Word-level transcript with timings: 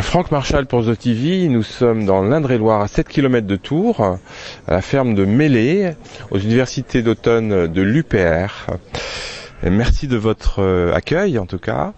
Franck 0.00 0.30
Marchal 0.30 0.66
pour 0.66 0.84
The 0.84 0.98
TV, 0.98 1.48
nous 1.48 1.62
sommes 1.62 2.04
dans 2.04 2.22
l'Indre-et-Loire 2.22 2.80
à 2.80 2.88
7 2.88 3.08
km 3.08 3.46
de 3.46 3.56
Tours, 3.56 4.00
à 4.00 4.18
la 4.68 4.82
ferme 4.82 5.14
de 5.14 5.24
Mêlée, 5.24 5.92
aux 6.30 6.38
universités 6.38 7.02
d'automne 7.02 7.66
de 7.66 7.82
l'UPR. 7.82 8.66
Merci 9.62 10.06
de 10.06 10.16
votre 10.16 10.60
euh, 10.60 10.94
accueil 10.94 11.38
en 11.38 11.46
tout 11.46 11.58
cas. 11.58 11.92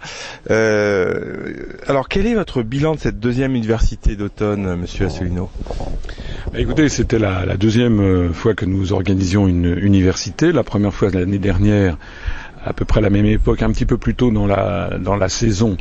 Euh, 0.51 1.53
alors 1.87 2.09
quel 2.09 2.27
est 2.27 2.35
votre 2.35 2.63
bilan 2.63 2.95
de 2.95 3.01
cette 3.01 3.21
deuxième 3.21 3.55
université 3.55 4.17
d'automne, 4.17 4.77
Monsieur 4.77 5.07
Asselineau? 5.07 5.51
Écoutez, 6.55 6.89
c'était 6.89 7.19
la, 7.19 7.45
la, 7.45 7.57
deuxième 7.57 8.01
euh, 8.01 8.33
fois 8.33 8.55
que 8.55 8.65
nous 8.65 8.93
organisions 8.95 9.47
une 9.47 9.77
université. 9.79 10.53
La 10.53 10.65
première 10.65 10.95
fois 10.95 11.11
l'année 11.11 11.39
dernière, 11.39 11.99
à 12.65 12.73
peu 12.73 12.85
près 12.85 12.99
à 12.99 13.03
la 13.03 13.11
même 13.11 13.27
époque, 13.27 13.63
un 13.63 13.71
petit 13.71 13.87
peu 13.87 13.97
plus 13.97 14.15
tôt 14.15 14.31
dans 14.31 14.47
la, 14.47 14.99
dans 14.99 15.17
la 15.17 15.29
saison, 15.29 15.77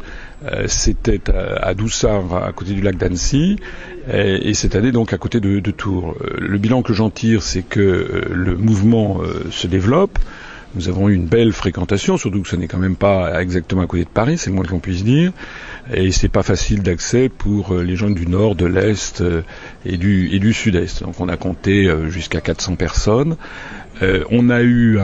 euh, 0.46 0.66
c'était 0.68 1.22
à, 1.30 1.74
Doussard, 1.74 2.44
à 2.44 2.52
côté 2.52 2.74
du 2.74 2.82
lac 2.82 2.98
d'Annecy, 2.98 3.58
et, 4.12 4.50
et, 4.50 4.54
cette 4.54 4.76
année 4.76 4.92
donc 4.92 5.14
à 5.14 5.18
côté 5.18 5.40
de, 5.40 5.72
Tours. 5.72 6.16
Le 6.38 6.58
bilan 6.58 6.82
que 6.82 6.94
j'en 6.94 7.10
tire, 7.10 7.44
c'est 7.44 7.64
que 7.64 8.28
le 8.32 8.56
mouvement 8.56 9.22
se 9.52 9.68
développe. 9.68 10.18
Nous 10.76 10.88
avons 10.88 11.10
eu 11.10 11.16
une 11.16 11.26
belle 11.26 11.52
fréquentation, 11.52 12.18
surtout 12.18 12.44
que 12.44 12.48
ce 12.48 12.56
n'est 12.56 12.68
quand 12.68 12.78
même 12.78 12.96
pas 12.96 13.42
exactement 13.42 13.82
à 13.82 13.88
côté 13.88 14.04
de 14.04 14.10
Paris, 14.10 14.38
c'est 14.38 14.52
le 14.52 14.56
moins 14.56 14.66
qu'on 14.66 14.80
puisse 14.80 15.04
dire. 15.04 15.32
Et 15.92 16.12
c'est 16.12 16.30
pas 16.30 16.44
facile 16.44 16.84
d'accès 16.84 17.28
pour 17.28 17.74
euh, 17.74 17.84
les 17.84 17.96
gens 17.96 18.12
du 18.12 18.28
nord, 18.28 18.54
de 18.54 18.68
l'est 18.68 19.22
euh, 19.22 19.42
et 19.84 19.98
du, 19.98 20.30
et 20.32 20.38
du 20.38 20.54
sud-est. 20.54 21.02
Donc 21.02 21.20
on 21.20 21.28
a 21.28 21.38
compté 21.38 21.88
euh, 21.88 22.10
jusqu'à 22.10 22.42
400 22.42 22.76
personnes. 22.76 23.36
Euh, 24.02 24.24
on 24.32 24.50
a 24.50 24.62
eu 24.64 25.00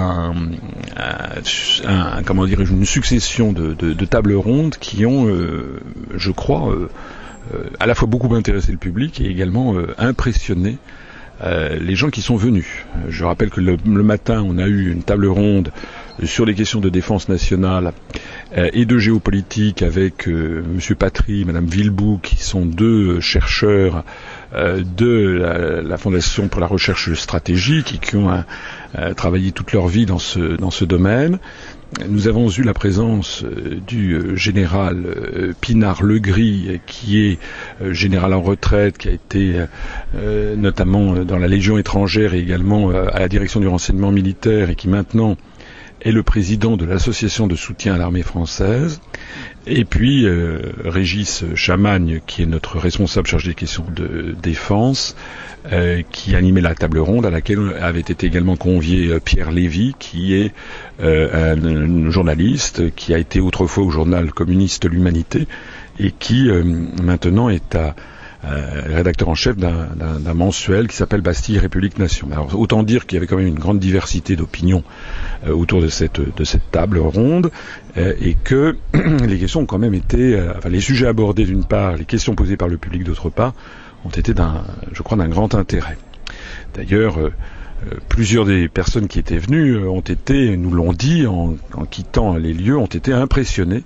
comment 2.25 2.45
dire 2.45 2.61
une 2.61 2.85
succession 2.85 3.53
de, 3.53 4.05
tables 4.05 4.33
rondes 4.33 4.75
qui 4.79 5.05
ont, 5.05 5.27
euh, 5.27 5.79
je 6.15 6.31
crois, 6.31 6.71
euh, 6.71 6.89
à 7.79 7.85
la 7.85 7.95
fois 7.95 8.07
beaucoup 8.07 8.33
intéressé 8.33 8.71
le 8.71 8.77
public 8.77 9.21
et 9.21 9.25
également 9.25 9.75
impressionné 9.97 10.77
les 11.43 11.95
gens 11.95 12.09
qui 12.09 12.21
sont 12.21 12.37
venus. 12.37 12.85
Je 13.09 13.25
rappelle 13.25 13.49
que 13.49 13.59
le, 13.59 13.77
matin, 14.03 14.43
on 14.45 14.57
a 14.57 14.67
eu 14.67 14.91
une 14.91 15.03
table 15.03 15.27
ronde 15.27 15.71
sur 16.23 16.45
les 16.45 16.53
questions 16.53 16.79
de 16.79 16.89
défense 16.89 17.27
nationale 17.27 17.91
euh, 18.57 18.69
et 18.73 18.85
de 18.85 18.97
géopolitique 18.97 19.81
avec 19.81 20.27
euh, 20.27 20.63
M. 20.63 20.95
Patry, 20.95 21.43
Mme 21.45 21.65
Villebou, 21.65 22.19
qui 22.21 22.37
sont 22.37 22.65
deux 22.65 23.19
chercheurs 23.19 24.03
de 24.55 25.81
la, 25.85 25.97
Fondation 25.97 26.47
pour 26.47 26.61
la 26.61 26.67
recherche 26.67 27.13
stratégique 27.13 27.95
et 27.95 27.97
qui 27.97 28.15
ont 28.15 28.43
travaillé 29.15 29.51
toute 29.51 29.71
leur 29.73 29.87
vie 29.87 30.05
dans 30.05 30.19
ce, 30.19 30.55
dans 30.57 30.71
ce 30.71 30.85
domaine. 30.85 31.39
Nous 32.09 32.27
avons 32.27 32.49
eu 32.49 32.61
la 32.61 32.73
présence 32.73 33.43
euh, 33.43 33.79
du 33.87 34.13
euh, 34.13 34.35
général 34.35 35.05
euh, 35.05 35.53
Pinard 35.61 36.03
Legris, 36.03 36.81
qui 36.85 37.25
est 37.25 37.39
général 37.91 38.33
en 38.33 38.41
retraite, 38.41 38.97
qui 38.97 39.07
a 39.07 39.11
été 39.11 39.65
notamment 40.57 41.23
dans 41.23 41.37
la 41.37 41.47
Légion 41.47 41.77
étrangère 41.77 42.33
et 42.33 42.39
également 42.39 42.89
à 42.89 43.19
la 43.19 43.27
direction 43.27 43.59
du 43.59 43.67
renseignement 43.67 44.11
militaire 44.11 44.69
et 44.69 44.75
qui 44.75 44.87
maintenant 44.87 45.37
est 46.05 46.11
le 46.11 46.23
président 46.23 46.77
de 46.77 46.85
l'association 46.85 47.47
de 47.47 47.55
soutien 47.55 47.95
à 47.95 47.97
l'armée 47.97 48.21
française, 48.21 49.01
et 49.67 49.83
puis 49.83 50.25
euh, 50.25 50.59
Régis 50.85 51.43
Chamagne, 51.55 52.21
qui 52.25 52.43
est 52.43 52.45
notre 52.45 52.79
responsable 52.79 53.27
chargé 53.27 53.49
des 53.49 53.55
questions 53.55 53.85
de 53.93 54.35
défense, 54.41 55.15
euh, 55.71 56.03
qui 56.11 56.35
animait 56.35 56.61
la 56.61 56.75
table 56.75 56.99
ronde 56.99 57.25
à 57.25 57.31
laquelle 57.31 57.75
avait 57.81 57.99
été 57.99 58.27
également 58.27 58.55
convié 58.55 59.07
euh, 59.07 59.19
Pierre 59.19 59.51
Lévy, 59.51 59.95
qui 59.97 60.35
est 60.35 60.53
euh, 61.01 61.55
un, 61.55 61.65
un, 61.65 62.11
journaliste 62.11 62.93
qui 62.93 63.15
a 63.15 63.17
été 63.17 63.39
autrefois 63.39 63.83
au 63.83 63.89
journal 63.89 64.31
communiste 64.31 64.87
L'Humanité 64.87 65.47
et 65.99 66.11
qui 66.11 66.49
maintenant 67.01 67.49
est 67.49 67.73
à 67.73 67.95
euh, 68.47 68.81
rédacteur 68.85 69.29
en 69.29 69.33
chef 69.33 69.57
d'un 69.57 70.33
mensuel 70.35 70.87
qui 70.87 70.95
s'appelle 70.95 71.21
Bastille 71.21 71.57
République 71.57 71.97
Nation. 71.97 72.29
Autant 72.53 72.83
dire 72.83 73.07
qu'il 73.07 73.15
y 73.15 73.17
avait 73.17 73.25
quand 73.25 73.37
même 73.37 73.47
une 73.47 73.57
grande 73.57 73.79
diversité 73.79 74.35
d'opinions 74.35 74.83
euh, 75.47 75.53
autour 75.53 75.81
de 75.81 75.87
cette, 75.87 76.21
table 76.71 76.99
ronde 76.99 77.49
euh, 77.97 78.13
et 78.21 78.35
que 78.35 78.77
les 79.25 79.39
questions 79.39 79.61
ont 79.61 79.65
quand 79.65 79.79
même 79.79 79.95
été, 79.95 80.39
les 80.69 80.79
sujets 80.79 81.07
abordés 81.07 81.45
d'une 81.45 81.63
part, 81.63 81.95
les 81.95 82.05
questions 82.05 82.35
posées 82.35 82.57
par 82.57 82.67
le 82.67 82.77
public 82.77 83.03
d'autre 83.03 83.29
part, 83.29 83.53
ont 84.03 84.09
été 84.09 84.35
d'un, 84.35 84.63
je 84.91 85.01
crois, 85.01 85.17
d'un 85.17 85.29
grand 85.29 85.55
intérêt. 85.55 85.97
D'ailleurs, 86.75 87.17
plusieurs 88.09 88.45
des 88.45 88.67
personnes 88.67 89.07
qui 89.07 89.17
étaient 89.17 89.39
venues 89.39 89.87
ont 89.87 90.01
été, 90.01 90.55
nous 90.55 90.71
l'ont 90.71 90.93
dit 90.93 91.25
en, 91.25 91.55
en, 91.73 91.85
quittant 91.85 92.35
les 92.35 92.53
lieux, 92.53 92.77
ont 92.77 92.85
été 92.85 93.11
impressionnés. 93.11 93.83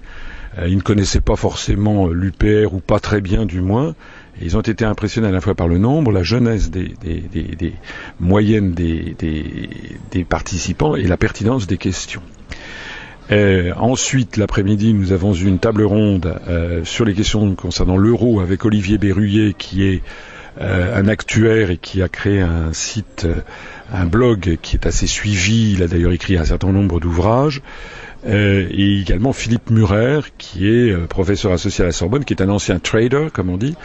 ils 0.67 0.75
ne 0.75 0.81
connaissaient 0.81 1.21
pas 1.21 1.37
forcément 1.37 2.07
l'UPR 2.07 2.73
ou 2.73 2.81
pas 2.81 2.99
très 2.99 3.21
bien 3.21 3.45
du 3.45 3.61
moins, 3.61 3.95
ils 4.41 4.57
ont 4.57 4.61
été 4.61 4.85
impressionnés 4.85 5.27
à 5.27 5.31
la 5.31 5.41
fois 5.41 5.55
par 5.55 5.67
le 5.67 5.77
nombre, 5.77 6.11
la 6.11 6.23
jeunesse 6.23 6.69
des, 6.69 6.93
des, 7.01 7.21
des, 7.31 7.73
moyennes 8.19 8.73
des, 8.73 9.15
participants 10.27 10.95
et 10.95 11.03
la 11.03 11.17
pertinence 11.17 11.67
des 11.67 11.77
questions. 11.77 12.21
Euh, 13.31 13.73
ensuite, 13.77 14.37
l'après-midi, 14.37 14.93
nous 14.93 15.11
avons 15.11 15.33
eu 15.33 15.45
une 15.45 15.59
table 15.59 15.83
ronde 15.83 16.39
euh, 16.47 16.83
sur 16.83 17.05
les 17.05 17.13
questions 17.13 17.53
concernant 17.55 17.97
l'euro 17.97 18.39
avec 18.39 18.65
Olivier 18.65 18.97
Berruyer, 18.97 19.53
qui 19.55 19.85
est 19.85 20.01
euh, 20.59 20.99
un 20.99 21.07
actuaire 21.07 21.69
et 21.69 21.77
qui 21.77 22.01
a 22.01 22.09
créé 22.09 22.41
un 22.41 22.73
site, 22.73 23.27
un 23.93 24.05
blog 24.05 24.57
qui 24.61 24.77
est 24.77 24.87
assez 24.87 25.05
suivi. 25.05 25.73
Il 25.73 25.83
a 25.83 25.87
d'ailleurs 25.87 26.11
écrit 26.11 26.37
un 26.37 26.45
certain 26.45 26.71
nombre 26.71 26.99
d'ouvrages. 26.99 27.61
Euh, 28.27 28.67
et 28.69 28.99
également 28.99 29.31
Philippe 29.31 29.69
Murer, 29.69 30.21
qui 30.37 30.67
est 30.67 30.91
euh, 30.91 31.07
professeur 31.07 31.53
associé 31.53 31.83
à 31.83 31.87
la 31.87 31.93
Sorbonne, 31.93 32.25
qui 32.25 32.33
est 32.33 32.41
un 32.41 32.49
ancien 32.49 32.79
trader, 32.79 33.27
comme 33.31 33.49
on 33.49 33.57
dit, 33.57 33.75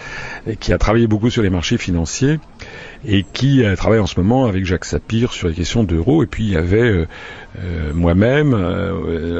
et 0.47 0.57
qui 0.57 0.73
a 0.73 0.79
travaillé 0.79 1.07
beaucoup 1.07 1.31
sur 1.31 1.43
les 1.43 1.51
marchés 1.51 1.79
financiers, 1.79 2.39
et 3.07 3.25
qui 3.33 3.63
euh, 3.63 3.77
travaille 3.77 3.99
en 3.99 4.07
ce 4.07 4.19
moment 4.19 4.47
avec 4.47 4.65
Jacques 4.65 4.85
Sapir 4.85 5.33
sur 5.33 5.49
les 5.49 5.55
questions 5.55 5.85
d'euros. 5.85 6.23
Et 6.23 6.27
puis 6.27 6.45
il 6.45 6.51
y 6.53 6.57
avait 6.57 6.81
euh, 6.81 7.07
euh, 7.63 7.93
moi-même 7.95 8.55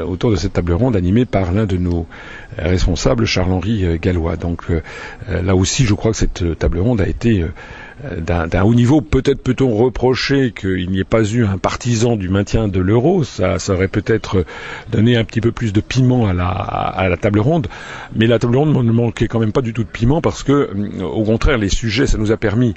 autour 0.07 0.31
de 0.31 0.35
cette 0.35 0.53
table 0.53 0.73
ronde 0.73 0.95
animée 0.95 1.25
par 1.25 1.51
l'un 1.51 1.65
de 1.65 1.77
nos 1.77 2.07
responsables, 2.57 3.25
Charles-Henri 3.25 3.99
Gallois. 3.99 4.37
Donc 4.37 4.67
là 5.27 5.55
aussi, 5.55 5.85
je 5.85 5.93
crois 5.93 6.11
que 6.11 6.17
cette 6.17 6.57
table 6.57 6.79
ronde 6.79 7.01
a 7.01 7.07
été 7.07 7.43
d'un 8.17 8.63
haut 8.63 8.73
niveau. 8.73 9.01
Peut-être 9.01 9.41
peut-on 9.41 9.75
reprocher 9.75 10.51
qu'il 10.51 10.89
n'y 10.89 10.99
ait 10.99 11.03
pas 11.03 11.23
eu 11.23 11.45
un 11.45 11.57
partisan 11.57 12.15
du 12.15 12.29
maintien 12.29 12.67
de 12.67 12.79
l'euro. 12.79 13.23
Ça, 13.23 13.57
aurait 13.69 13.87
peut-être 13.87 14.45
donné 14.91 15.15
un 15.15 15.23
petit 15.23 15.41
peu 15.41 15.51
plus 15.51 15.73
de 15.73 15.81
piment 15.81 16.27
à 16.27 16.33
la, 16.33 16.47
à 16.47 17.09
la, 17.09 17.17
table 17.17 17.39
ronde. 17.39 17.67
Mais 18.15 18.27
la 18.27 18.39
table 18.39 18.57
ronde 18.57 18.75
ne 18.75 18.91
manquait 18.91 19.27
quand 19.27 19.39
même 19.39 19.51
pas 19.51 19.61
du 19.61 19.73
tout 19.73 19.83
de 19.83 19.89
piment 19.89 20.21
parce 20.21 20.43
que, 20.43 20.69
au 21.01 21.23
contraire, 21.23 21.57
les 21.57 21.69
sujets, 21.69 22.07
ça 22.07 22.17
nous 22.17 22.31
a 22.31 22.37
permis 22.37 22.73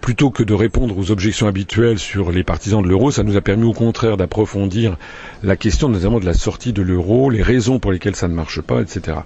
plutôt 0.00 0.30
que 0.30 0.42
de 0.42 0.54
répondre 0.54 0.96
aux 0.96 1.10
objections 1.10 1.48
habituelles 1.48 1.98
sur 1.98 2.30
les 2.30 2.44
partisans 2.44 2.82
de 2.82 2.88
l'euro, 2.88 3.10
ça 3.10 3.22
nous 3.22 3.36
a 3.36 3.40
permis 3.40 3.64
au 3.64 3.72
contraire 3.72 4.16
d'approfondir 4.16 4.96
la 5.42 5.56
question 5.56 5.88
notamment 5.88 6.20
de 6.20 6.24
la 6.24 6.34
sortie 6.34 6.72
de 6.72 6.82
l'euro, 6.82 7.30
les 7.30 7.42
raisons 7.42 7.78
pour 7.78 7.92
lesquelles 7.92 8.16
ça 8.16 8.28
ne 8.28 8.34
marche 8.34 8.60
pas, 8.60 8.80
etc. 8.80 9.18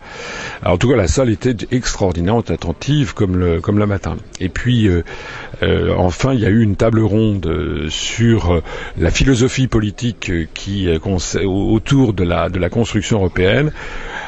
En 0.65 0.79
tout 0.79 0.89
cas, 0.89 0.97
la 0.97 1.09
salle 1.09 1.31
était 1.31 1.57
extraordinairement 1.71 2.41
attentive 2.41 3.15
comme 3.15 3.37
le, 3.37 3.87
matin. 3.87 4.17
Et 4.41 4.49
puis, 4.49 4.89
euh, 4.89 5.03
euh, 5.63 5.95
enfin, 5.97 6.35
il 6.35 6.41
y 6.41 6.47
a 6.47 6.51
eu 6.51 6.63
une 6.63 6.77
table 6.77 7.01
ronde 7.01 7.47
euh, 7.47 7.89
sur 7.89 8.63
la 8.99 9.11
philosophie 9.11 9.67
politique 9.69 10.31
autour 11.45 12.13
de 12.13 12.25
la, 12.25 12.49
de 12.49 12.59
la 12.59 12.69
construction 12.69 13.19
européenne 13.19 13.73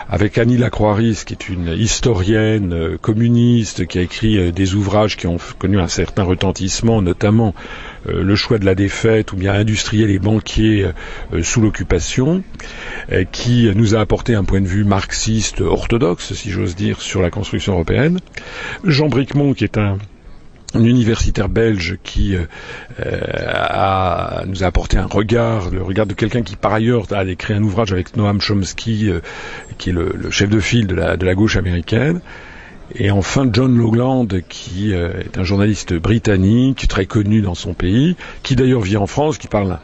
avec 0.09 0.37
Annie 0.37 0.59
Lacroix-Ris, 0.59 1.23
qui 1.25 1.33
est 1.33 1.49
une 1.49 1.69
historienne 1.69 2.99
communiste, 3.01 3.87
qui 3.87 3.99
a 3.99 4.03
écrit 4.03 4.53
des 4.53 4.75
ouvrages 4.75 5.17
qui 5.17 5.27
ont 5.27 5.39
connu 5.59 5.81
un 5.81 5.89
certain 5.89 6.25
retentissement, 6.33 7.03
notamment 7.03 7.55
euh, 8.09 8.23
le 8.23 8.35
choix 8.37 8.59
de 8.59 8.65
la 8.65 8.75
défaite 8.75 9.33
ou 9.33 9.37
bien 9.37 9.53
industriel 9.53 10.11
et 10.11 10.19
banquier 10.19 10.87
sous 11.43 11.61
l'occupation, 11.61 12.43
qui 13.31 13.71
nous 13.75 13.95
a 13.95 14.01
apporté 14.01 14.35
un 14.35 14.45
point 14.45 14.61
de 14.61 14.67
vue 14.67 14.85
marxiste 14.85 15.61
orthodoxe, 15.61 16.35
si 16.35 16.51
j'ose 16.51 16.75
dire, 16.75 17.01
sur 17.01 17.23
la 17.23 17.31
construction 17.31 17.75
européenne. 17.75 18.19
Jean 18.85 19.09
Bricmont, 19.09 19.55
qui 19.55 19.65
est 19.65 19.79
un 19.79 19.99
un 20.75 20.85
universitaire 20.85 21.49
belge 21.49 21.99
qui 22.03 22.35
euh, 22.35 22.47
nous 24.47 24.65
a 24.65 24.67
apporté 24.67 24.97
un 24.97 25.07
regard, 25.07 25.71
le 25.71 25.83
regard 25.83 26.07
de 26.07 26.15
quelqu'un 26.15 26.43
qui 26.43 26.57
par 26.57 26.73
ailleurs 26.73 27.13
a 27.13 27.25
écrit 27.25 27.55
un 27.55 27.63
ouvrage 27.63 27.93
avec 27.93 28.17
Noam 28.17 28.41
Chomsky, 28.41 29.11
euh, 29.11 29.21
qui 29.79 29.91
est 29.91 29.93
le, 29.93 30.31
chef 30.31 30.49
de 30.49 30.61
file 30.61 30.87
de 30.87 30.95
la 30.95 31.35
gauche 31.35 31.57
américaine. 31.57 32.21
Et 32.95 33.11
enfin 33.11 33.49
John 33.51 33.77
Logland, 33.77 34.29
qui 34.49 34.93
euh, 34.93 35.13
est 35.21 35.39
un 35.39 35.45
journaliste 35.45 35.95
britannique, 35.95 36.89
très 36.89 37.07
connu 37.07 37.41
dans 37.41 37.55
son 37.55 37.75
pays, 37.75 38.17
qui 38.43 38.57
d'ailleurs 38.57 38.83
vit 38.83 38.97
en 38.97 39.07
France, 39.07 39.39
qui 39.39 39.49
parle 39.49 39.79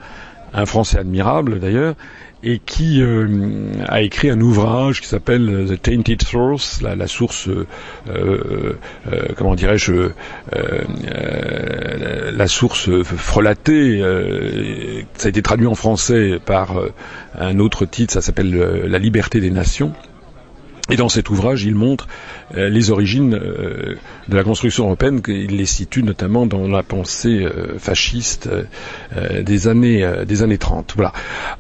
un 0.52 0.66
français 0.66 0.98
admirable 0.98 1.58
d'ailleurs, 1.58 1.94
et 2.42 2.58
qui 2.58 3.02
euh, 3.02 3.72
a 3.86 4.02
écrit 4.02 4.30
un 4.30 4.40
ouvrage 4.40 5.00
qui 5.00 5.08
s'appelle 5.08 5.66
The 5.68 5.80
Tainted 5.80 6.22
Source, 6.22 6.82
la, 6.82 7.06
source, 7.06 7.48
euh, 7.48 8.74
comment 9.36 9.54
dirais-je, 9.54 10.10
la 12.32 12.46
source 12.46 12.90
frelatée. 13.02 14.00
ça 15.14 15.26
a 15.26 15.28
été 15.30 15.42
traduit 15.42 15.66
en 15.66 15.74
français 15.74 16.38
par 16.44 16.74
un 17.38 17.58
autre 17.58 17.86
titre, 17.86 18.12
ça 18.12 18.20
s'appelle 18.20 18.56
La 18.86 18.98
liberté 18.98 19.40
des 19.40 19.50
nations. 19.50 19.92
Et 20.90 20.96
dans 20.96 21.10
cet 21.10 21.28
ouvrage, 21.28 21.64
il 21.64 21.74
montre 21.74 22.08
euh, 22.56 22.70
les 22.70 22.90
origines 22.90 23.34
euh, 23.34 23.96
de 24.28 24.36
la 24.36 24.42
construction 24.42 24.86
européenne, 24.86 25.20
il 25.28 25.56
les 25.56 25.66
situe 25.66 26.02
notamment 26.02 26.46
dans 26.46 26.66
la 26.66 26.82
pensée 26.82 27.44
euh, 27.44 27.78
fasciste 27.78 28.48
des 29.42 29.68
années 29.68 30.08
des 30.26 30.42
années 30.42 30.58
30. 30.58 30.94
Voilà. 30.96 31.12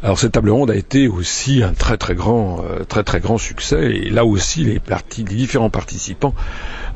Alors 0.02 0.18
cette 0.18 0.32
table 0.32 0.50
ronde 0.50 0.70
a 0.70 0.76
été 0.76 1.08
aussi 1.08 1.62
un 1.62 1.72
très 1.72 1.96
très 1.96 2.14
grand 2.14 2.62
très 2.88 3.02
très 3.04 3.20
grand 3.20 3.38
succès 3.38 3.92
et 3.96 4.10
là 4.10 4.24
aussi 4.24 4.64
les 4.64 4.78
partis 4.78 5.24
les 5.24 5.36
différents 5.36 5.70
participants 5.70 6.34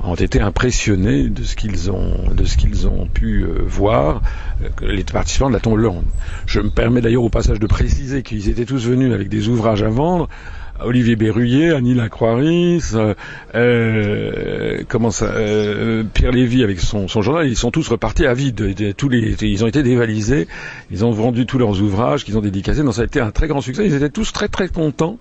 ont 0.05 0.15
été 0.15 0.41
impressionnés 0.41 1.29
de 1.29 1.43
ce 1.43 1.57
qu'ils 1.57 1.91
ont 1.91 2.33
de 2.33 2.45
ce 2.45 2.57
qu'ils 2.57 2.87
ont 2.87 3.07
pu 3.07 3.47
voir 3.67 4.23
les 4.83 5.05
participants 5.05 5.49
de 5.49 5.55
la 5.55 5.61
table 5.61 5.87
ronde. 5.87 6.05
Je 6.47 6.61
me 6.61 6.71
permets 6.71 7.01
d'ailleurs 7.01 7.25
au 7.25 7.31
passage 7.31 7.59
de 7.59 7.67
préciser 7.67 8.23
qu'ils 8.23 8.49
étaient 8.49 8.67
tous 8.67 8.87
venus 8.87 9.13
avec 9.13 9.29
des 9.29 9.49
ouvrages 9.49 9.83
à 9.83 9.89
vendre 9.89 10.29
Olivier 10.85 11.17
Berruyer, 11.17 11.73
Annie 11.73 11.95
Lacroix-Ris, 11.95 12.93
euh, 12.95 13.15
euh, 13.55 14.83
euh, 15.23 16.05
Pierre 16.15 16.33
Lévy 16.33 16.63
avec 16.63 16.81
son, 16.81 17.07
journal, 17.07 17.47
ils 17.47 17.57
sont 17.57 17.71
tous 17.71 17.89
repartis 17.89 18.27
à 18.27 18.35
vide. 18.35 18.95
tous 18.97 19.09
les, 19.09 19.35
ils 19.43 19.65
ont 19.65 19.67
été 19.67 19.83
dévalisés, 19.83 20.49
ils 20.91 21.05
ont 21.05 21.11
vendu 21.11 21.47
tous 21.47 21.59
leurs 21.59 21.81
ouvrages 21.81 22.25
qu'ils 22.25 22.39
ont 22.39 22.43
dédicacés. 22.43 22.83
Donc 22.83 22.95
ça 22.95 23.03
a 23.03 23.05
été 23.05 23.21
un 23.21 23.31
très 23.31 23.49
grand 23.49 23.61
succès. 23.61 23.87
Ils 23.87 23.95
étaient 23.95 24.11
tous 24.11 24.33
très 24.33 24.49
très 24.49 24.69
contents. 24.69 25.19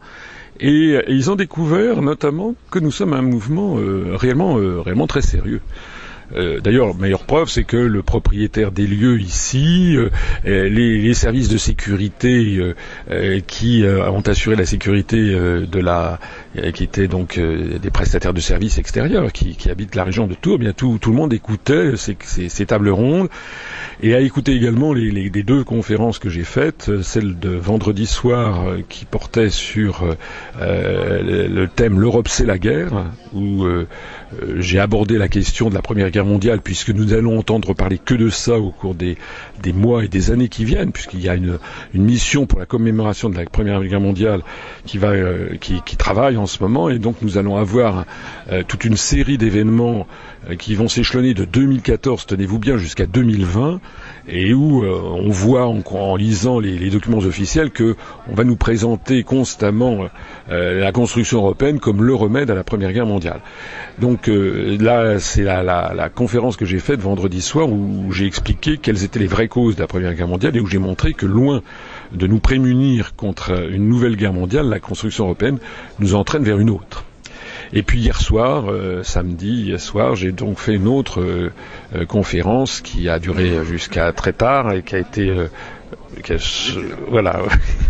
Et, 0.59 0.99
ils 1.07 1.31
ont 1.31 1.35
découvert 1.35 2.01
notamment 2.01 2.55
que 2.69 2.79
nous 2.79 2.91
sommes 2.91 3.13
un 3.13 3.21
mouvement 3.21 3.77
réellement, 4.15 4.55
réellement 4.55 5.07
très 5.07 5.21
sérieux. 5.21 5.61
Euh, 6.35 6.59
d'ailleurs, 6.59 6.95
meilleure 6.95 7.25
preuve, 7.25 7.49
c'est 7.49 7.63
que 7.63 7.77
le 7.77 8.01
propriétaire 8.01 8.71
des 8.71 8.87
lieux 8.87 9.19
ici, 9.19 9.97
euh, 9.97 10.09
les, 10.69 11.13
services 11.13 11.49
de 11.49 11.57
sécurité 11.57 12.73
euh, 13.09 13.39
qui 13.45 13.83
ont 13.85 14.21
assuré 14.21 14.55
la 14.55 14.65
sécurité 14.65 15.17
de 15.17 15.79
la, 15.79 16.19
qui 16.73 16.83
étaient 16.83 17.07
donc 17.07 17.37
des 17.37 17.89
prestataires 17.89 18.33
de 18.33 18.39
services 18.39 18.77
extérieurs 18.77 19.31
qui, 19.31 19.69
habitent 19.69 19.95
la 19.95 20.05
région 20.05 20.27
de 20.27 20.33
Tours, 20.33 20.55
eh 20.55 20.59
bien 20.59 20.73
tout, 20.73 20.99
le 21.05 21.11
monde 21.11 21.33
écoutait 21.33 21.93
ces, 21.97 22.65
tables 22.65 22.89
rondes 22.89 23.29
et 24.01 24.15
a 24.15 24.19
écouté 24.19 24.53
également 24.53 24.93
les, 24.93 25.11
les, 25.11 25.43
deux 25.43 25.63
conférences 25.63 26.17
que 26.17 26.29
j'ai 26.29 26.43
faites, 26.43 27.01
celle 27.01 27.37
de 27.37 27.49
vendredi 27.49 28.05
soir 28.05 28.75
qui 28.87 29.05
portait 29.05 29.49
sur 29.49 30.05
le 30.59 31.65
thème 31.67 31.99
l'Europe 31.99 32.29
c'est 32.29 32.45
la 32.45 32.57
guerre, 32.57 33.05
où 33.33 33.65
j'ai 34.57 34.79
abordé 34.79 35.17
la 35.17 35.27
question 35.27 35.69
de 35.69 35.73
la 35.73 35.81
Première 35.81 36.09
Guerre 36.09 36.25
mondiale, 36.25 36.61
puisque 36.61 36.89
nous 36.89 37.13
allons 37.13 37.37
entendre 37.37 37.73
parler 37.73 37.97
que 37.97 38.13
de 38.13 38.29
ça 38.29 38.57
au 38.57 38.71
cours 38.71 38.95
des, 38.95 39.17
des 39.61 39.73
mois 39.73 40.03
et 40.03 40.07
des 40.07 40.31
années 40.31 40.49
qui 40.49 40.65
viennent, 40.65 40.91
puisqu'il 40.91 41.21
y 41.21 41.29
a 41.29 41.35
une, 41.35 41.57
une, 41.93 42.03
mission 42.03 42.45
pour 42.45 42.59
la 42.59 42.65
commémoration 42.65 43.29
de 43.29 43.37
la 43.37 43.45
Première 43.45 43.83
Guerre 43.83 44.01
mondiale 44.01 44.41
qui, 44.85 44.97
va, 44.97 45.09
euh, 45.09 45.55
qui, 45.59 45.81
travaille 45.97 46.37
en 46.37 46.45
ce 46.45 46.61
moment, 46.63 46.89
et 46.89 46.99
donc 46.99 47.17
nous 47.21 47.37
allons 47.37 47.57
avoir 47.57 48.05
euh, 48.51 48.63
toute 48.67 48.85
une 48.85 48.97
série 48.97 49.37
d'événements 49.37 50.07
euh, 50.49 50.55
qui 50.55 50.75
vont 50.75 50.87
s'échelonner 50.87 51.33
de 51.33 51.45
2014, 51.45 52.25
tenez-vous 52.25 52.59
bien, 52.59 52.77
jusqu'à 52.77 53.05
2020, 53.05 53.79
et 54.27 54.53
où 54.53 54.83
on 54.85 55.29
voit 55.29 55.67
en, 55.67 56.15
lisant 56.15 56.59
les, 56.59 56.89
documents 56.89 57.19
officiels 57.19 57.71
que 57.71 57.95
on 58.29 58.35
va 58.35 58.43
nous 58.43 58.55
présenter 58.55 59.23
constamment 59.23 60.05
la 60.49 60.91
construction 60.91 61.39
européenne 61.39 61.79
comme 61.79 62.03
le 62.03 62.13
remède 62.13 62.49
à 62.51 62.55
la 62.55 62.63
Première 62.63 62.91
Guerre 62.93 63.05
mondiale. 63.05 63.39
Donc 63.99 64.27
là, 64.29 65.19
c'est 65.19 65.43
la 65.43 66.09
conférence 66.13 66.57
que 66.57 66.65
j'ai 66.65 66.79
faite 66.79 66.99
vendredi 66.99 67.41
soir 67.41 67.69
où 67.69 68.11
j'ai 68.11 68.25
expliqué 68.25 68.77
quelles 68.77 69.03
étaient 69.03 69.19
les 69.19 69.27
vraies 69.27 69.47
causes 69.47 69.75
de 69.75 69.81
la 69.81 69.87
Première 69.87 70.13
Guerre 70.13 70.27
mondiale 70.27 70.55
et 70.55 70.59
où 70.59 70.67
j'ai 70.67 70.77
montré 70.79 71.13
que 71.13 71.25
loin 71.25 71.61
de 72.13 72.27
nous 72.27 72.39
prémunir 72.39 73.15
contre 73.15 73.69
une 73.71 73.87
nouvelle 73.87 74.15
guerre 74.15 74.33
mondiale, 74.33 74.67
la 74.67 74.79
construction 74.79 75.25
européenne 75.25 75.57
nous 75.99 76.15
entraîne 76.15 76.43
vers 76.43 76.59
une 76.59 76.69
autre. 76.69 77.05
Et 77.73 77.83
puis 77.83 77.99
hier 77.99 78.19
soir, 78.19 78.69
euh, 78.69 79.03
samedi, 79.03 79.63
hier 79.63 79.79
soir, 79.79 80.15
j'ai 80.15 80.31
donc 80.31 80.59
fait 80.59 80.75
une 80.75 80.87
autre 80.87 81.21
euh, 81.21 81.51
euh, 81.95 82.05
conférence 82.05 82.81
qui 82.81 83.07
a 83.07 83.19
duré 83.19 83.63
jusqu'à 83.65 84.11
très 84.11 84.33
tard 84.33 84.73
et 84.73 84.83
qui 84.83 84.95
a 84.95 84.99
été 84.99 85.47
qui 86.23 86.33
a, 86.33 86.37
voilà, 87.07 87.41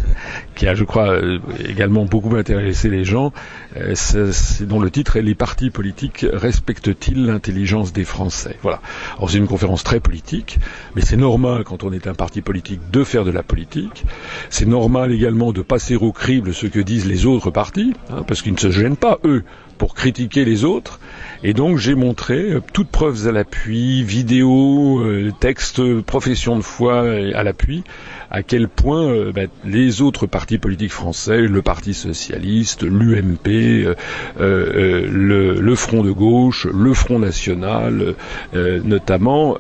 qui 0.56 0.68
a, 0.68 0.76
je 0.76 0.84
crois, 0.84 1.10
euh, 1.10 1.40
également 1.68 2.06
beaucoup 2.06 2.36
intéressé 2.36 2.90
les 2.90 3.04
gens, 3.04 3.34
euh, 3.78 3.94
c'est 3.96 4.66
dont 4.66 4.80
le 4.80 4.92
titre 4.92 5.18
est 5.18 5.22
Les 5.22 5.36
partis 5.36 5.70
politiques 5.70 6.26
respectent-ils 6.32 7.26
l'intelligence 7.26 7.94
des 7.94 8.04
Français? 8.04 8.58
Voilà. 8.62 8.82
Alors 9.18 9.30
c'est 9.30 9.38
une 9.38 9.48
conférence 9.48 9.84
très 9.84 10.00
politique, 10.00 10.60
mais 10.96 11.02
c'est 11.02 11.18
normal 11.18 11.64
quand 11.64 11.84
on 11.84 11.92
est 11.92 12.08
un 12.08 12.14
parti 12.14 12.42
politique 12.42 12.82
de 12.92 13.04
faire 13.04 13.26
de 13.26 13.32
la 13.32 13.44
politique. 13.44 14.06
C'est 14.50 14.68
normal 14.68 15.12
également 15.12 15.52
de 15.52 15.62
passer 15.62 15.96
au 15.96 16.12
crible 16.12 16.54
ce 16.54 16.68
que 16.68 16.80
disent 16.80 17.08
les 17.08 17.26
autres 17.26 17.52
partis, 17.52 17.94
hein, 18.10 18.24
parce 18.28 18.42
qu'ils 18.42 18.54
ne 18.54 18.60
se 18.60 18.72
gênent 18.72 18.98
pas 18.98 19.20
eux 19.24 19.44
pour 19.82 19.96
critiquer 19.96 20.46
les 20.46 20.64
autres. 20.64 21.00
Et 21.44 21.54
donc 21.54 21.80
j'ai 21.80 21.96
montré 21.96 22.36
euh, 22.36 22.62
toutes 22.72 22.90
preuves 22.90 23.28
à 23.28 23.32
l'appui, 23.32 24.04
vidéos, 24.04 25.00
euh, 25.00 25.32
textes, 25.40 25.82
professions 26.04 26.56
de 26.56 26.62
foi 26.62 27.02
euh, 27.02 27.32
à 27.34 27.42
l'appui, 27.42 27.84
à 28.30 28.44
quel 28.44 28.68
point 28.68 29.32
ben, 29.32 29.50
les 29.66 30.04
autres 30.04 30.28
partis 30.28 30.60
politiques 30.60 30.92
français, 30.92 31.40
le 31.42 31.64
Parti 31.64 31.96
socialiste, 31.96 32.84
l'UMP, 32.84 33.96
le, 34.38 35.76
Front 35.76 36.04
de 36.04 36.12
gauche, 36.12 36.68
le 36.72 36.94
Front 36.94 37.18
national, 37.18 38.14
notamment, 38.54 39.58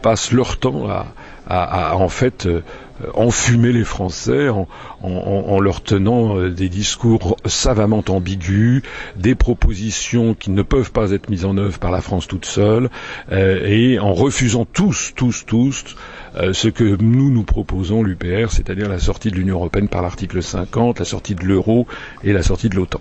passent 0.00 0.32
leur 0.32 0.58
temps 0.58 0.88
à, 1.46 1.96
en 1.96 2.08
fait 2.08 2.48
enfumer 3.14 3.72
les 3.72 3.84
Français 3.84 4.48
en, 4.48 5.60
leur 5.60 5.82
tenant 5.82 6.38
euh, 6.38 6.50
des 6.50 6.68
discours 6.68 7.36
savamment 7.44 8.04
ambigus, 8.08 8.82
des 9.16 9.34
propositions 9.34 10.34
qui 10.34 10.50
ne 10.50 10.62
peuvent 10.62 10.92
pas 10.92 11.10
être 11.12 11.28
mises 11.28 11.44
en 11.44 11.56
œuvre 11.56 11.78
par 11.78 11.90
la 11.90 12.00
France 12.00 12.26
toute 12.26 12.46
seule, 12.46 12.90
euh, 13.32 13.66
et 13.66 13.98
en 13.98 14.14
refusant 14.14 14.64
tous, 14.64 15.12
tous, 15.14 15.44
tous 15.46 15.96
ce 16.52 16.68
que 16.68 16.96
nous 17.00 17.30
nous 17.30 17.44
proposons, 17.44 18.02
l'UPR, 18.02 18.50
c'est-à-dire 18.50 18.90
la 18.90 18.98
sortie 18.98 19.30
de 19.30 19.36
l'Union 19.36 19.56
européenne 19.56 19.88
par 19.88 20.02
l'article 20.02 20.42
50, 20.42 20.98
la 20.98 21.04
sortie 21.06 21.34
de 21.34 21.44
l'euro 21.44 21.86
et 22.24 22.34
la 22.34 22.42
sortie 22.42 22.68
de 22.68 22.76
l'OTAN. 22.76 23.00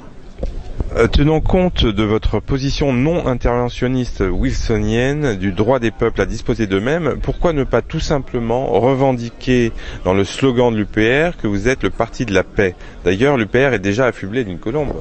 Euh, 0.97 1.07
tenant 1.07 1.41
compte 1.41 1.85
de 1.85 2.03
votre 2.03 2.39
position 2.39 2.93
non 2.93 3.27
interventionniste 3.27 4.23
wilsonienne 4.25 5.35
du 5.35 5.51
droit 5.51 5.79
des 5.79 5.91
peuples 5.91 6.21
à 6.21 6.25
disposer 6.25 6.67
d'eux-mêmes, 6.67 7.17
pourquoi 7.21 7.51
ne 7.51 7.65
pas 7.65 7.81
tout 7.81 7.99
simplement 7.99 8.67
revendiquer 8.79 9.73
dans 10.05 10.13
le 10.13 10.23
slogan 10.23 10.71
de 10.71 10.77
l'UPR 10.77 11.35
que 11.37 11.47
vous 11.47 11.67
êtes 11.67 11.83
le 11.83 11.89
parti 11.89 12.25
de 12.25 12.33
la 12.33 12.43
paix? 12.43 12.75
D'ailleurs, 13.03 13.35
l'UPR 13.35 13.73
est 13.73 13.79
déjà 13.79 14.05
affublé 14.05 14.45
d'une 14.45 14.59
colombe. 14.59 14.93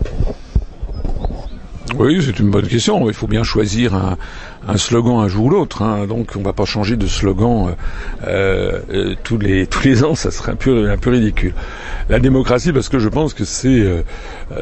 Oui, 1.96 2.20
c'est 2.24 2.40
une 2.40 2.50
bonne 2.50 2.66
question. 2.66 3.08
Il 3.08 3.14
faut 3.14 3.28
bien 3.28 3.44
choisir 3.44 3.94
un, 3.94 4.16
un 4.66 4.76
slogan 4.76 5.20
un 5.20 5.28
jour 5.28 5.46
ou 5.46 5.50
l'autre. 5.50 5.82
Hein. 5.82 6.06
Donc, 6.06 6.32
on 6.36 6.40
ne 6.40 6.44
va 6.44 6.52
pas 6.52 6.64
changer 6.64 6.96
de 6.96 7.06
slogan 7.06 7.74
euh, 8.26 8.80
euh, 8.92 9.14
tous 9.22 9.38
les 9.38 9.66
tous 9.70 9.84
les 9.84 10.04
ans. 10.04 10.14
Ça 10.14 10.30
serait 10.30 10.52
un 10.52 10.56
peu 10.56 10.90
un 10.90 10.98
peu 10.98 11.10
ridicule. 11.10 11.54
La 12.08 12.18
démocratie, 12.18 12.72
parce 12.72 12.88
que 12.88 12.98
je 12.98 13.08
pense 13.08 13.34
que 13.34 13.44
c'est 13.44 13.68
euh, 13.68 14.02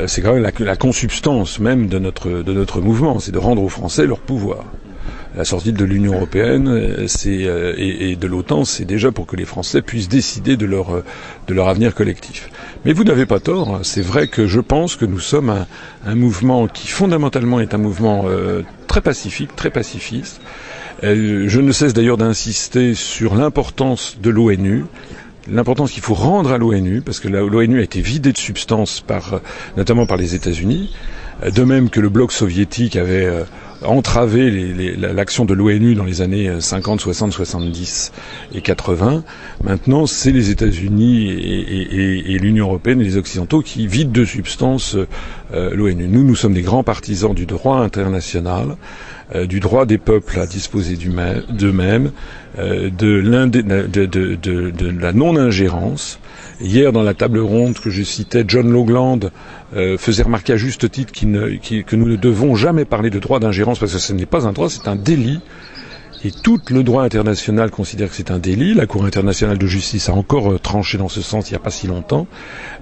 c'est 0.06 0.22
quand 0.22 0.34
même 0.34 0.42
la, 0.42 0.52
la 0.58 0.76
consubstance 0.76 1.58
même 1.58 1.88
de 1.88 1.98
notre 1.98 2.28
de 2.42 2.52
notre 2.52 2.80
mouvement, 2.80 3.18
c'est 3.18 3.32
de 3.32 3.38
rendre 3.38 3.62
aux 3.62 3.68
Français 3.68 4.06
leur 4.06 4.20
pouvoir 4.20 4.64
la 5.34 5.44
sortie 5.44 5.72
de 5.72 5.84
l'Union 5.84 6.14
européenne 6.14 6.68
euh, 6.68 7.06
c'est, 7.06 7.46
euh, 7.46 7.74
et, 7.76 8.16
de 8.16 8.26
l'OTAN, 8.26 8.64
c'est 8.64 8.84
déjà 8.84 9.12
pour 9.12 9.26
que 9.26 9.36
les 9.36 9.44
Français 9.44 9.82
puissent 9.82 10.08
décider 10.08 10.56
de 10.56 10.66
leur, 10.66 10.94
euh, 10.94 11.04
de 11.46 11.54
leur 11.54 11.68
avenir 11.68 11.94
collectif. 11.94 12.50
Mais 12.84 12.92
vous 12.92 13.04
n'avez 13.04 13.26
pas 13.26 13.40
tort, 13.40 13.76
hein. 13.76 13.80
c'est 13.82 14.02
vrai 14.02 14.28
que 14.28 14.46
je 14.46 14.60
pense 14.60 14.96
que 14.96 15.04
nous 15.04 15.20
sommes 15.20 15.50
un, 15.50 15.66
un 16.06 16.14
mouvement 16.14 16.66
qui 16.66 16.88
fondamentalement 16.88 17.60
est 17.60 17.74
un 17.74 17.78
mouvement 17.78 18.24
très 18.92 19.00
pacifique, 19.00 19.56
très 19.56 19.70
pacifiste. 19.70 20.42
je 21.02 21.60
ne 21.60 21.72
cesse 21.72 21.94
d'ailleurs 21.94 22.18
d'insister 22.18 22.92
sur 22.92 23.34
l'importance 23.34 24.18
de 24.22 24.28
l'ONU, 24.28 24.84
l'importance 25.50 25.92
qu'il 25.92 26.02
faut 26.02 26.12
rendre 26.12 26.52
à 26.52 26.58
l'ONU, 26.58 27.00
parce 27.00 27.18
que 27.18 27.28
l'ONU 27.28 27.80
a 27.80 27.82
été 27.82 28.02
vidée 28.02 28.32
de 28.32 28.36
substance 28.36 29.00
par, 29.00 29.40
notamment 29.78 30.04
par 30.04 30.18
les 30.18 30.34
États-Unis, 30.34 30.94
de 31.42 31.64
même 31.64 31.88
que 31.88 32.00
le 32.00 32.10
bloc 32.10 32.32
soviétique 32.32 32.96
avait 32.96 33.30
entraver 33.84 34.50
l'action 34.96 35.44
de 35.44 35.54
l'ONU 35.54 35.94
dans 35.94 36.04
les 36.04 36.22
années 36.22 36.50
50, 36.60 37.00
60, 37.00 37.32
70 37.32 38.12
et 38.54 38.60
80. 38.60 39.24
Maintenant, 39.64 40.06
c'est 40.06 40.32
les 40.32 40.50
États-Unis 40.50 41.30
et, 41.30 42.38
l'Union 42.38 42.66
européenne 42.66 43.00
et 43.00 43.04
les 43.04 43.16
Occidentaux 43.16 43.62
qui 43.62 43.86
vident 43.86 44.12
de 44.12 44.24
substance 44.24 44.96
euh, 45.54 45.74
l'ONU. 45.74 46.08
Nous, 46.08 46.24
nous 46.24 46.34
sommes 46.34 46.54
des 46.54 46.62
grands 46.62 46.82
partisans 46.82 47.34
du 47.34 47.46
droit 47.46 47.78
international, 47.78 48.76
euh, 49.34 49.46
du 49.46 49.60
droit 49.60 49.86
des 49.86 49.98
peuples 49.98 50.38
à 50.38 50.46
disposer 50.46 50.96
d'eux-mêmes, 50.96 52.12
euh, 52.58 52.90
de, 52.90 53.20
de, 53.20 55.00
la 55.00 55.12
non-ingérence. 55.12 56.18
Hier, 56.60 56.92
dans 56.92 57.02
la 57.02 57.14
table 57.14 57.38
ronde 57.38 57.78
que 57.78 57.90
je 57.90 58.02
citais, 58.02 58.44
John 58.46 58.70
Logland 58.70 59.30
euh, 59.74 59.96
faisait 59.98 60.22
remarquer 60.22 60.52
à 60.52 60.56
juste 60.56 60.90
titre 60.90 61.12
que 61.12 61.96
nous 61.96 62.08
ne 62.08 62.16
devons 62.16 62.54
jamais 62.54 62.84
parler 62.84 63.10
de 63.10 63.18
droit 63.18 63.40
d'ingérence 63.40 63.78
parce 63.78 63.92
que 63.92 63.98
ce 63.98 64.12
n'est 64.12 64.26
pas 64.26 64.46
un 64.46 64.52
droit, 64.52 64.68
c'est 64.68 64.88
un 64.88 64.96
délit. 64.96 65.40
Et 66.24 66.30
tout 66.30 66.60
le 66.70 66.84
droit 66.84 67.02
international 67.02 67.70
considère 67.70 68.08
que 68.08 68.14
c'est 68.14 68.30
un 68.30 68.38
délit. 68.38 68.74
La 68.74 68.86
Cour 68.86 69.04
internationale 69.04 69.58
de 69.58 69.66
justice 69.66 70.08
a 70.08 70.12
encore 70.12 70.52
euh, 70.52 70.58
tranché 70.58 70.96
dans 70.98 71.08
ce 71.08 71.20
sens 71.20 71.50
il 71.50 71.54
n'y 71.54 71.56
a 71.56 71.60
pas 71.60 71.70
si 71.70 71.88
longtemps. 71.88 72.28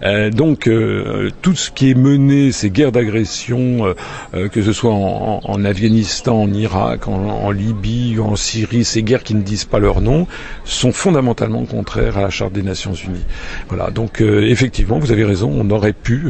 Euh, 0.03 0.31
donc 0.31 0.67
euh, 0.67 1.31
tout 1.41 1.55
ce 1.55 1.71
qui 1.71 1.91
est 1.91 1.95
mené, 1.95 2.53
ces 2.53 2.71
guerres 2.71 2.93
d'agression, 2.93 3.95
que 4.33 4.63
ce 4.63 4.73
soit 4.73 4.93
en, 4.93 5.65
Afghanistan, 5.65 6.43
en 6.43 6.53
Irak, 6.53 7.09
en, 7.09 7.29
en, 7.29 7.51
Libye, 7.51 8.19
en 8.19 8.37
Syrie, 8.37 8.85
ces 8.85 9.03
guerres 9.03 9.23
qui 9.23 9.35
ne 9.35 9.43
disent 9.43 9.65
pas 9.65 9.79
leur 9.79 10.01
nom, 10.01 10.27
sont 10.65 10.93
fondamentalement 10.93 11.65
contraires 11.65 12.19
à 12.19 12.23
la 12.23 12.31
Charte 12.31 12.53
des 12.53 12.63
Nations 12.63 12.95
Unies. 12.95 13.25
Voilà. 13.69 13.91
Donc 13.91 14.21
effectivement, 14.21 14.99
vous 14.99 15.13
avez 15.13 15.25
raison, 15.25 15.51
on 15.53 15.69
aurait 15.71 15.93
pu 15.93 16.25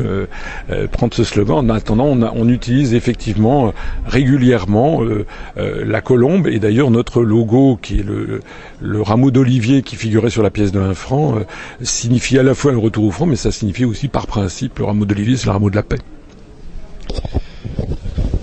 prendre 0.92 1.14
ce 1.14 1.24
slogan. 1.24 1.70
En 1.70 1.74
attendant, 1.74 2.06
on, 2.06 2.22
on 2.22 2.48
utilise 2.48 2.94
effectivement 2.94 3.72
régulièrement 4.06 5.02
la 5.56 6.00
colombe 6.00 6.46
et 6.46 6.58
d'ailleurs 6.58 6.90
notre 7.00 7.22
logo, 7.22 7.78
qui 7.80 8.00
est 8.00 8.04
le, 8.04 8.42
rameau 9.00 9.30
d'olivier 9.30 9.80
qui 9.80 9.96
figurait 9.96 10.28
sur 10.28 10.42
la 10.42 10.50
pièce 10.50 10.70
de 10.70 10.78
1 10.78 10.92
franc, 10.92 11.38
euh, 11.38 11.44
signifie 11.80 12.38
à 12.38 12.42
la 12.42 12.52
fois 12.52 12.72
le 12.72 12.78
retour 12.78 13.04
au 13.04 13.10
front, 13.10 13.24
mais 13.24 13.36
ça 13.36 13.50
signifie 13.50 13.86
aussi 13.86 14.08
par 14.08 14.26
principe 14.26 14.80
le 14.80 14.84
rameau 14.84 15.06
d'olivier, 15.06 15.38
c'est 15.38 15.46
le 15.46 15.52
rameau 15.52 15.70
de 15.70 15.76
la 15.76 15.82
paix. 15.82 15.96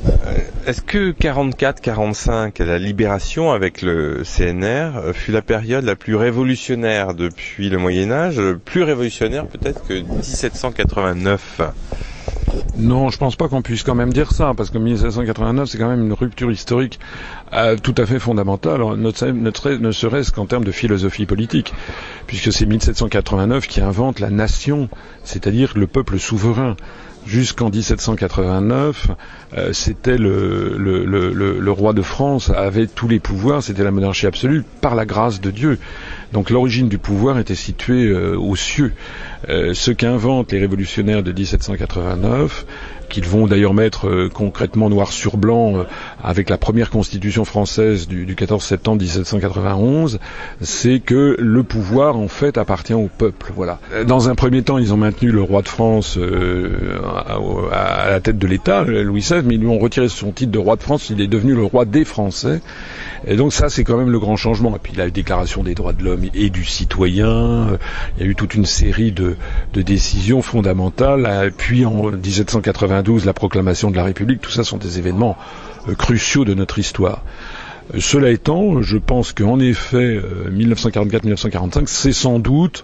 Euh, 0.08 0.38
est-ce 0.66 0.82
que 0.82 1.12
44-45, 1.12 2.64
la 2.64 2.80
libération 2.80 3.52
avec 3.52 3.84
le 3.84 4.24
CNR, 4.24 4.98
euh, 4.98 5.14
fut 5.14 5.32
la 5.32 5.44
période 5.44 5.84
la 5.84 5.96
plus 5.96 6.16
révolutionnaire 6.16 7.14
depuis 7.14 7.70
le 7.70 7.78
Moyen 7.78 8.12
Âge, 8.12 8.42
plus 8.66 8.82
révolutionnaire 8.82 9.46
peut-être 9.46 9.86
que 9.88 9.94
1789 9.94 11.62
non, 12.78 13.10
je 13.10 13.18
pense 13.18 13.36
pas 13.36 13.48
qu'on 13.48 13.62
puisse 13.62 13.84
quand 13.84 13.96
même 13.96 14.14
dire 14.14 14.32
ça, 14.32 14.54
parce 14.56 14.70
que 14.70 14.78
1789, 14.78 15.70
c'est 15.70 15.78
quand 15.78 15.90
même 15.90 16.06
une 16.06 16.14
rupture 16.14 16.52
historique 16.52 17.00
euh, 17.54 17.76
tout 17.76 17.96
à 17.98 18.06
fait 18.06 18.20
fondamentale, 18.20 18.82
ne 18.96 19.92
serait-ce 19.92 20.32
qu'en 20.32 20.46
termes 20.46 20.64
de 20.64 20.72
philosophie 20.72 21.26
politique, 21.26 21.74
puisque 22.28 22.52
c'est 22.52 22.66
1789 22.66 23.68
qui 23.68 23.82
invente 23.82 24.20
la 24.20 24.30
nation, 24.30 24.90
c'est-à-dire 25.24 25.74
le 25.76 25.88
peuple 25.88 26.20
souverain 26.20 26.76
jusqu'en 27.26 27.70
1789, 27.70 29.08
euh, 29.58 29.74
c'était 29.74 30.18
le, 30.18 30.76
le, 30.78 31.04
le, 31.06 31.60
le, 31.60 31.72
roi 31.72 31.94
de 31.94 32.02
France 32.02 32.50
avait 32.50 32.88
tous 32.88 33.08
les 33.08 33.20
pouvoirs, 33.20 33.62
c'était 33.62 33.84
la 33.84 33.92
monarchie 33.92 34.28
absolue 34.28 34.64
par 34.82 34.96
la 34.96 35.06
grâce 35.06 35.42
de 35.42 35.52
Dieu. 35.52 35.78
Donc 36.34 36.50
l'origine 36.50 36.90
du 36.90 36.98
pouvoir 36.98 37.40
était 37.40 37.56
située 37.56 38.08
euh, 38.08 38.38
aux 38.38 38.56
cieux. 38.56 38.94
Euh, 39.50 39.74
ce 39.74 39.92
qu'inventent 39.92 40.52
les 40.52 40.60
révolutionnaires 40.60 41.24
de 41.24 41.32
1789, 41.32 42.66
qu'ils 43.10 43.26
vont 43.26 43.48
d'ailleurs 43.48 43.74
mettre 43.74 44.08
euh, 44.08 44.30
concrètement 44.34 44.90
noir 44.90 45.12
sur 45.12 45.38
blanc 45.38 45.86
avec 46.22 46.50
la 46.50 46.58
première 46.58 46.90
constitution 46.90 47.46
française 47.46 48.08
du, 48.08 48.26
du 48.26 48.36
14 48.36 48.62
septembre 48.62 49.02
1791, 49.02 50.20
c'est 50.60 51.00
que 51.00 51.38
le 51.40 51.64
pouvoir 51.64 52.18
en 52.18 52.28
fait 52.28 52.58
appartient 52.58 52.94
au 52.94 53.10
peuple. 53.16 53.54
Voilà. 53.56 53.80
Dans 54.06 54.30
un 54.30 54.36
premier 54.36 54.64
temps, 54.64 54.78
ils 54.78 54.94
ont 54.94 54.98
maintenu 54.98 55.32
le 55.32 55.42
roi 55.42 55.62
de 55.62 55.70
France 55.70 56.20
à, 57.24 58.06
à, 58.06 58.10
la 58.10 58.20
tête 58.20 58.38
de 58.38 58.48
l'État, 58.48 58.84
Louis 58.84 59.22
XVI, 59.22 59.42
mais 59.46 59.56
ils 59.56 59.62
lui 59.62 59.68
ont 59.68 59.80
retiré 59.80 60.10
son 60.10 60.32
titre 60.32 60.52
de 60.52 60.60
roi 60.60 60.76
de 60.76 60.84
France. 60.84 61.10
Il 61.10 61.22
est 61.22 61.28
devenu 61.28 61.54
le 61.54 61.64
roi 61.64 61.86
des 61.86 62.04
Français. 62.04 62.62
Et 63.26 63.36
donc 63.36 63.54
ça, 63.54 63.70
c'est 63.70 63.84
quand 63.84 63.98
même 63.98 64.10
le 64.10 64.20
grand 64.20 64.36
changement. 64.36 64.76
Et 64.76 64.80
puis 64.80 64.94
la 64.96 65.10
déclaration 65.10 65.64
des 65.64 65.76
droits 65.76 65.94
de 65.94 66.04
l'homme 66.04 66.17
et 66.34 66.50
du 66.50 66.66
citoyen, 66.66 67.28
euh, 67.28 67.78
il 68.18 68.24
y 68.24 68.28
a 68.28 68.30
eu 68.30 68.36
toute 68.36 68.54
une 68.56 68.66
série 68.66 69.12
de, 69.12 69.36
décisions 69.74 70.42
fondamentales. 70.42 71.52
Puis 71.56 71.86
en 71.86 72.12
1792, 72.12 73.26
la 73.26 73.34
proclamation 73.34 73.92
de 73.92 73.96
la 73.96 74.04
République, 74.04 74.42
tout 74.42 74.52
ça 74.52 74.64
sont 74.64 74.78
des 74.78 75.00
événements 75.00 75.38
euh, 75.88 75.96
cruciaux 75.96 76.46
de 76.46 76.54
notre 76.54 76.80
histoire. 76.80 77.24
Euh, 77.94 78.00
cela 78.00 78.30
étant, 78.32 78.82
je 78.82 78.98
pense 78.98 79.34
qu'en 79.34 79.60
effet, 79.60 80.20
1944-1945, 80.52 81.84
c'est 81.88 82.14
sans 82.14 82.40
doute 82.40 82.84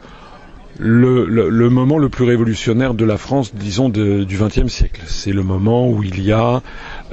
le, 0.79 1.69
moment 1.69 1.97
le 1.97 2.09
plus 2.09 2.25
révolutionnaire 2.25 2.93
de 2.93 3.05
la 3.05 3.17
France, 3.17 3.53
disons, 3.55 3.89
du 3.89 4.25
XXe 4.37 4.67
siècle. 4.67 5.01
C'est 5.05 5.31
le 5.31 5.43
moment 5.43 5.89
où 5.89 6.03
il 6.03 6.21
y 6.23 6.31
a 6.31 6.55
euh, 6.55 6.59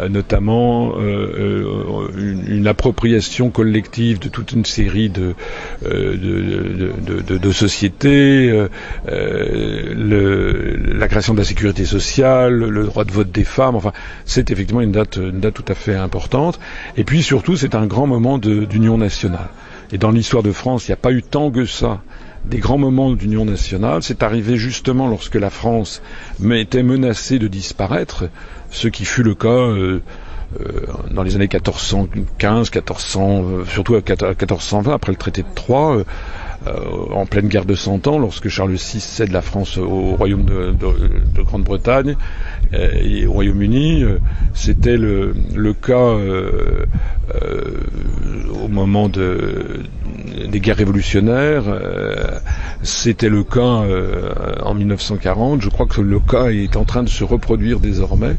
notamment 0.09 0.95
euh, 0.97 1.00
euh, 1.00 2.09
une, 2.49 2.66
appropriation 2.66 3.50
collective 3.50 4.19
de 4.19 4.28
toute 4.28 4.52
une 4.52 4.64
série 4.64 5.11
de, 5.11 5.35
de, 5.83 7.52
sociétés, 7.52 8.66
la 9.07 11.09
création 11.09 11.35
de 11.35 11.38
la 11.38 11.45
sécurité 11.45 11.85
sociale, 11.85 12.54
le 12.54 12.85
droit 12.85 13.04
de 13.04 13.12
vote 13.12 13.33
des 13.33 13.45
femmes, 13.45 13.76
enfin 13.76 13.92
c'est 14.25 14.50
effectivement 14.50 14.83
une 14.83 14.92
date, 14.92 15.16
une 15.16 15.40
date 15.40 15.54
tout 15.54 15.64
à 15.69 15.75
fait 15.75 15.95
importante. 15.95 16.61
Et 16.97 17.04
puis 17.04 17.23
surtout 17.23 17.57
c'est 17.57 17.75
un 17.75 17.87
grand 17.87 18.07
moment 18.07 18.38
d'union 18.38 18.99
nationale. 18.99 19.49
Et 19.92 19.99
dans 19.99 20.11
l'histoire 20.11 20.42
de 20.42 20.52
France, 20.52 20.87
il 20.87 20.90
n'y 20.90 20.94
a 20.94 20.97
pas 20.97 21.12
eu 21.12 21.23
tant 21.23 21.50
que 21.50 21.64
ça 21.64 22.00
des 22.44 22.59
grands 22.59 22.78
moments 22.78 23.12
d'union 23.12 23.44
nationale. 23.44 24.02
C'est 24.02 24.23
arrivé 24.23 24.56
justement 24.56 25.09
lorsque 25.09 25.35
la 25.35 25.50
France 25.50 26.02
était 26.50 26.82
menacée 26.82 27.38
de 27.38 27.49
disparaître, 27.49 28.28
ce 28.70 28.88
qui 28.88 29.04
fut 29.04 29.23
le 29.23 29.35
cas 29.35 29.49
euh, 29.49 30.00
euh, 30.61 30.87
dans 31.11 31.23
les 31.23 31.37
années 31.37 31.49
1415, 31.52 32.70
1400, 32.73 33.42
euh, 33.44 33.64
surtout 33.66 33.94
à 33.94 33.99
1420, 33.99 34.94
après 34.94 35.12
le 35.12 35.18
traité 35.18 35.42
de 35.42 35.54
Troyes. 35.54 36.04
En 36.66 37.24
pleine 37.26 37.48
guerre 37.48 37.64
de 37.64 37.74
Cent 37.74 38.06
Ans, 38.06 38.18
lorsque 38.18 38.48
Charles 38.48 38.72
VI 38.72 39.00
cède 39.00 39.32
la 39.32 39.42
France 39.42 39.78
au 39.78 40.14
royaume 40.16 40.44
de, 40.44 40.72
de 40.72 41.42
Grande-Bretagne 41.42 42.16
et 42.72 43.26
au 43.26 43.32
Royaume-Uni, 43.32 44.04
c'était 44.52 44.96
le, 44.96 45.34
cas 45.72 46.16
au 48.62 48.68
moment 48.68 49.08
de, 49.08 49.84
des 50.48 50.60
guerres 50.60 50.76
révolutionnaires. 50.76 51.64
Euh, 51.66 52.38
c'était 52.82 53.28
le 53.28 53.44
cas 53.44 53.60
euh, 53.60 54.32
en 54.62 54.74
1940. 54.74 55.62
Je 55.62 55.68
crois 55.68 55.86
que 55.86 56.00
le 56.00 56.20
cas 56.20 56.46
est 56.50 56.76
en 56.76 56.84
train 56.84 57.02
de 57.02 57.08
se 57.08 57.24
reproduire 57.24 57.80
désormais. 57.80 58.36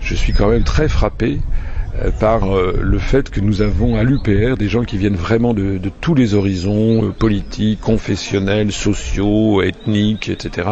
Je 0.00 0.14
suis 0.14 0.32
quand 0.32 0.48
même 0.48 0.64
très 0.64 0.88
frappé 0.88 1.38
euh, 1.38 1.71
par 2.18 2.56
euh, 2.56 2.78
le 2.80 2.98
fait 2.98 3.28
que 3.28 3.40
nous 3.40 3.60
avons 3.60 3.96
à 3.96 4.02
l'UPR 4.02 4.56
des 4.56 4.68
gens 4.68 4.82
qui 4.82 4.96
viennent 4.96 5.16
vraiment 5.16 5.52
de, 5.52 5.76
de 5.76 5.90
tous 6.00 6.14
les 6.14 6.34
horizons, 6.34 7.04
euh, 7.04 7.10
politiques, 7.10 7.80
confessionnels, 7.80 8.72
sociaux, 8.72 9.62
ethniques, 9.62 10.28
etc. 10.30 10.68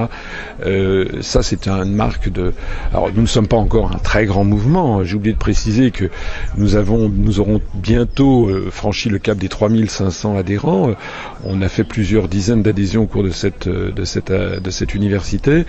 Euh, 0.65 1.07
ça, 1.21 1.43
c'est 1.43 1.69
une 1.69 1.95
marque 1.95 2.31
de... 2.31 2.55
Alors, 2.93 3.11
nous 3.15 3.23
ne 3.23 3.27
sommes 3.27 3.49
pas 3.49 3.59
encore 3.59 3.93
un 3.93 3.99
très 3.99 4.25
grand 4.25 4.45
mouvement. 4.45 5.05
J'ai 5.05 5.17
oublié 5.17 5.35
de 5.35 5.39
préciser 5.39 5.91
que 5.91 6.11
nous 6.57 6.77
avons, 6.77 7.11
nous 7.11 7.39
aurons 7.39 7.61
bientôt 7.75 8.49
franchi 8.71 9.09
le 9.11 9.19
cap 9.19 9.37
des 9.37 9.49
3500 9.49 10.37
adhérents. 10.39 10.95
On 11.45 11.61
a 11.61 11.69
fait 11.69 11.85
plusieurs 11.85 12.29
dizaines 12.29 12.63
d'adhésions 12.63 13.03
au 13.03 13.07
cours 13.07 13.25
de 13.25 13.31
cette, 13.31 13.69
de 13.69 14.05
cette, 14.05 14.33
de 14.33 14.71
cette 14.71 14.95
université. 14.95 15.65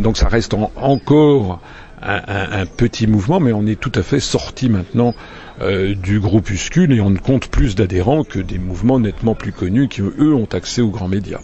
donc, 0.00 0.16
ça 0.16 0.28
reste 0.28 0.54
encore 0.76 1.60
un, 2.04 2.66
petit 2.66 3.06
mouvement, 3.06 3.40
mais 3.40 3.52
on 3.52 3.66
est 3.66 3.80
tout 3.80 3.92
à 3.94 4.02
fait 4.02 4.20
sorti 4.20 4.68
maintenant 4.68 5.14
euh, 5.60 5.94
du 5.94 6.20
groupuscule 6.20 6.92
et 6.92 7.00
on 7.00 7.10
ne 7.10 7.18
compte 7.18 7.48
plus 7.48 7.74
d'adhérents 7.74 8.24
que 8.24 8.38
des 8.38 8.58
mouvements 8.58 9.00
nettement 9.00 9.34
plus 9.34 9.52
connus 9.52 9.88
qui, 9.88 10.02
eux, 10.02 10.34
ont 10.34 10.48
accès 10.52 10.82
aux 10.82 10.90
grands 10.90 11.08
médias. 11.08 11.40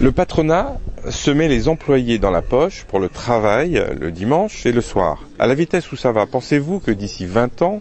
Le 0.00 0.12
patronat 0.12 0.78
se 1.10 1.30
met 1.30 1.48
les 1.48 1.68
employés 1.68 2.18
dans 2.18 2.30
la 2.30 2.42
poche 2.42 2.84
pour 2.88 3.00
le 3.00 3.08
travail 3.08 3.82
le 3.98 4.10
dimanche 4.10 4.66
et 4.66 4.72
le 4.72 4.80
soir. 4.80 5.24
À 5.38 5.46
la 5.46 5.54
vitesse 5.54 5.90
où 5.92 5.96
ça 5.96 6.12
va, 6.12 6.26
pensez-vous 6.26 6.80
que 6.80 6.90
d'ici 6.90 7.26
20 7.26 7.62
ans, 7.62 7.80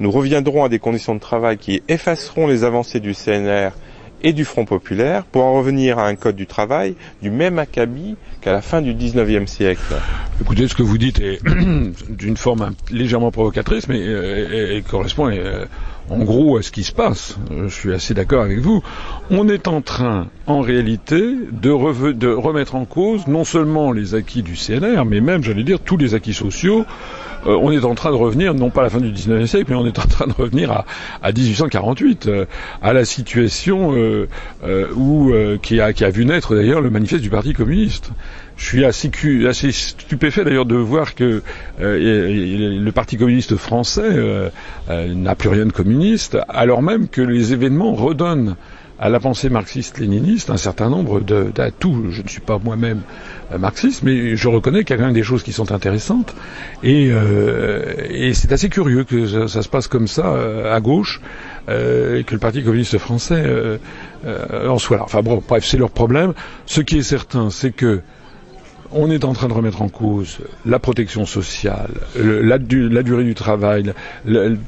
nous 0.00 0.10
reviendrons 0.10 0.64
à 0.64 0.68
des 0.68 0.78
conditions 0.78 1.14
de 1.14 1.20
travail 1.20 1.58
qui 1.58 1.82
effaceront 1.88 2.46
les 2.46 2.64
avancées 2.64 3.00
du 3.00 3.14
CNR 3.14 3.70
et 4.22 4.32
du 4.32 4.44
Front 4.44 4.64
populaire 4.64 5.24
pour 5.24 5.42
en 5.44 5.54
revenir 5.54 5.98
à 5.98 6.06
un 6.06 6.14
code 6.14 6.36
du 6.36 6.46
travail 6.46 6.94
du 7.22 7.30
même 7.30 7.58
acabit 7.58 8.16
qu'à 8.40 8.52
la 8.52 8.62
fin 8.62 8.82
du 8.82 8.94
19e 8.94 9.46
siècle. 9.46 9.94
Écoutez, 10.40 10.68
ce 10.68 10.74
que 10.74 10.82
vous 10.82 10.98
dites 10.98 11.20
est 11.20 11.40
d'une 12.08 12.36
forme 12.36 12.70
légèrement 12.90 13.30
provocatrice, 13.30 13.88
mais 13.88 14.00
euh, 14.00 14.80
correspond 14.88 15.30
euh, 15.30 15.66
en 16.10 16.18
gros 16.18 16.58
à 16.58 16.62
ce 16.62 16.70
qui 16.70 16.84
se 16.84 16.92
passe. 16.92 17.38
Je 17.50 17.68
suis 17.68 17.92
assez 17.92 18.14
d'accord 18.14 18.42
avec 18.42 18.58
vous. 18.58 18.82
On 19.30 19.48
est 19.48 19.68
en 19.68 19.80
train, 19.80 20.26
en 20.46 20.60
réalité, 20.60 21.36
de, 21.52 21.70
remettre 21.70 22.74
en 22.74 22.84
cause 22.84 23.26
non 23.26 23.44
seulement 23.44 23.92
les 23.92 24.14
acquis 24.14 24.42
du 24.42 24.54
CNR, 24.54 25.04
mais 25.06 25.20
même, 25.20 25.42
j'allais 25.42 25.62
dire, 25.62 25.78
tous 25.80 25.96
les 25.96 26.14
acquis 26.14 26.34
sociaux 26.34 26.84
euh, 27.46 27.56
on 27.58 27.72
est 27.72 27.84
en 27.86 27.94
train 27.94 28.10
de 28.10 28.16
revenir, 28.16 28.52
non 28.52 28.68
pas 28.68 28.82
à 28.82 28.84
la 28.84 28.90
fin 28.90 29.00
du 29.00 29.10
19e 29.10 29.46
siècle, 29.46 29.66
mais 29.70 29.76
on 29.76 29.86
est 29.86 29.98
en 29.98 30.06
train 30.06 30.26
de 30.26 30.32
revenir 30.32 30.70
à, 30.70 30.84
à 31.22 31.32
1848, 31.32 32.26
euh, 32.26 32.44
à 32.82 32.92
la 32.92 33.06
situation 33.06 33.94
euh, 33.94 34.26
où, 34.94 35.32
qui 35.62 35.80
a 35.80 36.10
vu 36.10 36.26
naître 36.26 36.54
d'ailleurs 36.54 36.82
le 36.82 36.90
manifeste 36.90 37.22
du 37.22 37.30
Parti 37.30 37.54
communiste. 37.54 38.10
Je 38.60 38.66
suis 38.66 38.84
assez, 38.84 39.10
assez 39.48 39.72
stupéfait 39.72 40.44
d'ailleurs 40.44 40.66
de 40.66 40.76
voir 40.76 41.14
que 41.14 41.42
le 41.78 42.90
Parti 42.90 43.16
communiste 43.16 43.56
français 43.56 44.50
n'a 44.88 45.34
plus 45.34 45.48
rien 45.48 45.64
de 45.64 45.72
communiste, 45.72 46.36
alors 46.46 46.82
même 46.82 47.08
que 47.08 47.22
les 47.22 47.54
événements 47.54 47.94
redonnent 47.94 48.56
à 49.00 49.08
la 49.08 49.18
pensée 49.18 49.48
marxiste-léniniste 49.48 50.50
un 50.50 50.58
certain 50.58 50.90
nombre 50.90 51.20
d'atouts. 51.20 52.10
Je 52.10 52.20
ne 52.22 52.28
suis 52.28 52.42
pas 52.42 52.58
moi-même 52.62 53.00
euh, 53.50 53.56
marxiste, 53.56 54.02
mais 54.02 54.36
je 54.36 54.48
reconnais 54.48 54.84
qu'il 54.84 54.90
y 54.90 54.92
a 54.92 54.96
quand 54.98 55.06
même 55.06 55.14
des 55.14 55.22
choses 55.22 55.42
qui 55.42 55.52
sont 55.52 55.72
intéressantes. 55.72 56.34
Et, 56.82 57.08
euh, 57.10 57.94
et 58.10 58.34
c'est 58.34 58.52
assez 58.52 58.68
curieux 58.68 59.04
que 59.04 59.48
ça, 59.48 59.62
se 59.62 59.68
passe 59.70 59.88
comme 59.88 60.06
ça 60.06 60.26
euh, 60.26 60.74
à 60.74 60.80
gauche, 60.80 61.22
euh, 61.70 62.18
et 62.18 62.24
que 62.24 62.34
le 62.34 62.40
Parti 62.40 62.62
communiste 62.62 62.98
français 62.98 63.42
euh, 63.42 63.78
en 64.68 64.76
soit 64.76 64.98
là. 64.98 65.04
Enfin 65.04 65.22
bon, 65.22 65.42
bref, 65.48 65.64
c'est 65.64 65.78
leur 65.78 65.90
problème. 65.90 66.34
Ce 66.66 66.82
qui 66.82 66.98
est 66.98 67.02
certain, 67.02 67.48
c'est 67.48 67.72
que 67.72 68.02
on 68.92 69.10
est 69.10 69.24
en 69.24 69.32
train 69.32 69.48
de 69.48 69.52
remettre 69.52 69.82
en 69.82 69.88
cause 69.88 70.38
la 70.66 70.78
protection 70.78 71.26
sociale, 71.26 71.90
la, 72.16 72.58
durée 72.58 73.24
du 73.24 73.34
travail, 73.34 73.92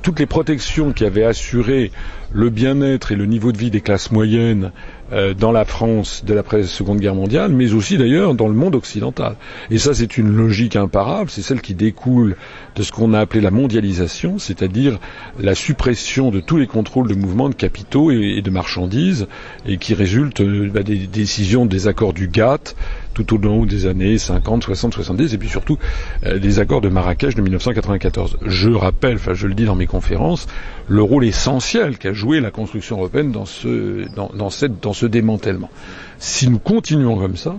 toutes 0.03 0.21
les 0.21 0.27
protections 0.27 0.93
qui 0.93 1.05
avaient 1.05 1.25
assuré 1.25 1.91
le 2.33 2.51
bien-être 2.51 3.13
et 3.13 3.17
le 3.17 3.27
niveau 3.27 3.53
de 3.53 3.59
vie 3.59 3.71
des 3.71 3.81
classes 3.81 4.11
moyennes 4.11 4.73
euh, 5.13 5.35
dans 5.35 5.53
la 5.53 5.67
France 5.67 6.25
de 6.25 6.33
l'après-seconde 6.33 6.99
guerre 6.99 7.15
mondiale, 7.15 7.53
mais 7.53 7.75
aussi 7.75 7.99
d'ailleurs 7.99 8.35
dans 8.35 8.49
le 8.49 8.55
monde 8.55 8.75
occidental. 8.75 9.37
Et 9.71 9.77
ça, 9.77 9.93
c'est 9.93 10.17
une 10.17 10.35
logique 10.35 10.75
imparable, 10.75 11.29
c'est 11.29 11.43
celle 11.43 11.61
qui 11.61 11.75
découle 11.75 12.37
de 12.77 12.83
ce 12.83 12.93
qu'on 12.93 13.13
a 13.13 13.21
appelé 13.21 13.43
la 13.43 13.51
mondialisation, 13.51 14.39
c'est-à-dire 14.39 14.99
la 15.39 15.55
suppression 15.55 16.31
de 16.31 16.41
tous 16.41 16.57
les 16.57 16.67
contrôles 16.67 17.09
de 17.09 17.15
mouvements 17.15 17.51
de 17.51 17.55
capitaux 17.55 18.11
et, 18.11 18.41
de 18.41 18.51
marchandises, 18.51 19.27
et 19.67 19.77
qui 19.77 19.93
résulte 19.93 20.41
euh, 20.41 20.71
bah, 20.73 20.83
des 20.83 21.07
décisions 21.07 21.67
des 21.67 21.89
accords 21.89 22.15
du 22.15 22.29
GATT, 22.29 22.75
tout 23.13 23.35
au 23.35 23.39
long 23.39 23.65
des 23.67 23.87
années 23.87 24.19
50, 24.19 24.65
60, 24.65 24.95
70, 24.95 25.35
et 25.35 25.39
puis 25.39 25.49
surtout 25.49 25.79
euh, 26.27 26.39
des 26.39 26.59
accords 26.59 26.81
de 26.81 26.89
Marrakech 26.89 27.35
de 27.35 27.43
1994. 27.43 28.39
Je 28.47 28.71
rappelle, 28.71 29.17
enfin 29.17 29.35
je 29.35 29.47
le 29.47 29.55
dis 29.55 29.65
dans 29.65 29.75
mes 29.77 29.87
conférences, 29.87 30.47
le 30.89 31.03
rôle 31.03 31.25
essentiel 31.25 31.99
qu'a 31.99 32.13
joué 32.13 32.41
la 32.41 32.51
construction 32.51 32.97
européenne 32.99 33.33
dans 33.33 33.47
ce, 33.47 34.07
dans, 34.15 34.31
dans, 34.35 34.51
cette, 34.51 34.81
dans 34.81 34.93
ce 34.93 35.07
démantèlement. 35.07 35.71
Si 36.19 36.49
nous 36.49 36.59
continuons 36.59 37.17
comme 37.19 37.37
ça, 37.37 37.57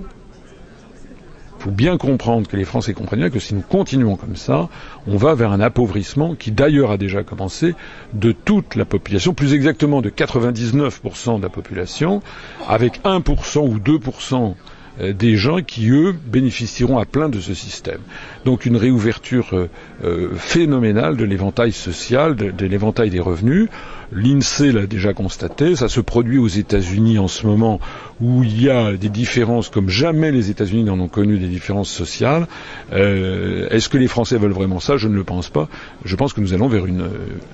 il 1.59 1.63
faut 1.63 1.71
bien 1.71 1.97
comprendre 1.97 2.45
que 2.45 2.57
les 2.57 2.65
Français 2.65 2.93
comprennent 2.93 3.21
bien 3.21 3.29
que 3.29 3.39
si 3.39 3.55
nous 3.55 3.61
continuons 3.61 4.17
comme 4.17 4.35
ça, 4.35 4.67
on 5.07 5.15
va 5.15 5.33
vers 5.33 5.53
un 5.53 5.61
appauvrissement 5.61 6.35
qui 6.35 6.51
d'ailleurs 6.51 6.91
a 6.91 6.97
déjà 6.97 7.23
commencé 7.23 7.73
de 8.13 8.33
toute 8.33 8.75
la 8.75 8.83
population, 8.83 9.33
plus 9.33 9.53
exactement 9.53 10.01
de 10.01 10.09
99% 10.09 11.37
de 11.37 11.41
la 11.41 11.47
population, 11.47 12.21
avec 12.67 13.01
1% 13.05 13.59
ou 13.59 13.79
2% 13.79 14.35
euh, 14.35 14.53
des 15.01 15.35
gens 15.37 15.61
qui, 15.61 15.89
eux, 15.89 16.13
bénéficieront 16.25 16.99
à 16.99 17.05
plein 17.05 17.29
de 17.29 17.39
ce 17.39 17.53
système. 17.53 17.99
Donc 18.45 18.65
une 18.65 18.77
réouverture 18.77 19.49
euh, 19.53 19.69
euh, 20.03 20.29
phénoménale 20.35 21.17
de 21.17 21.25
l'éventail 21.25 21.71
social, 21.71 22.35
de, 22.35 22.65
l'éventail 22.65 23.09
des 23.09 23.19
revenus. 23.19 23.69
L'INSEE 24.11 24.71
l'a 24.71 24.85
déjà 24.85 25.13
constaté, 25.13 25.75
ça 25.75 25.89
se 25.89 25.99
produit 25.99 26.37
aux 26.37 26.47
États-Unis 26.47 27.17
en 27.17 27.27
ce 27.27 27.47
moment 27.47 27.79
où 28.21 28.43
il 28.43 28.61
y 28.61 28.69
a 28.69 28.93
des 28.93 29.09
différences 29.09 29.69
comme 29.69 29.89
jamais 29.89 30.31
les 30.31 30.51
États-Unis 30.51 30.83
n'en 30.83 30.99
ont 30.99 31.07
connu 31.07 31.39
des 31.39 31.47
différences 31.47 31.89
sociales. 31.89 32.47
Euh, 32.91 33.67
Est-ce 33.69 33.89
que 33.89 33.97
les 33.97 34.07
Français 34.07 34.37
veulent 34.37 34.51
vraiment 34.51 34.79
ça? 34.79 34.97
Je 34.97 35.07
ne 35.07 35.15
le 35.15 35.23
pense 35.23 35.49
pas. 35.49 35.67
Je 36.05 36.15
pense 36.15 36.33
que 36.33 36.41
nous 36.41 36.53
allons 36.53 36.67
vers 36.67 36.85
une, 36.85 37.09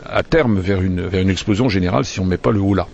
à 0.06 0.24
terme 0.24 0.60
vers 0.60 0.82
une 0.82 1.30
explosion 1.30 1.70
générale 1.70 2.04
si 2.04 2.20
on 2.20 2.26
ne 2.26 2.32
met 2.32 2.38
pas 2.38 2.52
le 2.52 2.60
haut 2.60 2.74
là. 2.74 2.88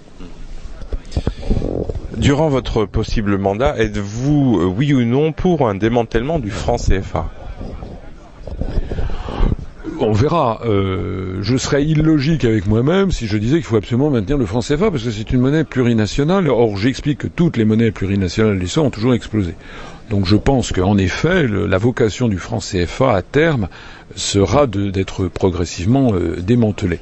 Durant 2.17 2.49
votre 2.49 2.85
possible 2.85 3.37
mandat, 3.37 3.77
êtes-vous, 3.77 4.59
euh, 4.61 4.65
oui 4.65 4.93
ou 4.93 5.03
non, 5.03 5.31
pour 5.31 5.67
un 5.67 5.75
démantèlement 5.75 6.39
du 6.39 6.49
franc 6.49 6.77
CFA 6.77 7.29
on 9.99 10.11
verra. 10.11 10.61
Euh, 10.65 11.37
je 11.41 11.57
serais 11.57 11.83
illogique 11.83 12.45
avec 12.45 12.67
moi-même 12.67 13.11
si 13.11 13.27
je 13.27 13.37
disais 13.37 13.57
qu'il 13.57 13.65
faut 13.65 13.77
absolument 13.77 14.09
maintenir 14.09 14.37
le 14.37 14.45
franc 14.45 14.59
CFA 14.59 14.91
parce 14.91 15.03
que 15.03 15.11
c'est 15.11 15.31
une 15.31 15.41
monnaie 15.41 15.63
plurinationale. 15.63 16.49
Or, 16.49 16.77
j'explique 16.77 17.19
que 17.19 17.27
toutes 17.27 17.57
les 17.57 17.65
monnaies 17.65 17.91
plurinationales 17.91 18.55
de 18.55 18.59
l'histoire 18.59 18.85
ont 18.85 18.91
toujours 18.91 19.13
explosé. 19.13 19.55
Donc, 20.09 20.25
je 20.25 20.35
pense 20.35 20.71
qu'en 20.71 20.97
effet, 20.97 21.47
la 21.47 21.77
vocation 21.77 22.27
du 22.27 22.37
franc 22.37 22.59
CFA 22.59 23.15
à 23.15 23.21
terme 23.21 23.67
sera 24.15 24.67
d'être 24.67 25.27
progressivement 25.27 26.13
euh, 26.13 26.35
démantelée. 26.39 26.99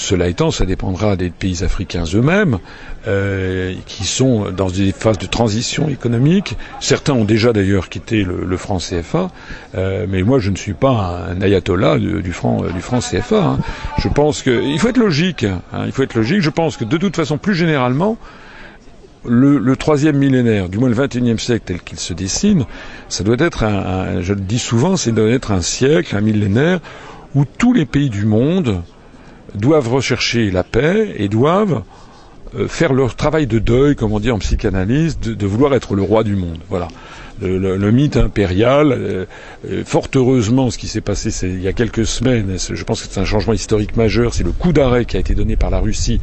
Cela 0.00 0.28
étant, 0.28 0.50
ça 0.50 0.64
dépendra 0.64 1.14
des 1.14 1.28
pays 1.28 1.62
africains 1.62 2.04
eux-mêmes, 2.14 2.58
euh, 3.06 3.74
qui 3.84 4.04
sont 4.04 4.50
dans 4.50 4.70
des 4.70 4.92
phases 4.92 5.18
de 5.18 5.26
transition 5.26 5.90
économique. 5.90 6.56
Certains 6.80 7.12
ont 7.12 7.26
déjà 7.26 7.52
d'ailleurs 7.52 7.90
quitté 7.90 8.24
le, 8.24 8.56
franc 8.56 8.78
CFA, 8.78 9.30
euh, 9.74 10.06
mais 10.08 10.22
moi 10.22 10.38
je 10.38 10.50
ne 10.50 10.56
suis 10.56 10.72
pas 10.72 11.26
un 11.30 11.42
ayatollah 11.42 11.98
du, 11.98 12.32
franc, 12.32 12.62
franc 12.80 13.00
CFA. 13.00 13.44
Hein. 13.44 13.58
Je 13.98 14.08
pense 14.08 14.40
qu'il 14.42 14.78
faut 14.78 14.88
être 14.88 14.96
logique. 14.96 15.44
Hein, 15.44 15.82
il 15.84 15.92
faut 15.92 16.02
être 16.02 16.14
logique. 16.14 16.40
Je 16.40 16.50
pense 16.50 16.78
que 16.78 16.84
de 16.84 16.96
toute 16.96 17.14
façon, 17.14 17.36
plus 17.36 17.54
généralement, 17.54 18.16
le, 19.26 19.76
troisième 19.76 20.16
millénaire, 20.16 20.70
du 20.70 20.78
moins 20.78 20.88
le 20.88 20.94
XXIe 20.94 21.38
siècle 21.38 21.64
tel 21.66 21.80
qu'il 21.82 21.98
se 21.98 22.14
dessine, 22.14 22.64
ça 23.10 23.22
doit 23.22 23.36
être 23.38 23.66
je 24.22 24.32
le 24.32 24.40
dis 24.40 24.58
souvent, 24.58 24.96
c'est 24.96 25.12
doit 25.12 25.28
être 25.28 25.52
un 25.52 25.60
siècle, 25.60 26.16
un 26.16 26.22
millénaire 26.22 26.80
où 27.34 27.44
tous 27.44 27.74
les 27.74 27.84
pays 27.84 28.08
du 28.08 28.24
monde 28.24 28.80
doivent 29.54 29.88
rechercher 29.88 30.50
la 30.50 30.64
paix 30.64 31.14
et 31.16 31.28
doivent 31.28 31.82
euh, 32.56 32.66
faire 32.66 32.92
leur 32.92 33.14
travail 33.14 33.46
de 33.46 33.58
deuil, 33.58 33.94
comme 33.94 34.12
on 34.12 34.18
dit 34.18 34.30
en 34.30 34.38
psychanalyse, 34.38 35.18
de, 35.20 35.46
vouloir 35.46 35.74
être 35.74 35.94
le 35.94 36.02
roi 36.02 36.24
du 36.24 36.34
monde. 36.34 36.58
Voilà. 36.68 36.88
Le 37.42 37.90
mythe 37.90 38.18
impérial, 38.18 38.92
euh, 38.92 39.24
euh, 39.70 39.82
fort 39.86 40.08
heureusement, 40.14 40.70
ce 40.70 40.76
qui 40.76 40.88
s'est 40.88 41.00
passé 41.00 41.30
il 41.48 41.62
y 41.62 41.68
a 41.68 41.72
quelques 41.72 42.04
semaines, 42.04 42.56
je 42.58 42.84
pense 42.84 43.00
que 43.00 43.08
c'est 43.10 43.18
un 43.18 43.24
changement 43.24 43.54
historique 43.54 43.96
majeur, 43.96 44.34
c'est 44.34 44.44
le 44.44 44.52
coup 44.52 44.74
d'arrêt 44.74 45.06
qui 45.06 45.16
a 45.16 45.20
été 45.20 45.34
donné 45.34 45.56
par 45.56 45.70
la 45.70 45.78
Russie 45.78 46.20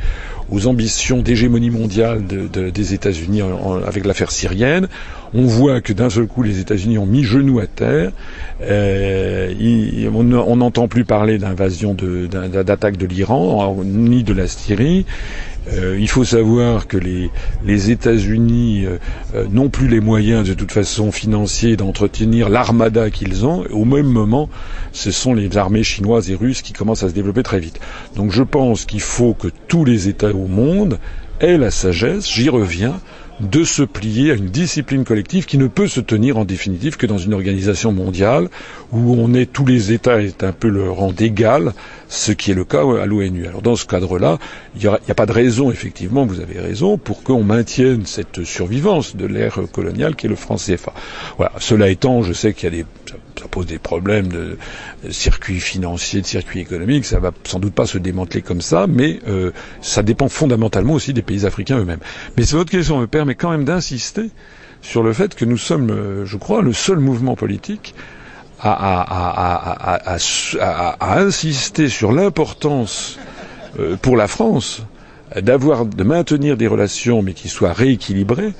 aux 0.49 0.67
ambitions 0.67 1.21
d'hégémonie 1.21 1.69
mondiale 1.69 2.25
de, 2.25 2.47
de, 2.47 2.69
des 2.69 2.93
États-Unis 2.93 3.41
avec 3.85 4.05
l'affaire 4.05 4.31
syrienne. 4.31 4.87
On 5.33 5.43
voit 5.43 5.81
que 5.81 5.93
d'un 5.93 6.09
seul 6.09 6.27
coup, 6.27 6.41
les 6.41 6.59
États-Unis 6.59 6.97
ont 6.97 7.05
mis 7.05 7.23
genoux 7.23 7.59
à 7.59 7.67
terre. 7.67 8.11
Euh, 8.61 9.53
on 10.13 10.55
n'entend 10.55 10.87
plus 10.87 11.03
parler 11.03 11.37
d'invasion 11.37 11.95
d'attaque 11.95 12.97
de 12.97 13.05
l'Iran 13.05 13.75
ni 13.83 14.23
de 14.23 14.33
la 14.33 14.47
Syrie. 14.47 15.05
Euh, 15.73 15.97
il 15.99 16.07
faut 16.07 16.23
savoir 16.23 16.87
que 16.87 16.97
les, 16.97 17.29
les 17.65 17.91
États-Unis 17.91 18.85
euh, 18.85 18.97
euh, 19.35 19.45
n'ont 19.49 19.69
plus 19.69 19.87
les 19.87 19.99
moyens 19.99 20.47
de 20.47 20.53
toute 20.53 20.71
façon 20.71 21.11
financiers 21.11 21.75
d'entretenir 21.75 22.49
l'armada 22.49 23.09
qu'ils 23.09 23.45
ont. 23.45 23.65
Au 23.71 23.85
même 23.85 24.07
moment, 24.07 24.49
ce 24.93 25.11
sont 25.11 25.33
les 25.33 25.57
armées 25.57 25.83
chinoises 25.83 26.29
et 26.31 26.35
russes 26.35 26.61
qui 26.61 26.73
commencent 26.73 27.03
à 27.03 27.09
se 27.09 27.13
développer 27.13 27.43
très 27.43 27.59
vite. 27.59 27.79
Donc 28.15 28.31
je 28.31 28.43
pense 28.43 28.85
qu'il 28.85 29.01
faut 29.01 29.33
que 29.33 29.49
tous 29.67 29.83
les 29.83 30.07
États 30.07 30.33
au 30.33 30.47
monde 30.47 30.99
aient 31.39 31.57
la 31.57 31.71
sagesse, 31.71 32.29
j'y 32.29 32.49
reviens, 32.49 32.99
de 33.39 33.63
se 33.63 33.83
plier 33.83 34.31
à 34.31 34.35
une 34.35 34.47
discipline 34.47 35.03
collective 35.03 35.45
qui 35.45 35.57
ne 35.57 35.67
peut 35.67 35.87
se 35.87 35.99
tenir 35.99 36.37
en 36.37 36.45
définitive 36.45 36.97
que 36.97 37.05
dans 37.05 37.17
une 37.17 37.33
organisation 37.33 37.91
mondiale 37.91 38.49
où 38.91 39.15
on 39.17 39.33
est 39.33 39.51
tous 39.51 39.65
les 39.65 39.91
États 39.91 40.21
est 40.21 40.43
un 40.43 40.51
peu 40.51 40.69
le 40.69 40.89
rang 40.89 41.11
d'égal, 41.11 41.73
ce 42.07 42.31
qui 42.31 42.51
est 42.51 42.55
le 42.55 42.63
cas 42.63 42.81
à 42.81 43.05
l'ONU. 43.05 43.47
Alors 43.47 43.61
dans 43.61 43.75
ce 43.75 43.85
cadre-là, 43.85 44.39
il 44.75 44.81
n'y 44.81 44.87
a, 44.87 45.15
pas 45.15 45.25
de 45.25 45.31
raison, 45.31 45.71
effectivement, 45.71 46.25
vous 46.25 46.39
avez 46.39 46.59
raison, 46.59 46.97
pour 46.97 47.23
qu'on 47.23 47.43
maintienne 47.43 48.05
cette 48.05 48.43
survivance 48.43 49.15
de 49.15 49.25
l'ère 49.25 49.59
coloniale 49.71 50.15
qui 50.15 50.25
est 50.25 50.29
le 50.29 50.35
franc 50.35 50.55
CFA. 50.55 50.93
Voilà. 51.37 51.51
Cela 51.59 51.89
étant, 51.89 52.23
je 52.23 52.33
sais 52.33 52.53
qu'il 52.53 52.65
y 52.65 52.67
a 52.67 52.83
des 52.83 52.85
ça 53.39 53.47
pose 53.47 53.65
des 53.65 53.79
problèmes 53.79 54.27
de, 54.27 54.57
de 55.03 55.11
circuits 55.11 55.59
financiers, 55.59 56.21
de 56.21 56.25
circuits 56.25 56.59
économiques. 56.59 57.05
Ça 57.05 57.19
va 57.19 57.31
sans 57.43 57.59
doute 57.59 57.73
pas 57.73 57.85
se 57.85 57.97
démanteler 57.97 58.41
comme 58.41 58.61
ça, 58.61 58.87
mais 58.87 59.19
euh, 59.27 59.51
ça 59.81 60.03
dépend 60.03 60.29
fondamentalement 60.29 60.93
aussi 60.93 61.13
des 61.13 61.21
pays 61.21 61.45
africains 61.45 61.79
eux-mêmes. 61.79 61.99
Mais 62.37 62.43
votre 62.43 62.71
question 62.71 62.99
me 62.99 63.07
permet 63.07 63.35
quand 63.35 63.51
même 63.51 63.65
d'insister 63.65 64.29
sur 64.81 65.03
le 65.03 65.13
fait 65.13 65.35
que 65.35 65.45
nous 65.45 65.57
sommes, 65.57 65.89
euh, 65.91 66.25
je 66.25 66.37
crois, 66.37 66.61
le 66.61 66.73
seul 66.73 66.99
mouvement 66.99 67.35
politique 67.35 67.93
à 68.59 70.15
insister 71.19 71.89
sur 71.89 72.11
l'importance 72.11 73.19
euh, 73.79 73.95
pour 73.97 74.17
la 74.17 74.27
France 74.27 74.81
d'avoir, 75.35 75.85
de 75.85 76.03
maintenir 76.03 76.57
des 76.57 76.65
relations, 76.67 77.21
mais 77.21 77.33
qui 77.33 77.49
soient 77.49 77.73
rééquilibrées 77.73 78.53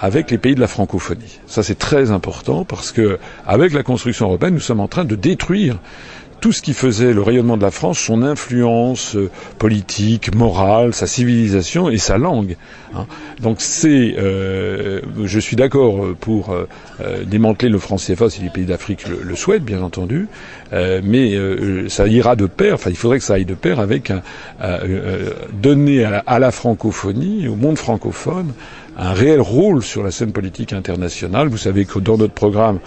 avec 0.00 0.30
les 0.30 0.38
pays 0.38 0.54
de 0.54 0.60
la 0.60 0.66
francophonie. 0.68 1.40
Ça 1.46 1.62
c'est 1.62 1.78
très 1.78 2.10
important 2.10 2.64
parce 2.64 2.92
que 2.92 3.18
avec 3.46 3.72
la 3.72 3.82
construction 3.82 4.26
européenne, 4.26 4.54
nous 4.54 4.60
sommes 4.60 4.80
en 4.80 4.88
train 4.88 5.04
de 5.04 5.14
détruire 5.16 5.76
tout 6.40 6.52
ce 6.52 6.60
qui 6.60 6.74
faisait 6.74 7.14
le 7.14 7.22
rayonnement 7.22 7.56
de 7.56 7.62
la 7.62 7.70
France, 7.70 7.98
son 7.98 8.22
influence 8.22 9.16
euh, 9.16 9.30
politique, 9.58 10.34
morale, 10.34 10.92
sa 10.92 11.06
civilisation 11.06 11.88
et 11.88 11.96
sa 11.96 12.18
langue. 12.18 12.56
Hein. 12.94 13.06
Donc 13.40 13.62
c'est, 13.62 14.14
euh, 14.18 15.00
je 15.24 15.38
suis 15.40 15.56
d'accord 15.56 16.04
pour 16.20 16.54
euh, 17.00 17.24
démanteler 17.24 17.68
le 17.70 17.78
franc 17.78 17.96
CFA 17.96 18.30
si 18.30 18.42
les 18.42 18.50
pays 18.50 18.66
d'Afrique 18.66 19.06
le, 19.08 19.34
souhaitent, 19.34 19.64
bien 19.64 19.82
entendu, 19.82 20.28
euh, 20.72 21.00
mais 21.02 21.34
euh, 21.34 21.88
ça 21.88 22.06
ira 22.06 22.36
de 22.36 22.46
pair. 22.46 22.74
Enfin, 22.74 22.90
il 22.90 22.96
faudrait 22.96 23.18
que 23.18 23.24
ça 23.24 23.34
aille 23.34 23.44
de 23.46 23.54
pair 23.54 23.80
avec 23.80 24.10
un, 24.10 24.22
donner 25.52 26.04
à 26.04 26.38
la 26.38 26.50
francophonie, 26.50 27.48
au 27.48 27.56
monde 27.56 27.78
francophone, 27.78 28.52
un 28.96 29.12
réel 29.12 29.40
rôle 29.40 29.82
sur 29.82 30.02
la 30.02 30.10
scène 30.10 30.32
politique 30.32 30.72
internationale. 30.72 31.48
Vous 31.48 31.58
savez 31.58 31.84
que 31.84 31.98
dans 31.98 32.16
notre 32.16 32.34
programme 32.34 32.78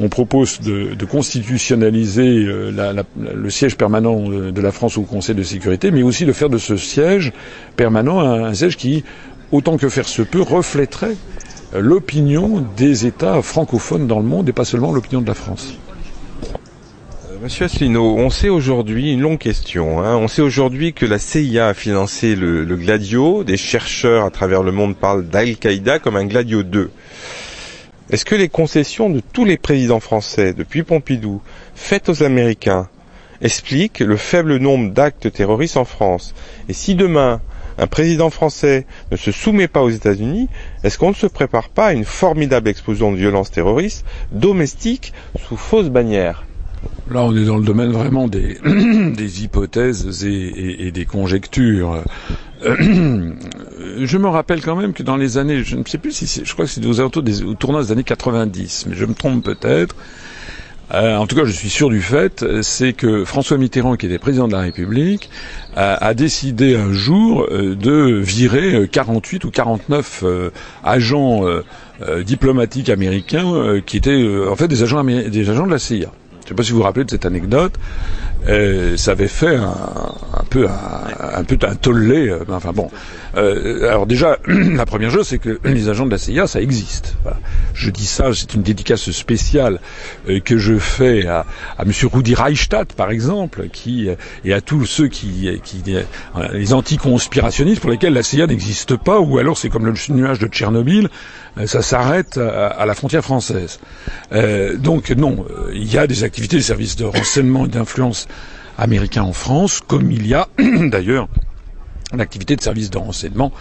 on 0.00 0.08
propose 0.08 0.60
de, 0.60 1.04
constitutionnaliser 1.04 2.44
euh, 2.46 3.02
le 3.16 3.50
siège 3.50 3.76
permanent 3.76 4.28
de 4.28 4.60
la 4.60 4.72
France 4.72 4.98
au 4.98 5.02
Conseil 5.02 5.36
de 5.36 5.44
sécurité, 5.44 5.92
mais 5.92 6.02
aussi 6.02 6.24
de 6.24 6.32
faire 6.32 6.48
de 6.48 6.58
ce 6.58 6.76
siège 6.76 7.32
permanent 7.76 8.18
un, 8.20 8.44
un 8.46 8.54
siège 8.54 8.76
qui 8.76 9.04
autant 9.52 9.76
que 9.76 9.88
faire 9.88 10.08
se 10.08 10.22
peut, 10.22 10.42
reflèterait 10.42 11.16
l'opinion 11.78 12.64
des 12.76 13.06
États 13.06 13.40
francophones 13.42 14.06
dans 14.06 14.18
le 14.18 14.26
monde 14.26 14.48
et 14.48 14.52
pas 14.52 14.64
seulement 14.64 14.92
l'opinion 14.92 15.20
de 15.20 15.26
la 15.28 15.34
France. 15.34 15.74
Monsieur 17.44 17.66
Asselineau, 17.66 18.16
on 18.16 18.30
sait 18.30 18.48
aujourd'hui, 18.48 19.12
une 19.12 19.20
longue 19.20 19.36
question, 19.36 20.00
hein, 20.02 20.16
on 20.16 20.28
sait 20.28 20.40
aujourd'hui 20.40 20.94
que 20.94 21.04
la 21.04 21.18
CIA 21.18 21.68
a 21.68 21.74
financé 21.74 22.36
le, 22.36 22.64
Gladio, 22.64 23.44
des 23.44 23.58
chercheurs 23.58 24.24
à 24.24 24.30
travers 24.30 24.62
le 24.62 24.72
monde 24.72 24.96
parlent 24.96 25.26
d'Al-Qaïda 25.26 25.98
comme 25.98 26.16
un 26.16 26.24
Gladio 26.24 26.62
2. 26.62 26.90
Est-ce 28.08 28.24
que 28.24 28.34
les 28.34 28.48
concessions 28.48 29.10
de 29.10 29.20
tous 29.20 29.44
les 29.44 29.58
présidents 29.58 30.00
français, 30.00 30.54
depuis 30.54 30.84
Pompidou, 30.84 31.42
faites 31.74 32.08
aux 32.08 32.22
Américains, 32.22 32.88
expliquent 33.42 34.00
le 34.00 34.16
faible 34.16 34.56
nombre 34.56 34.90
d'actes 34.94 35.30
terroristes 35.30 35.76
en 35.76 35.84
France? 35.84 36.34
Et 36.70 36.72
si 36.72 36.94
demain, 36.94 37.42
un 37.76 37.86
président 37.86 38.30
français 38.30 38.86
ne 39.12 39.18
se 39.18 39.32
soumet 39.32 39.68
pas 39.68 39.82
aux 39.82 39.90
États-Unis, 39.90 40.48
est-ce 40.82 40.96
qu'on 40.96 41.10
ne 41.10 41.14
se 41.14 41.26
prépare 41.26 41.68
pas 41.68 41.88
à 41.88 41.92
une 41.92 42.06
formidable 42.06 42.70
explosion 42.70 43.12
de 43.12 43.18
violence 43.18 43.50
terroriste 43.50 44.06
domestique 44.32 45.12
sous 45.46 45.58
fausse 45.58 45.90
bannière? 45.90 46.46
Là, 47.10 47.22
on 47.22 47.36
est 47.36 47.44
dans 47.44 47.58
le 47.58 47.64
domaine 47.64 47.92
vraiment 47.92 48.28
des, 48.28 48.56
hypothèses 49.42 50.24
et, 50.24 50.90
des 50.90 51.04
conjectures. 51.04 52.02
je 52.62 54.18
me 54.18 54.28
rappelle 54.28 54.62
quand 54.62 54.76
même 54.76 54.94
que 54.94 55.02
dans 55.02 55.16
les 55.16 55.36
années, 55.36 55.62
je 55.62 55.76
ne 55.76 55.84
sais 55.84 55.98
plus 55.98 56.12
si 56.12 56.42
je 56.44 56.52
crois 56.54 56.64
que 56.64 56.70
c'est 56.70 56.84
aux 56.86 57.00
alentours 57.00 57.22
des 57.22 57.42
au 57.42 57.54
tournant 57.54 57.80
des 57.82 57.92
années 57.92 58.04
90, 58.04 58.86
mais 58.88 58.96
je 58.96 59.04
me 59.04 59.14
trompe 59.14 59.44
peut-être. 59.44 59.94
Euh, 60.92 61.16
en 61.16 61.26
tout 61.26 61.34
cas, 61.34 61.44
je 61.44 61.50
suis 61.50 61.70
sûr 61.70 61.88
du 61.88 62.00
fait, 62.00 62.44
c'est 62.62 62.92
que 62.92 63.24
François 63.24 63.58
Mitterrand, 63.58 63.96
qui 63.96 64.06
était 64.06 64.18
président 64.18 64.48
de 64.48 64.52
la 64.52 64.60
République, 64.60 65.30
a, 65.76 65.94
a 65.94 66.14
décidé 66.14 66.76
un 66.76 66.92
jour 66.92 67.46
euh, 67.50 67.74
de 67.74 68.20
virer 68.20 68.88
48 68.90 69.44
ou 69.44 69.50
49 69.50 70.22
euh, 70.24 70.50
agents 70.82 71.44
diplomatiques 72.24 72.90
américains 72.90 73.80
qui 73.86 73.96
étaient 73.96 74.26
en 74.50 74.56
fait 74.56 74.66
des 74.68 74.82
agents, 74.82 75.02
des 75.04 75.50
agents 75.50 75.66
de 75.66 75.70
la 75.70 75.78
CIA. 75.78 76.10
Je 76.44 76.48
ne 76.48 76.48
sais 76.50 76.54
pas 76.56 76.62
si 76.62 76.72
vous 76.72 76.78
vous 76.78 76.82
rappelez 76.82 77.06
de 77.06 77.10
cette 77.10 77.24
anecdote. 77.24 77.72
Euh, 78.48 78.98
ça 78.98 79.12
avait 79.12 79.28
fait 79.28 79.56
un, 79.56 79.72
un 80.34 80.44
peu 80.50 80.68
un, 80.68 81.38
un, 81.38 81.44
peu 81.44 81.56
un 81.66 81.74
tollé. 81.74 82.28
Euh, 82.28 82.44
enfin 82.50 82.72
bon. 82.74 82.90
Euh, 83.34 83.88
alors 83.88 84.06
déjà, 84.06 84.36
la 84.46 84.84
première 84.84 85.10
chose, 85.10 85.26
c'est 85.26 85.38
que 85.38 85.58
les 85.64 85.88
agents 85.88 86.04
de 86.04 86.10
la 86.10 86.18
CIA, 86.18 86.46
ça 86.46 86.60
existe. 86.60 87.16
Je 87.72 87.88
dis 87.88 88.04
ça, 88.04 88.34
c'est 88.34 88.52
une 88.52 88.60
dédicace 88.60 89.10
spéciale 89.10 89.80
euh, 90.28 90.40
que 90.40 90.58
je 90.58 90.76
fais 90.76 91.26
à, 91.26 91.46
à 91.78 91.86
Monsieur 91.86 92.08
Rudi 92.08 92.34
Reichstadt, 92.34 92.92
par 92.94 93.10
exemple, 93.10 93.68
qui 93.72 94.10
et 94.44 94.52
à 94.52 94.60
tous 94.60 94.84
ceux 94.84 95.08
qui, 95.08 95.48
qui 95.64 95.82
les 96.52 96.74
anticonspirationnistes 96.74 97.80
pour 97.80 97.90
lesquels 97.90 98.12
la 98.12 98.22
CIA 98.22 98.46
n'existe 98.46 98.96
pas, 98.96 99.18
ou 99.18 99.38
alors 99.38 99.56
c'est 99.56 99.70
comme 99.70 99.86
le 99.86 99.94
nuage 100.10 100.38
de 100.38 100.46
Tchernobyl, 100.46 101.08
ça 101.66 101.82
s'arrête 101.82 102.38
à, 102.38 102.84
la 102.84 102.94
frontière 102.94 103.22
française. 103.22 103.78
donc 104.78 105.10
non, 105.10 105.44
il 105.72 105.92
y 105.92 105.98
a 105.98 106.06
des 106.06 106.24
activités 106.24 106.56
des 106.56 106.62
services 106.62 106.96
de 106.96 107.04
renseignement 107.04 107.66
et 107.66 107.68
d'influence 107.68 108.26
américains 108.78 109.22
en 109.22 109.32
France, 109.32 109.80
comme 109.86 110.10
il 110.10 110.26
y 110.26 110.34
a 110.34 110.48
d'ailleurs 110.58 111.28
l'activité 112.16 112.56
de 112.56 112.60
services 112.60 112.90
de 112.90 112.98
renseignement 112.98 113.52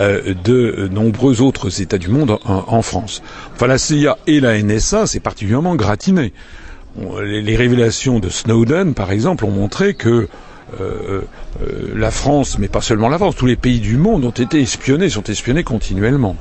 euh, 0.00 0.34
de 0.44 0.88
nombreux 0.92 1.40
autres 1.40 1.80
États 1.80 1.98
du 1.98 2.08
monde 2.08 2.38
en, 2.44 2.82
France. 2.82 3.22
Enfin, 3.54 3.66
la 3.66 3.78
CIA 3.78 4.18
et 4.26 4.40
la 4.40 4.60
NSA, 4.62 5.06
c'est 5.06 5.20
particulièrement 5.20 5.74
gratiné. 5.74 6.32
Les, 7.22 7.56
révélations 7.56 8.20
de 8.20 8.28
Snowden, 8.28 8.94
par 8.94 9.10
exemple, 9.10 9.44
ont 9.44 9.50
montré 9.50 9.94
que 9.94 10.28
euh, 10.80 11.22
euh, 11.62 11.92
la 11.94 12.10
France, 12.10 12.58
mais 12.58 12.68
pas 12.68 12.80
seulement 12.80 13.08
la 13.08 13.18
France, 13.18 13.36
tous 13.36 13.46
les 13.46 13.56
pays 13.56 13.80
du 13.80 13.96
monde 13.96 14.24
ont 14.24 14.30
été 14.30 14.60
espionnés, 14.60 15.08
sont 15.08 15.22
espionnés 15.24 15.64
continuellement. 15.64 16.36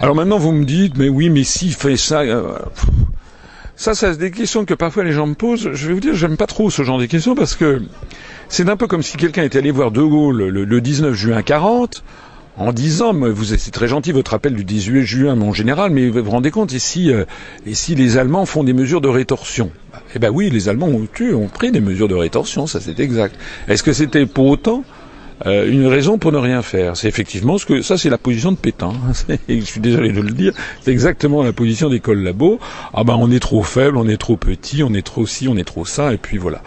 Alors 0.00 0.14
maintenant, 0.14 0.38
vous 0.38 0.52
me 0.52 0.64
dites, 0.64 0.96
mais 0.96 1.08
oui, 1.08 1.30
mais 1.30 1.44
s'il 1.44 1.74
fait 1.74 1.96
ça, 1.96 2.20
euh, 2.20 2.58
ça, 3.76 3.94
c'est 3.94 4.16
des 4.16 4.30
questions 4.30 4.64
que 4.64 4.74
parfois 4.74 5.04
les 5.04 5.12
gens 5.12 5.26
me 5.26 5.34
posent. 5.34 5.70
Je 5.72 5.88
vais 5.88 5.94
vous 5.94 6.00
dire, 6.00 6.14
j'aime 6.14 6.36
pas 6.36 6.46
trop 6.46 6.70
ce 6.70 6.82
genre 6.82 6.98
de 6.98 7.06
questions 7.06 7.34
parce 7.34 7.54
que 7.56 7.82
c'est 8.48 8.68
un 8.68 8.76
peu 8.76 8.86
comme 8.86 9.02
si 9.02 9.16
quelqu'un 9.16 9.42
était 9.42 9.58
allé 9.58 9.70
voir 9.70 9.90
De 9.90 10.02
Gaulle 10.02 10.48
le, 10.48 10.64
le 10.64 10.80
19 10.80 11.14
juin 11.14 11.42
40 11.42 12.02
en 12.56 12.72
disant, 12.72 13.12
vous 13.12 13.44
c'est 13.44 13.70
très 13.72 13.88
gentil 13.88 14.12
votre 14.12 14.34
appel 14.34 14.54
du 14.54 14.64
18 14.64 15.02
juin, 15.02 15.34
mon 15.34 15.52
général, 15.52 15.90
mais 15.90 16.08
vous 16.08 16.22
vous 16.22 16.30
rendez 16.30 16.50
compte, 16.50 16.72
et 16.72 17.10
euh, 17.10 17.24
les 17.66 18.16
Allemands 18.16 18.46
font 18.46 18.62
des 18.62 18.72
mesures 18.72 19.00
de 19.00 19.08
rétorsion? 19.08 19.72
Eh 20.14 20.20
ben 20.20 20.30
oui, 20.30 20.50
les 20.50 20.68
Allemands 20.68 20.86
ont, 20.86 21.06
tué, 21.12 21.34
ont 21.34 21.48
pris 21.48 21.72
des 21.72 21.80
mesures 21.80 22.06
de 22.06 22.14
rétorsion, 22.14 22.66
ça 22.68 22.80
c'est 22.80 23.00
exact. 23.00 23.34
Est-ce 23.66 23.82
que 23.82 23.92
c'était 23.92 24.26
pour 24.26 24.46
autant 24.46 24.84
euh, 25.46 25.70
une 25.70 25.86
raison 25.86 26.18
pour 26.18 26.32
ne 26.32 26.38
rien 26.38 26.62
faire. 26.62 26.96
C'est 26.96 27.08
effectivement 27.08 27.58
ce 27.58 27.66
que 27.66 27.82
ça, 27.82 27.98
c'est 27.98 28.10
la 28.10 28.18
position 28.18 28.52
de 28.52 28.56
Pétain. 28.56 28.92
je 29.48 29.60
suis 29.60 29.80
désolé 29.80 30.12
de 30.12 30.20
le 30.20 30.30
dire. 30.30 30.52
C'est 30.82 30.92
exactement 30.92 31.42
la 31.42 31.52
position 31.52 31.90
des 31.90 32.00
collabos. 32.00 32.58
Ah 32.92 33.04
ben, 33.04 33.16
on 33.18 33.30
est 33.30 33.40
trop 33.40 33.62
faible, 33.62 33.96
on 33.96 34.08
est 34.08 34.16
trop 34.16 34.36
petit, 34.36 34.82
on 34.82 34.94
est 34.94 35.04
trop 35.04 35.26
ci, 35.26 35.48
on 35.48 35.56
est 35.56 35.64
trop 35.64 35.84
ça, 35.84 36.12
et 36.12 36.18
puis 36.18 36.38
voilà. 36.38 36.62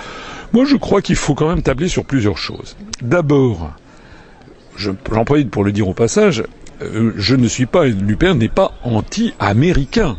Moi, 0.54 0.66
je 0.66 0.76
crois 0.76 1.02
qu'il 1.02 1.16
faut 1.16 1.34
quand 1.34 1.50
même 1.50 1.62
tabler 1.62 1.88
sur 1.88 2.06
plusieurs 2.06 2.38
choses. 2.38 2.76
D'abord, 3.02 3.72
j'en 4.78 4.96
profite 4.96 5.50
pour 5.50 5.64
le 5.64 5.72
dire 5.72 5.88
au 5.88 5.94
passage, 5.94 6.44
euh, 6.82 7.14
je 7.16 7.36
ne 7.36 7.48
suis 7.48 7.66
pas, 7.66 7.86
l'UPR 7.86 8.36
n'est 8.36 8.48
pas 8.48 8.74
anti-américain. 8.84 10.18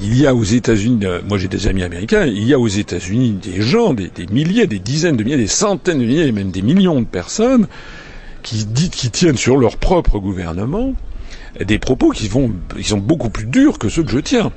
Il 0.00 0.18
y 0.18 0.26
a 0.26 0.34
aux 0.34 0.44
États-Unis, 0.44 1.04
euh, 1.04 1.20
moi 1.26 1.38
j'ai 1.38 1.48
des 1.48 1.66
amis 1.66 1.82
américains, 1.82 2.24
il 2.24 2.44
y 2.44 2.54
a 2.54 2.58
aux 2.58 2.68
États-Unis 2.68 3.38
des 3.42 3.60
gens, 3.60 3.94
des, 3.94 4.10
milliers, 4.30 4.66
des 4.66 4.78
dizaines 4.78 5.16
de 5.16 5.24
milliers, 5.24 5.36
des 5.36 5.46
centaines 5.46 5.98
de 5.98 6.04
milliers, 6.04 6.30
même 6.32 6.50
des 6.50 6.62
millions 6.62 7.00
de 7.00 7.06
personnes 7.06 7.66
qui, 8.42 8.66
tiennent 9.10 9.36
sur 9.36 9.56
leur 9.56 9.76
propre 9.76 10.18
gouvernement 10.18 10.94
des 11.60 11.78
propos 11.78 12.10
qui, 12.10 12.28
vont, 12.28 12.52
qui 12.76 12.84
sont 12.84 12.98
beaucoup 12.98 13.30
plus 13.30 13.46
durs 13.46 13.78
que 13.78 13.88
ceux 13.88 14.02
que 14.04 14.10
je 14.10 14.18
tiens. 14.18 14.52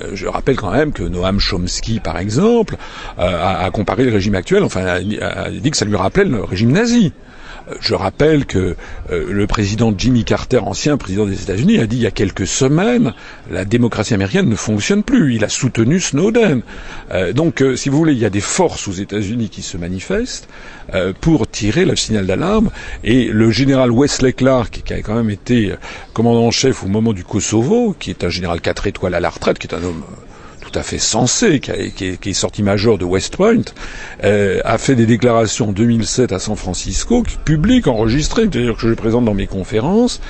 Euh, 0.00 0.10
je 0.14 0.26
rappelle 0.26 0.56
quand 0.56 0.70
même 0.70 0.92
que 0.92 1.02
Noam 1.02 1.38
Chomsky, 1.38 2.00
par 2.00 2.18
exemple, 2.18 2.76
euh, 3.18 3.64
a, 3.64 3.70
comparé 3.70 4.04
le 4.04 4.12
régime 4.12 4.34
actuel, 4.34 4.62
enfin, 4.62 4.84
a, 4.84 5.50
dit 5.50 5.70
que 5.70 5.76
ça 5.76 5.84
lui 5.84 5.96
rappelait 5.96 6.24
le 6.24 6.44
régime 6.44 6.72
nazi. 6.72 7.12
Je 7.80 7.94
rappelle 7.94 8.46
que 8.46 8.76
euh, 9.10 9.32
le 9.32 9.46
président 9.46 9.92
Jimmy 9.96 10.24
Carter, 10.24 10.58
ancien 10.58 10.96
président 10.96 11.26
des 11.26 11.42
États-Unis, 11.42 11.78
a 11.78 11.86
dit 11.86 11.96
il 11.96 12.02
y 12.02 12.06
a 12.06 12.12
quelques 12.12 12.46
semaines 12.46 13.12
la 13.50 13.64
démocratie 13.64 14.14
américaine 14.14 14.48
ne 14.48 14.54
fonctionne 14.54 15.02
plus. 15.02 15.34
Il 15.34 15.44
a 15.44 15.48
soutenu 15.48 15.98
Snowden. 15.98 16.62
Euh, 17.12 17.32
donc, 17.32 17.62
euh, 17.62 17.76
si 17.76 17.88
vous 17.88 17.98
voulez, 17.98 18.12
il 18.12 18.18
y 18.18 18.24
a 18.24 18.30
des 18.30 18.40
forces 18.40 18.86
aux 18.86 18.92
États-Unis 18.92 19.48
qui 19.48 19.62
se 19.62 19.76
manifestent 19.76 20.48
pour 21.20 21.50
tirer 21.50 21.84
le 21.84 21.96
signal 21.96 22.26
d'alarme. 22.26 22.70
Et 23.02 23.24
le 23.24 23.50
général 23.50 23.90
Wesley 23.90 24.32
Clark, 24.32 24.82
qui 24.84 24.92
a 24.92 25.02
quand 25.02 25.16
même 25.16 25.30
été 25.30 25.74
commandant 26.12 26.46
en 26.46 26.52
chef 26.52 26.84
au 26.84 26.86
moment 26.86 27.12
du 27.12 27.24
Kosovo, 27.24 27.96
qui 27.98 28.10
est 28.10 28.22
un 28.22 28.28
général 28.28 28.60
4 28.60 28.86
étoiles 28.86 29.14
à 29.14 29.20
la 29.20 29.30
retraite, 29.30 29.58
qui 29.58 29.66
est 29.66 29.74
un 29.74 29.82
homme 29.82 30.04
à 30.76 30.82
fait 30.82 30.98
sensé, 30.98 31.60
qui, 31.60 31.70
est 32.30 32.32
sorti 32.32 32.62
major 32.62 32.98
de 32.98 33.04
West 33.04 33.36
Point, 33.36 33.62
euh, 34.24 34.60
a 34.64 34.78
fait 34.78 34.94
des 34.94 35.06
déclarations 35.06 35.70
en 35.70 35.72
2007 35.72 36.32
à 36.32 36.38
San 36.38 36.56
Francisco, 36.56 37.24
publiques, 37.44 37.86
enregistrées, 37.86 38.46
d'ailleurs 38.46 38.76
que 38.76 38.88
je 38.88 38.94
présente 38.94 39.24
dans 39.24 39.34
mes 39.34 39.46
conférences, 39.46 40.20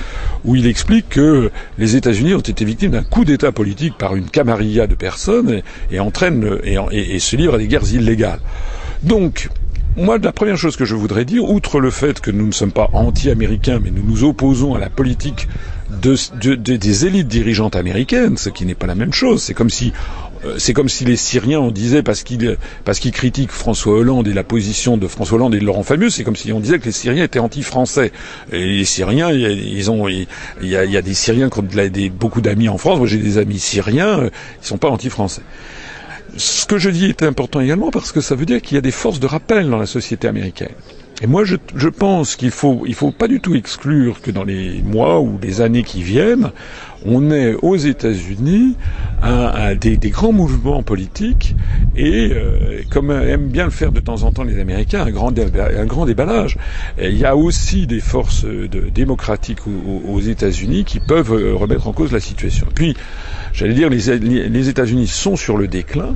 où 0.45 0.55
il 0.55 0.67
explique 0.67 1.09
que 1.09 1.51
les 1.77 1.95
États-Unis 1.95 2.33
ont 2.33 2.39
été 2.39 2.65
victimes 2.65 2.91
d'un 2.91 3.03
coup 3.03 3.25
d'État 3.25 3.51
politique 3.51 3.97
par 3.97 4.15
une 4.15 4.29
camarilla 4.29 4.87
de 4.87 4.95
personnes 4.95 5.61
et, 5.91 5.95
et 5.95 5.99
entraînent 5.99 6.59
et, 6.63 7.19
se 7.19 7.35
livrent 7.35 7.55
à 7.55 7.57
des 7.57 7.67
guerres 7.67 7.93
illégales. 7.93 8.39
Donc, 9.03 9.49
moi, 9.97 10.19
la 10.19 10.31
première 10.31 10.57
chose 10.57 10.75
que 10.75 10.85
je 10.85 10.93
voudrais 10.93 11.25
dire, 11.25 11.43
outre 11.43 11.79
le 11.79 11.89
fait 11.89 12.21
que 12.21 12.29
nous 12.29 12.45
ne 12.45 12.51
sommes 12.51 12.71
pas 12.71 12.87
anti-américains, 12.93 13.79
mais 13.83 13.89
nous 13.89 14.03
nous 14.03 14.23
opposons 14.23 14.75
à 14.75 14.79
la 14.79 14.91
politique 14.91 15.47
de, 15.89 16.15
de, 16.39 16.53
de, 16.53 16.75
des 16.75 17.05
élites 17.07 17.27
dirigeantes 17.27 17.75
américaines, 17.75 18.37
ce 18.37 18.49
qui 18.49 18.65
n'est 18.65 18.75
pas 18.75 18.85
la 18.85 18.93
même 18.93 19.11
chose. 19.11 19.41
C'est 19.41 19.55
comme 19.55 19.71
si 19.71 19.93
c'est 20.57 20.73
comme 20.73 20.89
si 20.89 21.05
les 21.05 21.15
Syriens, 21.15 21.59
on 21.59 21.71
disait, 21.71 22.03
parce 22.03 22.23
qu'ils 22.23 22.57
parce 22.85 22.99
qu'ils 22.99 23.11
critiquent 23.11 23.51
François 23.51 23.93
Hollande 23.93 24.27
et 24.27 24.33
la 24.33 24.43
position 24.43 24.97
de 24.97 25.07
François 25.07 25.37
Hollande 25.37 25.55
et 25.55 25.59
de 25.59 25.65
Laurent 25.65 25.83
Fabius, 25.83 26.15
c'est 26.15 26.23
comme 26.23 26.35
si 26.35 26.51
on 26.53 26.59
disait 26.59 26.79
que 26.79 26.85
les 26.85 26.91
Syriens 26.91 27.23
étaient 27.23 27.39
anti-français. 27.39 28.11
Et 28.51 28.63
les 28.63 28.85
Syriens, 28.85 29.31
ils 29.31 29.91
ont, 29.91 30.07
il 30.07 30.27
y 30.61 30.75
a, 30.75 31.01
des 31.01 31.13
Syriens 31.13 31.49
qui 31.49 31.59
ont 31.59 31.67
beaucoup 32.11 32.41
d'amis 32.41 32.69
en 32.69 32.77
France. 32.77 32.97
Moi, 32.99 33.07
j'ai 33.07 33.17
des 33.17 33.37
amis 33.37 33.59
syriens, 33.59 34.19
euh, 34.19 34.29
ils 34.61 34.67
sont 34.67 34.77
pas 34.77 34.89
anti-français. 34.89 35.41
Ce 36.35 36.65
que 36.65 36.77
je 36.77 36.89
dis 36.89 37.05
est 37.05 37.23
important 37.23 37.59
également 37.59 37.89
parce 37.89 38.11
que 38.11 38.21
ça 38.21 38.35
veut 38.35 38.45
dire 38.45 38.61
qu'il 38.61 38.75
y 38.75 38.77
a 38.77 38.81
des 38.81 38.91
forces 38.91 39.19
de 39.19 39.27
rappel 39.27 39.69
dans 39.69 39.77
la 39.77 39.85
société 39.85 40.27
américaine. 40.27 40.73
Et 41.19 41.25
moi, 41.25 41.43
je, 41.45 41.87
pense 41.89 42.35
qu'il 42.35 42.51
faut, 42.51 42.83
il 42.85 42.93
faut 42.93 43.09
pas 43.09 43.27
du 43.27 43.39
tout 43.39 43.55
exclure 43.55 44.21
que 44.21 44.29
dans 44.29 44.43
les 44.43 44.83
mois 44.83 45.19
ou 45.19 45.39
les 45.41 45.61
années 45.61 45.81
qui 45.81 46.03
viennent, 46.03 46.51
on 47.05 47.31
ait 47.31 47.55
aux 47.55 47.75
États-Unis 47.75 48.75
un, 49.23 49.31
un, 49.31 49.75
des, 49.75 49.97
grands 50.11 50.31
mouvements 50.31 50.83
politiques 50.83 51.55
et, 51.95 52.29
euh, 52.31 52.81
comme 52.91 53.09
aiment 53.09 53.47
bien 53.47 53.65
le 53.65 53.71
faire 53.71 53.91
de 53.91 53.99
temps 53.99 54.21
en 54.23 54.31
temps 54.31 54.43
les 54.43 54.59
Américains, 54.59 55.07
un 55.07 55.11
grand, 55.11 55.31
déballage. 55.31 56.57
Il 57.01 57.17
y 57.17 57.25
a 57.25 57.35
aussi 57.35 57.87
des 57.87 57.99
forces 57.99 58.45
de, 58.45 58.67
démocratiques 58.93 59.65
aux, 59.65 60.11
aux 60.11 60.19
États-Unis 60.19 60.83
qui 60.85 60.99
peuvent 60.99 61.33
euh, 61.33 61.55
remettre 61.55 61.87
en 61.87 61.93
cause 61.93 62.11
la 62.11 62.19
situation. 62.19 62.67
Puis, 62.75 62.95
j'allais 63.53 63.73
dire, 63.73 63.89
les, 63.89 64.19
les 64.19 64.69
États-Unis 64.69 65.07
sont 65.07 65.35
sur 65.35 65.57
le 65.57 65.67
déclin 65.67 66.15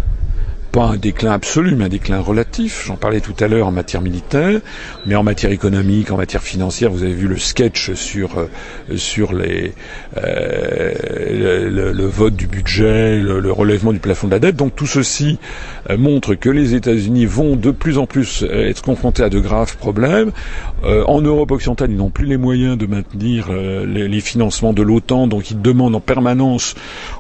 pas 0.72 0.86
un 0.86 0.98
déclin 0.98 1.32
absolu, 1.32 1.76
mais 1.76 1.86
un 1.86 1.90
déclin 1.90 2.20
relatif. 2.20 2.84
J'en 2.88 2.96
parlais 2.96 3.20
tout 3.20 3.36
à 3.42 3.48
l'heure 3.48 3.68
en 3.68 3.72
matière 3.72 4.02
militaire, 4.02 4.62
mais 5.06 5.16
en 5.16 5.24
matière 5.24 5.52
économique, 5.52 6.12
en 6.12 6.18
matière 6.18 6.42
financière, 6.42 6.92
vous 6.92 7.04
avez 7.04 7.14
vu 7.14 7.28
le 7.28 7.38
sketch 7.38 7.94
sur 7.94 8.38
euh, 8.38 8.48
sur 8.96 9.34
les 9.34 9.74
euh, 10.18 11.92
le, 11.94 12.06
vote 12.06 12.36
du 12.36 12.48
budget, 12.48 13.20
le, 13.20 13.52
relèvement 13.52 13.92
du 13.92 14.00
plafond 14.00 14.28
de 14.28 14.32
la 14.34 14.40
dette. 14.40 14.56
Donc 14.56 14.76
tout 14.76 14.88
ceci 14.88 15.40
euh, 15.90 15.98
montre 15.98 16.36
que 16.36 16.50
les 16.50 16.74
États-Unis 16.74 17.26
vont 17.26 17.56
de 17.56 17.72
plus 17.72 17.98
en 17.98 18.06
plus 18.06 18.44
être 18.50 18.82
confrontés 18.82 19.24
à 19.24 19.30
de 19.30 19.40
graves 19.40 19.78
problèmes. 19.78 20.32
en 20.84 21.22
Europe 21.22 21.52
occidentale, 21.52 21.92
ils 21.92 21.98
n'ont 21.98 22.10
plus 22.10 22.26
les 22.26 22.38
moyens 22.38 22.78
de 22.78 22.86
maintenir 22.86 23.52
les, 23.52 24.22
financements 24.22 24.74
de 24.74 24.82
l'OTAN, 24.82 25.28
donc 25.28 25.52
ils 25.52 25.62
demandent 25.62 25.96
en 25.96 26.00
permanence 26.00 26.76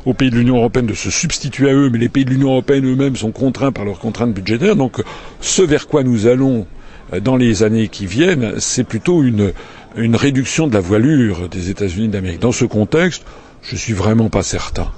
aux 0.05 0.13
pays 0.13 0.29
de 0.29 0.35
l'Union 0.35 0.57
européenne 0.57 0.85
de 0.85 0.93
se 0.93 1.09
substituer 1.09 1.69
à 1.69 1.73
eux, 1.73 1.89
mais 1.89 1.97
les 1.97 2.09
pays 2.09 2.25
de 2.25 2.29
l'Union 2.29 2.49
européenne 2.51 2.85
eux-mêmes 2.85 3.15
sont 3.15 3.31
contraints 3.41 3.71
par 3.71 3.85
leurs 3.85 3.99
contraintes 3.99 4.33
budgétaires. 4.33 4.75
Donc 4.75 5.01
ce 5.39 5.63
vers 5.63 5.87
quoi 5.87 6.03
nous 6.03 6.27
allons 6.27 6.67
euh, 7.13 7.19
dans 7.19 7.37
les 7.37 7.63
années 7.63 7.87
qui 7.87 8.05
viennent, 8.05 8.53
c'est 8.59 8.83
plutôt 8.83 9.23
une, 9.23 9.51
une 9.95 10.15
réduction 10.15 10.67
de 10.67 10.73
la 10.73 10.79
voilure 10.79 11.49
des 11.49 11.69
États-Unis 11.71 12.07
d'Amérique. 12.07 12.39
Dans 12.39 12.51
ce 12.51 12.65
contexte, 12.65 13.23
je 13.63 13.75
suis 13.75 13.93
vraiment 13.93 14.29
pas 14.29 14.43
certain 14.43 14.91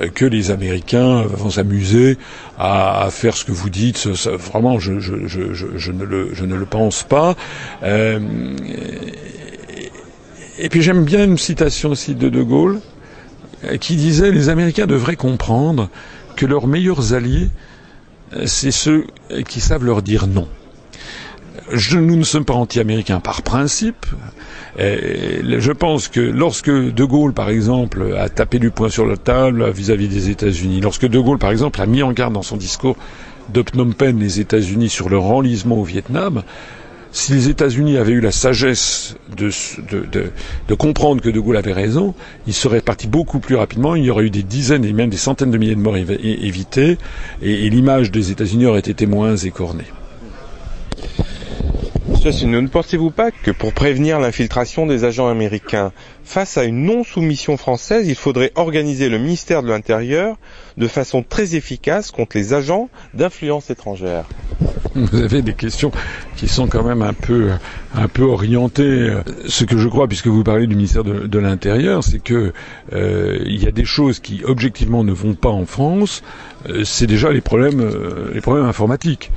euh, 0.00 0.08
que 0.08 0.24
les 0.24 0.50
Américains 0.50 1.22
vont 1.22 1.50
s'amuser 1.50 2.16
à, 2.58 3.08
faire 3.10 3.36
ce 3.36 3.44
que 3.44 3.52
vous 3.52 3.68
dites. 3.68 4.06
vraiment, 4.06 4.78
je, 4.78 4.92
ne 4.92 6.04
le, 6.04 6.30
je 6.32 6.44
ne 6.44 6.54
le 6.54 6.66
pense 6.66 7.02
pas. 7.02 7.34
Euh, 7.82 8.18
et 10.58 10.68
puis 10.70 10.80
j'aime 10.80 11.04
bien 11.04 11.24
une 11.24 11.38
citation 11.38 11.90
aussi 11.90 12.14
de 12.14 12.30
De 12.30 12.42
Gaulle 12.42 12.80
qui 13.80 13.94
disait 13.94 14.32
les 14.32 14.48
Américains 14.48 14.86
devraient 14.86 15.16
comprendre 15.16 15.88
que 16.34 16.46
leurs 16.46 16.66
meilleurs 16.66 17.14
alliés, 17.14 17.48
c'est 18.46 18.70
ceux 18.70 19.06
qui 19.48 19.60
savent 19.60 19.84
leur 19.84 20.02
dire 20.02 20.26
non. 20.26 20.48
Nous 21.92 22.16
ne 22.16 22.24
sommes 22.24 22.44
pas 22.44 22.54
anti-américains 22.54 23.20
par 23.20 23.42
principe. 23.42 24.06
je 24.78 25.72
pense 25.72 26.08
que 26.08 26.20
lorsque 26.20 26.70
De 26.70 27.04
Gaulle, 27.04 27.32
par 27.32 27.50
exemple, 27.50 28.16
a 28.18 28.28
tapé 28.28 28.58
du 28.58 28.70
poing 28.70 28.88
sur 28.88 29.06
la 29.06 29.16
table 29.16 29.70
vis-à-vis 29.70 30.08
des 30.08 30.30
États-Unis, 30.30 30.80
lorsque 30.80 31.06
De 31.06 31.18
Gaulle, 31.18 31.38
par 31.38 31.50
exemple, 31.50 31.80
a 31.80 31.86
mis 31.86 32.02
en 32.02 32.12
garde 32.12 32.34
dans 32.34 32.42
son 32.42 32.56
discours 32.56 32.96
de 33.52 33.62
Phnom 33.62 33.92
Penh 33.92 34.18
les 34.18 34.40
États-Unis 34.40 34.88
sur 34.88 35.08
leur 35.08 35.24
enlisement 35.24 35.76
au 35.76 35.84
Vietnam, 35.84 36.42
si 37.12 37.32
les 37.32 37.48
États-Unis 37.50 37.98
avaient 37.98 38.12
eu 38.12 38.20
la 38.20 38.32
sagesse 38.32 39.16
de, 39.36 40.74
comprendre 40.74 41.20
que 41.20 41.28
De 41.28 41.38
Gaulle 41.38 41.58
avait 41.58 41.74
raison, 41.74 42.14
ils 42.46 42.54
seraient 42.54 42.80
partis 42.80 43.06
beaucoup 43.06 43.38
plus 43.38 43.54
rapidement. 43.54 43.94
Il 43.94 44.04
y 44.04 44.10
aurait 44.10 44.24
eu 44.24 44.30
des 44.30 44.42
dizaines 44.42 44.84
et 44.84 44.92
même 44.92 45.10
des 45.10 45.18
centaines 45.18 45.50
de 45.50 45.58
milliers 45.58 45.74
de 45.74 45.80
morts 45.80 45.96
évitées, 45.96 46.96
et, 47.42 47.68
l'image 47.68 48.10
des 48.10 48.30
États-Unis 48.30 48.66
aurait 48.66 48.80
été 48.80 49.06
moins 49.06 49.36
écornée. 49.36 49.84
Monsieur 52.24 52.46
ne 52.46 52.66
pensez-vous 52.68 53.10
pas 53.10 53.30
que 53.30 53.50
pour 53.50 53.72
prévenir 53.72 54.20
l'infiltration 54.20 54.86
des 54.86 55.04
agents 55.04 55.28
américains 55.28 55.92
face 56.24 56.56
à 56.56 56.64
une 56.64 56.84
non-soumission 56.84 57.56
française, 57.56 58.06
il 58.06 58.14
faudrait 58.14 58.52
organiser 58.54 59.08
le 59.08 59.18
ministère 59.18 59.62
de 59.62 59.68
l'Intérieur 59.68 60.36
de 60.76 60.88
façon 60.88 61.22
très 61.22 61.54
efficace 61.54 62.10
contre 62.10 62.36
les 62.36 62.54
agents 62.54 62.88
d'influence 63.14 63.70
étrangère 63.70 64.24
Vous 64.94 65.20
avez 65.20 65.42
des 65.42 65.54
questions 65.54 65.90
qui 66.36 66.48
sont 66.48 66.66
quand 66.66 66.82
même 66.82 67.02
un 67.02 67.12
peu, 67.12 67.50
orientées. 68.22 69.14
Ce 69.46 69.64
que 69.64 69.78
je 69.78 69.88
crois, 69.88 70.08
puisque 70.08 70.26
vous 70.26 70.44
parlez 70.44 70.66
du 70.66 70.74
ministère 70.74 71.04
de, 71.04 71.38
l'Intérieur, 71.38 72.04
c'est 72.04 72.18
que 72.18 72.52
euh, 72.92 73.38
il 73.46 73.62
y 73.62 73.66
a 73.66 73.72
des 73.72 73.84
choses 73.84 74.20
qui 74.20 74.42
objectivement 74.44 75.04
ne 75.04 75.12
vont 75.12 75.34
pas 75.34 75.48
en 75.48 75.66
France. 75.66 76.22
Euh, 76.68 76.84
c'est 76.84 77.06
déjà 77.06 77.30
les 77.32 77.40
problèmes, 77.40 77.80
euh, 77.80 78.30
les 78.34 78.40
problèmes 78.40 78.66
informatiques. 78.66 79.30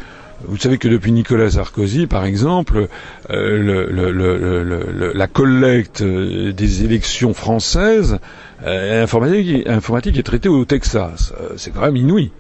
Vous 0.48 0.58
savez 0.58 0.78
que 0.78 0.88
depuis 0.88 1.12
Nicolas 1.12 1.52
Sarkozy, 1.52 2.08
par 2.08 2.26
exemple, 2.26 2.88
euh, 3.30 3.88
le, 3.90 5.12
la 5.14 5.28
collecte 5.28 6.02
euh, 6.02 6.52
des 6.52 6.84
élections 6.84 7.34
françaises 7.34 8.20
euh, 8.66 9.04
informatique, 9.04 9.68
informatique, 9.68 10.18
est 10.18 10.24
traitée 10.24 10.50
au 10.50 10.66
Texas. 10.66 11.34
C'est 11.58 11.74
quand 11.74 11.82
même 11.82 11.96
inouï. 11.96 12.32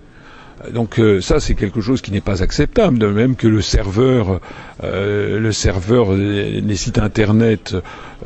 Donc 0.73 0.99
ça 1.19 1.41
c'est 1.41 1.53
quelque 1.53 1.81
chose 1.81 2.01
qui 2.01 2.11
n'est 2.11 2.21
pas 2.21 2.41
acceptable, 2.41 2.97
de 2.97 3.07
même 3.07 3.35
que 3.35 3.45
le 3.45 3.61
serveur, 3.61 4.39
le 4.81 5.51
serveur 5.51 6.15
des, 6.15 6.75
sites 6.75 6.97
internet 6.97 7.75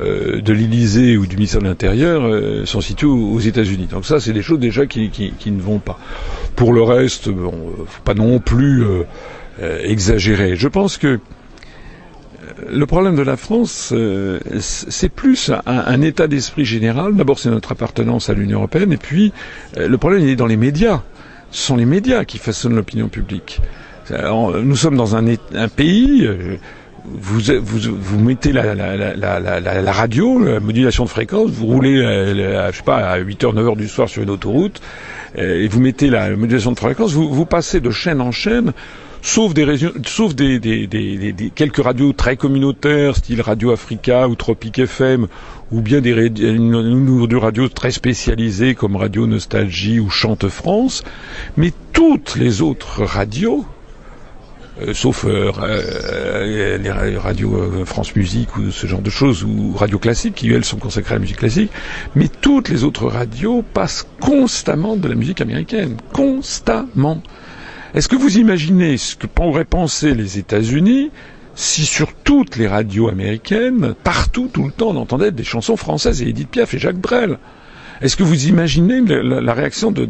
de 0.00 0.52
l'Élysée 0.52 1.16
ou 1.16 1.26
du 1.26 1.34
ministère 1.34 1.60
de 1.60 1.66
l'Intérieur 1.66 2.66
sont 2.66 2.80
situés 2.80 3.08
aux, 3.08 3.40
États-Unis. 3.40 3.88
Donc 3.90 4.06
ça 4.06 4.20
c'est 4.20 4.32
des 4.32 4.42
choses 4.42 4.60
déjà 4.60 4.86
qui, 4.86 5.10
qui, 5.10 5.32
qui, 5.32 5.50
ne 5.50 5.60
vont 5.60 5.80
pas. 5.80 5.98
Pour 6.54 6.72
le 6.72 6.82
reste, 6.82 7.28
bon, 7.28 7.72
faut 7.86 8.02
pas 8.04 8.14
non 8.14 8.38
plus 8.38 8.84
euh, 9.62 9.80
exagéré. 9.84 10.56
Je 10.56 10.68
pense 10.68 10.96
que 10.96 11.06
euh, 11.06 11.18
le 12.70 12.86
problème 12.86 13.14
de 13.14 13.20
la 13.20 13.36
France, 13.36 13.90
euh, 13.92 14.40
c'est 14.58 15.10
plus 15.10 15.50
un, 15.66 16.00
état 16.00 16.28
d'esprit 16.28 16.64
général. 16.64 17.14
D'abord, 17.14 17.38
c'est 17.38 17.50
notre 17.50 17.72
appartenance 17.72 18.30
à 18.30 18.32
l'Union 18.32 18.58
européenne, 18.58 18.90
et 18.92 18.96
puis 18.96 19.34
le 19.76 19.98
problème 19.98 20.22
il 20.22 20.30
est 20.30 20.36
dans 20.36 20.46
les 20.46 20.56
médias. 20.56 21.02
Ce 21.50 21.66
sont 21.66 21.76
les 21.76 21.84
médias 21.84 22.24
qui 22.24 22.38
façonnent 22.38 22.74
l'opinion 22.74 23.08
publique. 23.08 23.60
nous 24.10 24.76
sommes 24.76 24.96
dans 24.96 25.14
un, 25.14 25.24
pays. 25.68 26.26
Vous, 27.04 28.18
mettez 28.18 28.52
la, 28.52 28.74
la, 28.74 29.92
radio, 29.92 30.38
la 30.38 30.60
modulation 30.60 31.04
de 31.04 31.10
fréquence, 31.10 31.50
vous 31.50 31.66
roulez, 31.66 31.96
je 31.96 32.76
sais 32.76 32.90
à 32.90 33.18
8h, 33.20 33.54
9h 33.54 33.76
du 33.76 33.88
soir 33.88 34.08
sur 34.08 34.22
une 34.22 34.30
autoroute, 34.30 34.80
et 35.34 35.66
vous 35.68 35.80
mettez 35.80 36.08
la 36.08 36.30
modulation 36.30 36.72
de 36.72 36.78
fréquence, 36.78 37.12
vous 37.12 37.46
passez 37.46 37.80
de 37.80 37.90
chaîne 37.90 38.20
en 38.20 38.30
chaîne 38.32 38.72
sauf 39.22 39.54
des 39.54 39.66
des, 40.34 40.58
des, 40.58 40.86
des, 40.86 41.32
des, 41.32 41.50
quelques 41.50 41.82
radios 41.82 42.12
très 42.12 42.36
communautaires, 42.36 43.16
style 43.16 43.40
Radio 43.40 43.70
Africa 43.72 44.28
ou 44.28 44.34
Tropique 44.34 44.78
FM, 44.78 45.26
ou 45.72 45.80
bien 45.80 46.00
des 46.00 46.30
de 46.30 47.36
radios 47.36 47.68
très 47.68 47.90
spécialisées 47.90 48.74
comme 48.74 48.96
Radio 48.96 49.26
Nostalgie 49.26 50.00
ou 50.00 50.10
Chante 50.10 50.48
France, 50.48 51.04
mais 51.56 51.72
toutes 51.92 52.36
les 52.36 52.62
autres 52.62 53.04
radios, 53.04 53.64
euh, 54.80 54.94
sauf 54.94 55.24
euh, 55.24 55.52
euh, 55.60 56.78
les 56.78 57.18
radios 57.18 57.84
France 57.84 58.16
Musique 58.16 58.56
ou 58.56 58.70
ce 58.70 58.86
genre 58.86 59.02
de 59.02 59.10
choses, 59.10 59.44
ou 59.44 59.74
Radio 59.76 59.98
Classique, 59.98 60.34
qui 60.36 60.50
elles 60.52 60.64
sont 60.64 60.78
consacrées 60.78 61.14
à 61.14 61.18
la 61.18 61.22
musique 61.22 61.38
classique, 61.38 61.70
mais 62.14 62.28
toutes 62.28 62.68
les 62.68 62.84
autres 62.84 63.06
radios 63.06 63.62
passent 63.62 64.06
constamment 64.20 64.96
de 64.96 65.08
la 65.08 65.14
musique 65.14 65.40
américaine, 65.40 65.96
constamment. 66.12 67.22
Est-ce 67.94 68.08
que 68.08 68.16
vous 68.16 68.38
imaginez 68.38 68.96
ce 68.96 69.16
que 69.16 69.26
pourraient 69.26 69.64
penser 69.64 70.14
les 70.14 70.38
États-Unis 70.38 71.10
si 71.56 71.84
sur 71.84 72.14
toutes 72.14 72.56
les 72.56 72.68
radios 72.68 73.08
américaines, 73.08 73.94
partout, 74.04 74.48
tout 74.52 74.64
le 74.64 74.70
temps, 74.70 74.90
on 74.90 74.96
entendait 74.96 75.32
des 75.32 75.44
chansons 75.44 75.76
françaises 75.76 76.22
et 76.22 76.28
Edith 76.28 76.48
Piaf 76.48 76.72
et 76.74 76.78
Jacques 76.78 77.00
Brel? 77.00 77.38
Est-ce 78.00 78.16
que 78.16 78.22
vous 78.22 78.46
imaginez 78.46 79.00
la, 79.00 79.52
réaction 79.52 79.90
de, 79.90 80.06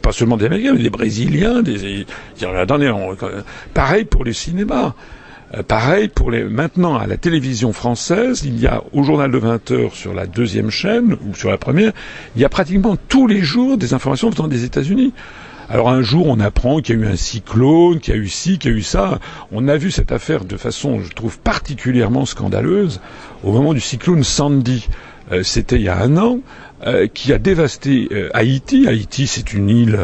pas 0.00 0.12
seulement 0.12 0.36
des 0.36 0.46
Américains, 0.46 0.72
mais 0.74 0.82
des 0.82 0.90
Brésiliens, 0.90 1.60
des, 1.60 2.06
attendez, 2.42 2.90
pareil 3.74 4.04
pour 4.04 4.24
le 4.24 4.32
cinéma. 4.32 4.94
Euh, 5.54 5.62
pareil 5.62 6.08
pour 6.08 6.30
les, 6.30 6.44
maintenant 6.44 6.96
à 6.96 7.06
la 7.06 7.18
télévision 7.18 7.72
française, 7.72 8.42
il 8.44 8.58
y 8.58 8.66
a 8.66 8.82
au 8.92 9.02
journal 9.02 9.30
de 9.30 9.36
20 9.36 9.70
heures 9.72 9.94
sur 9.94 10.14
la 10.14 10.26
deuxième 10.26 10.70
chaîne 10.70 11.16
ou 11.28 11.34
sur 11.34 11.50
la 11.50 11.58
première, 11.58 11.92
il 12.34 12.40
y 12.40 12.44
a 12.46 12.48
pratiquement 12.48 12.96
tous 13.08 13.26
les 13.26 13.42
jours 13.42 13.76
des 13.76 13.92
informations 13.92 14.30
venant 14.30 14.48
des 14.48 14.64
États-Unis. 14.64 15.12
Alors 15.70 15.88
un 15.88 16.02
jour, 16.02 16.26
on 16.28 16.40
apprend 16.40 16.80
qu'il 16.80 16.98
y 16.98 17.02
a 17.02 17.06
eu 17.06 17.08
un 17.10 17.16
cyclone, 17.16 17.98
qu'il 17.98 18.14
y 18.14 18.18
a 18.18 18.20
eu 18.20 18.28
ci, 18.28 18.58
qu'il 18.58 18.70
y 18.70 18.74
a 18.74 18.76
eu 18.76 18.82
ça. 18.82 19.18
On 19.50 19.66
a 19.66 19.76
vu 19.76 19.90
cette 19.90 20.12
affaire 20.12 20.44
de 20.44 20.56
façon, 20.56 21.00
je 21.00 21.10
trouve, 21.12 21.38
particulièrement 21.38 22.26
scandaleuse 22.26 23.00
au 23.42 23.52
moment 23.52 23.72
du 23.72 23.80
cyclone 23.80 24.24
Sandy. 24.24 24.88
Euh, 25.32 25.42
c'était 25.42 25.76
il 25.76 25.82
y 25.82 25.88
a 25.88 25.98
un 25.98 26.16
an. 26.16 26.40
Euh, 26.86 27.06
qui 27.06 27.32
a 27.32 27.38
dévasté 27.38 28.08
euh, 28.12 28.28
Haïti. 28.34 28.86
Haïti, 28.86 29.26
c'est 29.26 29.54
une 29.54 29.70
île 29.70 29.98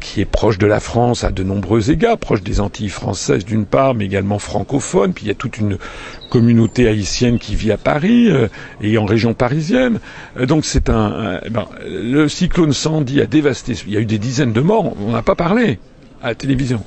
qui 0.00 0.20
est 0.20 0.24
proche 0.24 0.58
de 0.58 0.66
la 0.66 0.80
France 0.80 1.22
à 1.22 1.30
de 1.30 1.44
nombreux 1.44 1.92
égards, 1.92 2.18
proche 2.18 2.42
des 2.42 2.60
Antilles 2.60 2.88
françaises 2.88 3.44
d'une 3.44 3.66
part, 3.66 3.94
mais 3.94 4.06
également 4.06 4.40
francophone. 4.40 5.12
Puis 5.12 5.26
il 5.26 5.28
y 5.28 5.30
a 5.30 5.34
toute 5.34 5.58
une 5.58 5.78
communauté 6.28 6.88
haïtienne 6.88 7.38
qui 7.38 7.54
vit 7.54 7.70
à 7.70 7.76
Paris 7.76 8.30
et 8.80 8.98
en 8.98 9.04
région 9.04 9.32
parisienne. 9.32 10.00
donc 10.40 10.64
c'est 10.64 10.88
un, 10.88 11.40
ben, 11.50 11.66
le 11.86 12.28
cyclone 12.28 12.72
Sandy 12.72 13.20
a 13.20 13.26
dévasté. 13.26 13.74
Il 13.86 13.92
y 13.92 13.96
a 13.96 14.00
eu 14.00 14.06
des 14.06 14.18
dizaines 14.18 14.52
de 14.52 14.60
morts. 14.60 14.96
On 15.00 15.12
n'a 15.12 15.22
pas 15.22 15.36
parlé 15.36 15.78
à 16.20 16.28
la 16.28 16.34
télévision. 16.34 16.82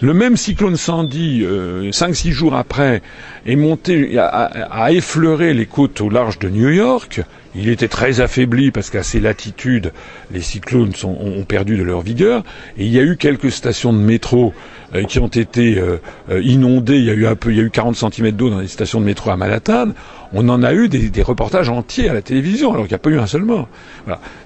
Le 0.00 0.12
même 0.12 0.36
cyclone 0.36 0.76
Sandy, 0.76 1.46
cinq 1.92 2.14
six 2.14 2.32
jours 2.32 2.54
après, 2.54 3.00
est 3.46 3.56
monté, 3.56 4.18
a, 4.18 4.26
a 4.26 4.92
effleuré 4.92 5.54
les 5.54 5.66
côtes 5.66 6.00
au 6.00 6.10
large 6.10 6.38
de 6.38 6.48
New 6.48 6.68
York 6.68 7.22
Il 7.54 7.68
était 7.68 7.88
très 7.88 8.20
affaibli 8.20 8.70
parce 8.70 8.90
qu'à 8.90 9.02
ces 9.02 9.20
latitudes, 9.20 9.92
les 10.32 10.40
cyclones 10.40 10.92
ont 11.04 11.44
perdu 11.44 11.76
de 11.76 11.82
leur 11.82 12.00
vigueur. 12.00 12.42
Et 12.76 12.84
il 12.84 12.92
y 12.92 12.98
a 12.98 13.02
eu 13.02 13.16
quelques 13.16 13.52
stations 13.52 13.92
de 13.92 13.98
métro 13.98 14.52
euh, 14.94 15.04
qui 15.04 15.18
ont 15.18 15.28
été 15.28 15.78
euh, 15.78 15.96
euh, 16.30 16.40
inondées. 16.42 16.98
Il 16.98 17.04
y 17.04 17.10
a 17.10 17.14
eu 17.14 17.26
un 17.26 17.34
peu, 17.34 17.50
il 17.50 17.56
y 17.56 17.60
a 17.60 17.64
eu 17.64 17.70
40 17.70 17.96
cm 17.96 18.30
d'eau 18.30 18.50
dans 18.50 18.60
les 18.60 18.68
stations 18.68 19.00
de 19.00 19.04
métro 19.04 19.30
à 19.30 19.36
Manhattan. 19.36 19.88
On 20.32 20.48
en 20.48 20.62
a 20.62 20.72
eu 20.74 20.88
des, 20.88 21.22
reportages 21.22 21.68
entiers 21.68 22.08
à 22.08 22.12
la 22.12 22.22
télévision, 22.22 22.72
alors 22.72 22.84
qu'il 22.84 22.92
n'y 22.92 22.96
a 22.96 22.98
pas 22.98 23.10
eu 23.10 23.18
un 23.18 23.26
seul 23.26 23.42
mort. 23.42 23.68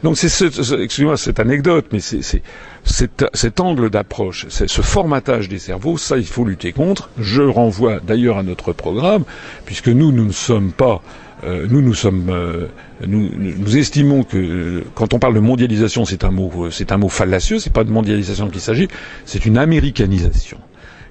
Donc 0.03 0.19
c'est, 0.19 0.29
ce, 0.29 0.75
excusez-moi 0.75 1.17
cette 1.17 1.41
anecdote, 1.41 1.87
mais 1.93 2.01
c'est, 2.01 2.23
c'est 2.23 2.43
cet, 2.85 3.25
cet, 3.33 3.59
angle 3.59 3.89
d'approche, 3.89 4.47
ce 4.49 4.83
formatage 4.83 5.49
des 5.49 5.59
cerveaux, 5.59 5.97
ça 5.97 6.19
il 6.19 6.27
faut 6.27 6.45
lutter 6.45 6.73
contre. 6.73 7.09
Je 7.19 7.43
renvoie 7.43 8.01
d'ailleurs 8.01 8.37
à 8.37 8.43
notre 8.43 8.75
programme, 8.75 9.25
puisque 9.65 9.89
nous, 9.89 10.13
nous 10.13 10.27
ne 10.27 10.33
sommes 10.33 10.73
pas 10.73 11.01
euh, 11.45 11.67
nous, 11.71 11.81
nous 11.83 11.95
sommes, 11.95 12.29
euh, 12.31 12.67
nous, 13.07 13.77
estimons 13.77 14.25
que 14.25 14.37
euh, 14.37 14.85
quand 14.95 15.15
on 15.15 15.19
parle 15.19 15.35
de 15.35 15.41
mondialisation, 15.41 16.05
c'est 16.05 16.25
un 16.25 16.31
mot, 16.31 16.71
c'est 16.71 16.91
un 16.93 16.97
mot 16.99 17.09
fallacieux. 17.09 17.59
C'est 17.59 17.73
pas 17.73 17.85
de 17.85 17.91
mondialisation 17.91 18.49
qu'il 18.49 18.61
s'agit, 18.61 18.89
c'est 19.25 19.47
une 19.47 19.59
américanisation. 19.59 20.59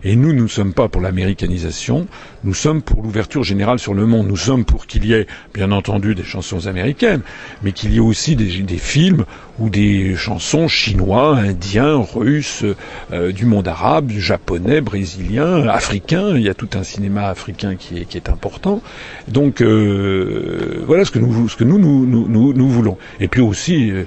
Et 0.03 0.15
nous, 0.15 0.33
nous 0.33 0.43
ne 0.43 0.47
sommes 0.47 0.73
pas 0.73 0.87
pour 0.87 1.01
l'américanisation, 1.01 2.07
nous 2.43 2.53
sommes 2.53 2.81
pour 2.81 3.01
l'ouverture 3.01 3.43
générale 3.43 3.79
sur 3.79 3.93
le 3.93 4.05
monde. 4.05 4.27
Nous 4.27 4.37
sommes 4.37 4.63
pour 4.63 4.87
qu'il 4.87 5.05
y 5.05 5.13
ait, 5.13 5.27
bien 5.53 5.71
entendu, 5.71 6.15
des 6.15 6.23
chansons 6.23 6.67
américaines, 6.67 7.21
mais 7.63 7.71
qu'il 7.71 7.93
y 7.93 7.97
ait 7.97 7.99
aussi 7.99 8.35
des, 8.35 8.47
films 8.77 9.25
ou 9.59 9.69
des 9.69 10.15
chansons 10.15 10.67
chinois, 10.67 11.37
indiens, 11.37 11.97
russes, 11.97 12.63
euh, 13.11 13.31
du 13.31 13.45
monde 13.45 13.67
arabe, 13.67 14.11
japonais, 14.11 14.81
brésilien, 14.81 15.67
africain. 15.67 16.35
Il 16.35 16.41
y 16.41 16.49
a 16.49 16.53
tout 16.53 16.69
un 16.75 16.83
cinéma 16.83 17.27
africain 17.27 17.75
qui 17.75 17.97
est, 17.97 18.29
important. 18.29 18.81
Donc 19.27 19.61
euh, 19.61 20.83
voilà 20.85 21.05
ce 21.05 21.11
que 21.11 21.19
nous, 21.19 21.47
ce 21.49 21.55
que 21.55 21.63
nous, 21.63 21.77
nous, 21.77 22.05
nous, 22.05 22.53
nous 22.53 22.69
voulons. 22.69 22.97
Et 23.19 23.27
puis 23.27 23.41
aussi 23.41 23.91
euh, 23.91 24.03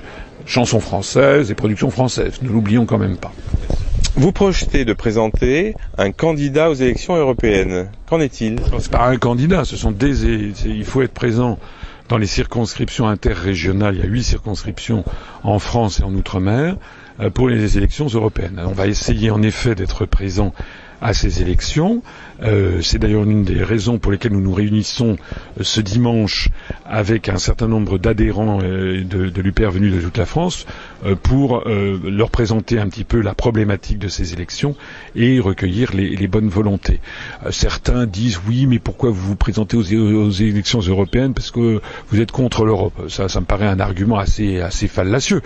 chansons 0.47 0.81
françaises 0.81 1.51
et 1.51 1.55
productions 1.55 1.91
françaises. 1.91 2.43
Ne 2.43 2.49
l'oublions 2.49 2.87
quand 2.87 2.99
même 2.99 3.17
pas. 3.17 3.33
Vous 4.21 4.33
projetez 4.33 4.85
de 4.85 4.93
présenter 4.93 5.75
un 5.97 6.13
candidat 6.13 6.69
aux 6.69 6.75
élections 6.75 7.17
européennes. 7.17 7.91
Qu'en 8.07 8.21
est-il? 8.21 8.61
C'est 8.79 8.91
pas 8.91 9.07
un 9.07 9.17
candidat, 9.17 9.65
ce 9.65 9.79
sont 9.79 9.93
des. 9.93 10.27
Il 10.67 10.85
faut 10.85 11.01
être 11.01 11.15
présent 11.15 11.59
dans 12.11 12.19
les 12.19 12.27
circonscriptions 12.27 13.09
interrégionales. 13.09 13.95
Il 13.97 14.03
y 14.03 14.05
a 14.05 14.07
huit 14.07 14.23
circonscriptions 14.23 15.05
en 15.43 15.59
France 15.59 16.01
et 16.01 16.03
en 16.03 16.15
Outre-mer 16.15 16.77
euh, 17.21 17.31
pour 17.31 17.49
les 17.49 17.79
élections 17.79 18.09
européennes. 18.09 18.61
On 18.63 18.73
va 18.73 18.89
essayer 18.89 19.31
en 19.31 19.41
effet 19.41 19.75
d'être 19.75 20.05
présent 20.05 20.53
à 21.01 21.15
ces 21.15 21.41
élections. 21.41 22.03
Euh, 22.43 22.83
c'est 22.83 22.99
d'ailleurs 22.99 23.25
une 23.25 23.45
des 23.45 23.63
raisons 23.63 23.99
pour 23.99 24.13
lesquelles 24.13 24.33
nous 24.33 24.43
nous 24.43 24.53
réunissons 24.53 25.17
euh, 25.59 25.63
ce 25.63 25.81
dimanche 25.81 26.51
avec 26.85 27.31
un 27.31 27.39
certain 27.39 27.69
nombre 27.69 27.97
d'adhérents 27.97 28.59
de, 28.59 29.03
de 29.31 29.41
l'UPR 29.41 29.71
venus 29.71 29.95
de 29.95 30.01
toute 30.03 30.19
la 30.19 30.27
France 30.27 30.67
pour 31.23 31.65
leur 31.67 32.31
présenter 32.31 32.79
un 32.79 32.89
petit 32.89 33.05
peu 33.05 33.21
la 33.21 33.35
problématique 33.35 33.99
de 33.99 34.09
ces 34.09 34.33
élections 34.33 34.75
et 35.15 35.41
recueillir 35.41 35.93
les, 35.95 36.29
bonnes 36.29 36.49
volontés. 36.49 37.01
certains 37.51 38.07
disent 38.07 38.41
oui, 38.47 38.67
mais 38.67 38.79
pourquoi 38.79 39.11
vous 39.11 39.29
vous 39.29 39.37
présentez 39.37 39.77
aux, 39.77 40.31
élections 40.31 40.81
européennes? 40.81 41.35
Parce 41.35 41.51
que 41.51 41.81
vous 42.09 42.21
êtes 42.21 42.31
contre 42.33 42.65
l'Europe. 42.65 43.09
Ça, 43.09 43.25
me 43.41 43.47
paraît 43.47 43.67
un 43.67 43.81
argument 43.81 44.19
assez, 44.19 44.61
assez 44.61 44.89
fallacieux. 44.89 45.43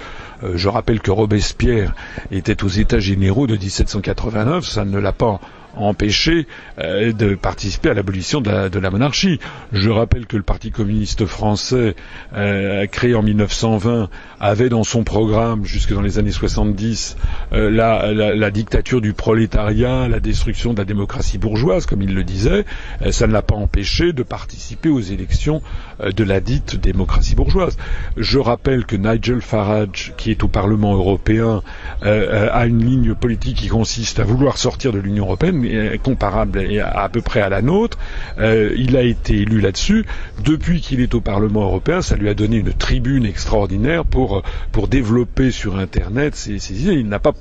je 0.54 0.68
rappelle 0.68 1.00
que 1.00 1.10
Robespierre 1.10 1.94
était 2.30 2.62
aux 2.64 2.68
États 2.68 3.00
généraux 3.00 3.46
de 3.46 3.56
1789, 3.56 4.64
ça 4.66 4.84
ne 4.84 4.98
l'a 4.98 5.12
pas 5.12 5.40
empêché 5.76 6.46
euh, 6.78 7.12
de 7.12 7.34
participer 7.34 7.90
à 7.90 7.94
l'abolition 7.94 8.40
de, 8.40 8.78
la, 8.78 8.90
monarchie. 8.90 9.38
Je 9.72 9.90
rappelle 9.90 10.26
que 10.26 10.37
le 10.37 10.42
Parti 10.42 10.70
communiste 10.70 11.26
français, 11.26 11.94
euh, 12.34 12.87
créé 12.87 13.14
en 13.14 13.22
1920, 13.22 14.08
avait 14.40 14.68
dans 14.68 14.84
son 14.84 15.04
programme, 15.04 15.64
jusque 15.64 15.92
dans 15.92 16.02
les 16.02 16.18
années 16.18 16.32
70, 16.32 17.16
euh, 17.52 17.70
la, 17.70 18.12
la, 18.12 18.50
dictature 18.50 19.00
du 19.00 19.12
prolétariat, 19.12 20.08
la 20.08 20.20
destruction 20.20 20.72
de 20.72 20.78
la 20.78 20.84
démocratie 20.84 21.38
bourgeoise, 21.38 21.87
comme 21.87 22.02
il 22.02 22.14
le 22.14 22.24
disait. 22.24 22.64
ça 23.10 23.26
ne 23.26 23.32
l'a 23.32 23.42
pas 23.42 23.56
empêché 23.56 24.12
de 24.12 24.22
participer 24.22 24.88
aux 24.88 25.00
élections 25.00 25.62
de 26.04 26.24
la 26.24 26.40
dite 26.40 26.76
démocratie 26.80 27.34
bourgeoise. 27.34 27.76
Je 28.16 28.38
rappelle 28.38 28.84
que 28.87 28.96
Nigel 28.96 29.40
Farage, 29.40 30.12
qui 30.16 30.30
est 30.30 30.44
au 30.44 30.48
Parlement 30.48 30.94
européen, 30.94 31.62
a 32.02 32.66
une 32.66 32.84
ligne 32.84 33.14
politique 33.14 33.56
qui 33.56 33.68
consiste 33.68 34.20
à 34.20 34.24
vouloir 34.24 34.58
sortir 34.58 34.92
de 34.92 34.98
l'Union 34.98 35.24
européenne, 35.24 35.63
comparable 36.03 36.61
à, 36.83 37.09
peu 37.09 37.20
près 37.20 37.40
à 37.40 37.48
la 37.48 37.62
nôtre. 37.62 37.98
Euh, 38.38 38.74
il 38.77 38.96
a 38.96 39.03
été 39.03 39.38
élu 39.38 39.61
là-dessus. 39.61 40.05
Depuis 40.44 40.81
qu'il 40.81 41.00
est 41.00 41.14
au 41.14 41.20
Parlement 41.20 41.62
européen, 41.62 42.03
ça 42.03 42.16
lui 42.16 42.29
a 42.29 42.35
donné 42.35 42.57
une 42.57 42.72
tribune 42.72 43.24
extraordinaire 43.27 44.05
pour 44.05 44.42
pour 44.72 44.88
développer 44.88 45.50
sur 45.50 45.77
Internet 45.79 46.35
ses, 46.35 46.72
idées. 46.72 46.94
Il 46.94 47.09
n'a 47.09 47.18
pas 47.18 47.33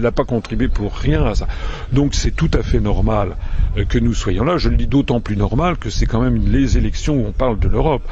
n'a 0.00 0.12
pas 0.12 0.24
contribué 0.24 0.68
pour 0.68 0.94
rien 0.94 1.24
à 1.24 1.34
ça. 1.34 1.48
Donc 1.92 2.14
c'est 2.14 2.32
tout 2.32 2.50
à 2.54 2.62
fait 2.62 2.80
normal 2.80 3.36
euh, 3.76 3.84
que 3.84 3.98
nous 3.98 4.14
soyons 4.14 4.44
là. 4.44 4.58
Je 4.58 4.68
le 4.68 4.76
dis 4.76 4.86
d'autant 4.86 5.20
plus 5.20 5.36
normal 5.36 5.76
que 5.76 5.90
c'est 5.90 6.06
quand 6.06 6.20
même 6.20 6.40
les 6.46 6.78
élections 6.78 7.14
où 7.14 7.26
on 7.26 7.32
parle 7.32 7.58
de 7.58 7.68
l'Europe. 7.68 8.02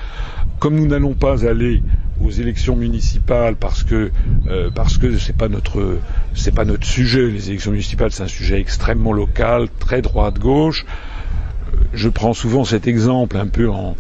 Comme 0.59 0.75
nous 0.77 0.87
n'allons 0.87 1.15
pas 1.15 1.47
aller 1.47 1.83
aux 2.21 2.31
élections 2.31 2.75
municipales 2.75 3.55
parce 3.57 3.85
que 3.85 4.11
euh, 4.49 4.71
parce 4.75 4.99
que 4.99 5.17
c'est 5.19 5.37
pas 5.37 5.49
notre 5.49 5.99
c'est 6.35 6.55
pas 6.55 6.65
notre 6.65 6.87
sujet. 6.87 7.29
Les 7.29 7.51
élections 7.51 7.71
municipales 7.71 8.11
c'est 8.11 8.25
un 8.25 8.29
sujet 8.29 8.61
extrêmement 8.61 9.13
local, 9.13 9.69
très 9.79 10.03
droite 10.03 10.39
gauche. 10.39 10.85
Euh, 10.85 11.77
je 11.95 12.09
prends 12.09 12.35
souvent 12.35 12.65
cet 12.65 12.89
exemple 12.89 13.37
un 13.37 13.47
peu 13.47 13.71
en, 13.71 13.97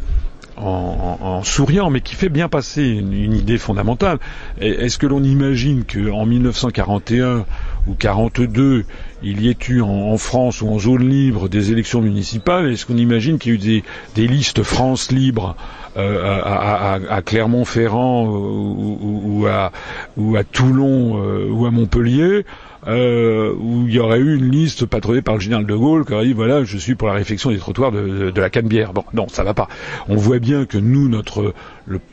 en, 0.60 1.18
en, 1.20 1.42
souriant, 1.42 1.90
mais 1.90 2.00
qui 2.00 2.14
fait 2.14 2.28
bien 2.28 2.48
passer 2.48 2.82
une, 2.82 3.12
idée 3.12 3.58
fondamentale. 3.58 4.18
Est-ce 4.60 4.98
que 4.98 5.06
l'on 5.06 5.22
imagine 5.22 5.84
qu'en 5.84 6.26
1941 6.26 7.46
ou 7.86 7.94
42, 7.94 8.84
il 9.22 9.40
y 9.40 9.48
ait 9.48 9.56
eu 9.68 9.80
en, 9.80 10.16
France 10.16 10.62
ou 10.62 10.68
en 10.68 10.78
zone 10.78 11.08
libre 11.08 11.48
des 11.48 11.72
élections 11.72 12.00
municipales? 12.00 12.70
Est-ce 12.70 12.86
qu'on 12.86 12.96
imagine 12.96 13.38
qu'il 13.38 13.52
y 13.52 13.54
a 13.54 13.56
eu 13.56 13.58
des, 13.58 13.84
des 14.14 14.26
listes 14.26 14.62
France 14.62 15.12
libre 15.12 15.56
euh, 15.98 17.00
à, 17.08 17.22
Clermont-Ferrand 17.22 18.26
ou, 18.26 18.98
ou, 19.02 19.46
à, 19.46 19.72
ou 20.16 20.36
à 20.36 20.44
Toulon 20.44 21.22
euh, 21.22 21.48
ou 21.50 21.66
à 21.66 21.70
Montpellier 21.70 22.44
euh, 22.86 23.52
où 23.58 23.86
il 23.86 23.94
y 23.94 23.98
aurait 23.98 24.20
eu 24.20 24.36
une 24.36 24.50
liste 24.50 24.86
patronnée 24.86 25.22
par 25.22 25.34
le 25.34 25.40
général 25.40 25.66
de 25.66 25.74
Gaulle 25.74 26.04
qui 26.04 26.14
aurait 26.14 26.26
dit 26.26 26.32
voilà 26.32 26.64
je 26.64 26.78
suis 26.78 26.94
pour 26.94 27.08
la 27.08 27.14
réflexion 27.14 27.50
des 27.50 27.58
trottoirs 27.58 27.90
de, 27.90 28.30
de, 28.30 28.40
la 28.40 28.50
Canebière. 28.50 28.92
Bon 28.92 29.04
non 29.12 29.28
ça 29.28 29.42
va 29.42 29.54
pas. 29.54 29.68
On 30.08 30.16
voit 30.16 30.38
bien 30.38 30.64
que 30.64 30.78
nous 30.78 31.08
notre 31.08 31.54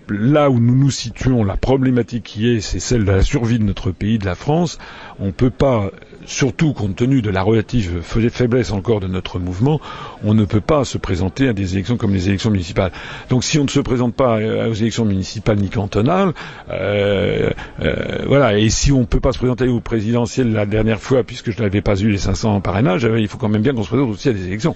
là 0.10 0.50
où 0.50 0.60
nous 0.60 0.76
nous 0.76 0.92
situons 0.92 1.44
la 1.44 1.58
problématique 1.58 2.24
qui 2.24 2.50
est 2.50 2.62
c'est 2.62 2.80
celle 2.80 3.06
de 3.06 3.12
la 3.12 3.22
survie 3.22 3.60
de 3.60 3.64
notre 3.64 3.92
pays 3.92 4.18
de 4.18 4.26
la 4.26 4.36
France. 4.36 4.80
On 5.20 5.32
peut 5.32 5.52
pas 5.52 5.92
surtout 6.26 6.74
compte 6.74 6.96
tenu 6.96 7.22
de 7.22 7.30
la 7.30 7.42
relative 7.42 8.02
faiblesse 8.02 8.72
encore 8.72 9.00
de 9.00 9.08
notre 9.08 9.40
mouvement, 9.40 9.80
on 10.24 10.34
ne 10.34 10.46
peut 10.46 10.62
pas 10.62 10.86
se 10.86 10.98
présenter 10.98 11.48
à 11.48 11.54
des 11.54 11.74
élections 11.74 11.98
comme 11.98 12.14
les 12.14 12.28
élections 12.28 12.52
municipales. 12.52 12.92
Donc 13.30 13.44
si 13.44 13.60
on 13.60 13.64
ne 13.64 13.70
se 13.70 13.80
présente 13.80 14.16
pas 14.16 14.38
aux 14.38 14.74
élections 14.74 15.06
municipales 15.06 15.58
ni 15.58 15.70
cantonales, 15.70 16.34
euh, 16.70 17.52
euh, 17.82 18.24
voilà, 18.28 18.58
et 18.58 18.70
si 18.70 18.92
on 18.92 19.02
ne 19.02 19.06
peut 19.06 19.20
pas 19.20 19.32
se 19.32 19.38
présenter 19.38 19.68
aux 19.68 19.82
présidentielles 19.82 20.52
la 20.52 20.66
dernière 20.66 21.00
fois, 21.00 21.24
puisque 21.24 21.52
je 21.52 21.62
n'avais 21.62 21.82
pas 21.82 21.96
eu 21.96 22.10
les 22.10 22.18
500 22.18 22.62
parrainages, 22.62 23.08
il 23.18 23.28
faut 23.28 23.38
quand 23.38 23.50
même 23.50 23.62
bien 23.62 23.74
qu'on 23.74 23.84
se 23.84 23.90
présente 23.90 24.10
aussi 24.10 24.30
à 24.30 24.34
des 24.34 24.48
élections. 24.48 24.76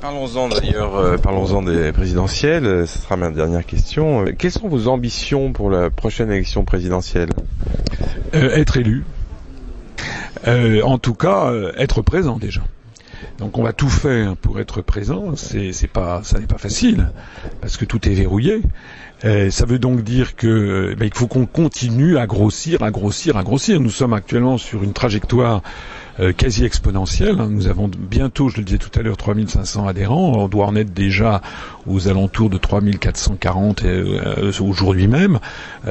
Parlons-en 0.00 0.48
d'ailleurs, 0.48 0.94
euh, 0.96 1.16
parlons-en 1.16 1.62
des 1.62 1.90
présidentielles. 1.90 2.86
Ce 2.86 3.00
sera 3.00 3.16
ma 3.16 3.30
dernière 3.30 3.66
question. 3.66 4.26
Quelles 4.38 4.52
sont 4.52 4.68
vos 4.68 4.86
ambitions 4.86 5.52
pour 5.52 5.70
la 5.70 5.90
prochaine 5.90 6.30
élection 6.30 6.64
présidentielle? 6.64 7.30
Être 8.32 8.76
élu. 8.76 9.04
Euh, 10.46 10.82
en 10.82 10.98
tout 10.98 11.14
cas, 11.14 11.50
euh, 11.50 11.72
être 11.76 12.02
présent 12.02 12.36
déjà. 12.36 12.62
Donc 13.38 13.58
on 13.58 13.62
va 13.62 13.72
tout 13.72 13.88
faire 13.88 14.36
pour 14.36 14.60
être 14.60 14.82
présent. 14.82 15.34
C'est, 15.36 15.72
pas, 15.92 16.22
ça 16.22 16.38
n'est 16.38 16.46
pas 16.46 16.58
facile 16.58 17.10
parce 17.60 17.76
que 17.76 17.84
tout 17.84 18.08
est 18.08 18.14
verrouillé. 18.14 18.62
Euh, 19.24 19.50
ça 19.50 19.66
veut 19.66 19.78
donc 19.78 20.02
dire 20.02 20.36
que 20.36 20.94
ben, 20.96 21.10
faut 21.12 21.26
qu'on 21.26 21.46
continue 21.46 22.18
à 22.18 22.26
grossir, 22.26 22.82
à 22.82 22.90
grossir, 22.90 23.36
à 23.36 23.42
grossir. 23.42 23.80
Nous 23.80 23.90
sommes 23.90 24.12
actuellement 24.12 24.58
sur 24.58 24.84
une 24.84 24.92
trajectoire 24.92 25.62
quasi 26.36 26.64
exponentielle. 26.64 27.36
Hein. 27.40 27.48
Nous 27.50 27.68
avons 27.68 27.88
bientôt, 27.88 28.48
je 28.48 28.58
le 28.58 28.64
disais 28.64 28.78
tout 28.78 28.90
à 28.98 29.02
l'heure, 29.02 29.16
3500 29.16 29.86
adhérents. 29.86 30.32
On 30.36 30.48
doit 30.48 30.66
en 30.66 30.76
être 30.76 30.92
déjà 30.92 31.42
aux 31.86 32.08
alentours 32.08 32.50
de 32.50 32.58
3440 32.58 33.84
euh, 33.84 34.52
aujourd'hui 34.60 35.08
même. 35.08 35.38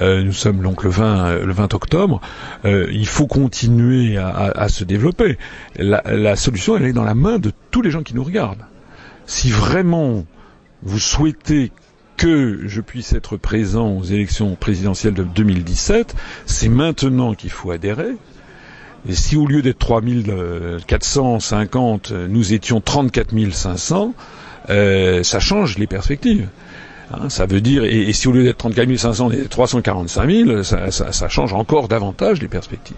Euh, 0.02 0.24
nous 0.24 0.34
sommes 0.34 0.62
donc 0.62 0.84
le 0.84 0.90
20, 0.90 1.40
le 1.46 1.54
20 1.54 1.74
octobre. 1.74 2.22
il 2.66 3.08
faut 3.08 3.28
continuer 3.28 4.18
à, 4.18 4.28
à, 4.28 4.70
se 4.70 4.84
développer. 4.84 5.38
La, 5.78 6.02
la 6.06 6.36
solution, 6.36 6.78
elle 6.78 6.86
est 6.86 6.94
dans 6.94 7.04
la 7.04 7.16
main 7.16 7.40
de 7.40 7.52
tous 7.72 7.82
les 7.82 7.92
gens 7.92 8.04
qui 8.04 8.16
nous 8.16 8.24
regardent. 8.24 8.66
Si 9.26 9.50
vraiment 9.50 10.26
vous 10.84 11.00
souhaitez 11.00 11.72
que 12.18 12.68
je 12.68 12.82
puisse 12.82 13.14
être 13.14 13.38
présent 13.38 13.92
aux 13.92 14.04
élections 14.04 14.56
présidentielles 14.56 15.14
de 15.14 15.24
2017, 15.24 16.16
c'est 16.46 16.70
maintenant 16.70 17.36
qu'il 17.36 17.52
faut 17.52 17.72
adhérer. 17.72 18.18
Et 19.10 19.16
si 19.16 19.36
au 19.36 19.46
lieu 19.46 19.62
d'être 19.62 19.80
3450, 19.80 22.12
nous 22.12 22.54
étions 22.54 22.82
34 22.82 23.52
500, 23.52 24.14
euh, 24.70 25.24
ça 25.24 25.40
change 25.40 25.78
les 25.78 25.88
perspectives. 25.88 26.48
Hein, 27.14 27.30
ça 27.30 27.46
veut 27.46 27.62
dire, 27.62 27.86
et, 27.86 28.12
si 28.12 28.28
au 28.28 28.34
lieu 28.34 28.44
d'être 28.44 28.58
34 28.58 28.98
500, 28.98 29.28
on 29.28 29.32
est 29.32 29.48
345 29.48 30.30
000, 30.30 30.64
ça, 30.64 30.92
ça, 30.92 31.14
ça, 31.14 31.30
change 31.30 31.54
encore 31.54 31.88
davantage 31.88 32.42
les 32.42 32.50
perspectives. 32.50 32.98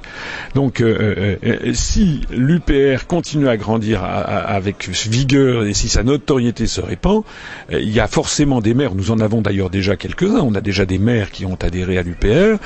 Donc, 0.55 0.81
euh, 0.81 1.37
euh, 1.43 1.55
euh 1.67 1.73
si 1.73 2.21
l'UPR 2.31 3.05
continue 3.05 3.47
à 3.47 3.55
grandir 3.55 4.03
avec 4.03 4.89
vigueur 4.89 5.65
et 5.65 5.75
si 5.75 5.89
sa 5.89 6.01
notoriété 6.01 6.65
se 6.65 6.81
répand, 6.81 7.23
il 7.71 7.91
y 7.91 7.99
a 7.99 8.07
forcément 8.07 8.61
des 8.61 8.73
maires, 8.73 8.95
nous 8.95 9.11
en 9.11 9.19
avons 9.19 9.41
d'ailleurs 9.41 9.69
déjà 9.69 9.95
quelques-uns, 9.95 10.41
on 10.41 10.55
a 10.55 10.61
déjà 10.61 10.87
des 10.87 10.97
maires 10.97 11.29
qui 11.29 11.45
ont 11.45 11.57
adhéré 11.61 11.99
à 11.99 12.01
l'UPR, 12.01 12.57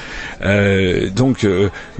donc 1.14 1.46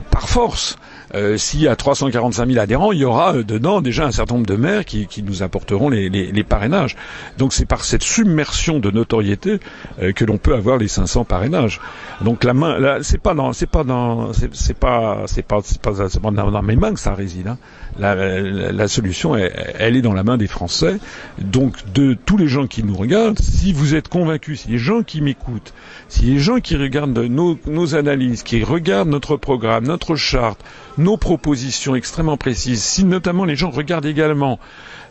par 0.10 0.30
force, 0.30 0.78
euh, 1.16 1.38
s'il 1.38 1.62
y 1.62 1.68
a 1.68 1.76
345 1.76 2.48
000 2.48 2.60
adhérents, 2.60 2.92
il 2.92 3.00
y 3.00 3.06
aura 3.06 3.36
euh, 3.36 3.44
dedans 3.44 3.82
déjà 3.82 4.06
un 4.06 4.12
certain 4.12 4.36
nombre 4.36 4.48
de 4.48 4.56
maires 4.56 4.84
qui, 4.84 5.08
nous 5.24 5.44
apporteront 5.44 5.90
les, 5.90 6.44
parrainages. 6.44 6.96
Donc 7.38 7.54
c'est 7.54 7.66
par 7.66 7.84
cette 7.84 8.04
submersion 8.04 8.80
de 8.80 8.90
notoriété 8.90 9.60
euh, 10.02 10.12
que 10.12 10.26
l'on 10.26 10.38
peut 10.38 10.56
avoir 10.56 10.78
les 10.78 10.88
500 10.88 11.26
parrainages. 11.26 11.80
Donc 12.22 12.44
la 12.44 12.54
main, 12.54 12.80
là, 12.80 13.00
c'est 13.02 13.20
pas 13.20 13.36
dans, 13.36 13.54
c'est 13.54 13.70
pas 13.70 13.84
dans, 13.84 14.34
c'est 14.34 14.74
pas, 14.74 15.24
c'est 15.28 15.44
pas, 15.44 15.60
c'est 15.64 15.82
pas, 16.20 16.32
dans, 16.32 16.62
mes 16.64 16.76
mains 16.76 16.94
que 16.94 17.00
ça 17.00 17.14
réside. 17.14 17.48
Hein. 17.48 17.58
La, 18.00 18.88
solution, 18.88 19.36
elle, 19.36 19.96
est 19.96 20.02
dans 20.02 20.14
la 20.14 20.24
main 20.24 20.38
des 20.38 20.48
Français. 20.48 20.98
Donc 21.38 21.76
de 21.94 22.16
tous 22.26 22.38
les 22.38 22.48
gens 22.48 22.66
qui 22.66 22.84
nous 22.84 22.96
regardent, 22.96 23.40
si 23.40 23.72
vous 23.72 23.94
êtes 23.94 24.08
convaincus, 24.08 24.62
si 24.62 24.70
les 24.70 24.78
gens 24.80 25.04
qui 25.04 25.22
m'écoutent, 25.22 25.74
si 26.10 26.26
les 26.26 26.40
gens 26.40 26.60
qui 26.60 26.76
regardent 26.76 27.18
nos, 27.18 27.60
nos 27.68 27.96
analyses, 27.96 28.42
qui 28.42 28.64
regardent 28.64 29.10
notre 29.10 29.38
programme, 29.38 29.86
notre 29.86 30.16
charte, 30.16 30.60
nos 30.98 31.18
propositions 31.18 31.96
extrêmement 31.96 32.38
précises, 32.38 32.84
si 32.84 33.04
notamment 33.04 33.46
les 33.46 33.56
gens 33.56 33.70
regardent 33.70 34.06
également 34.06 34.60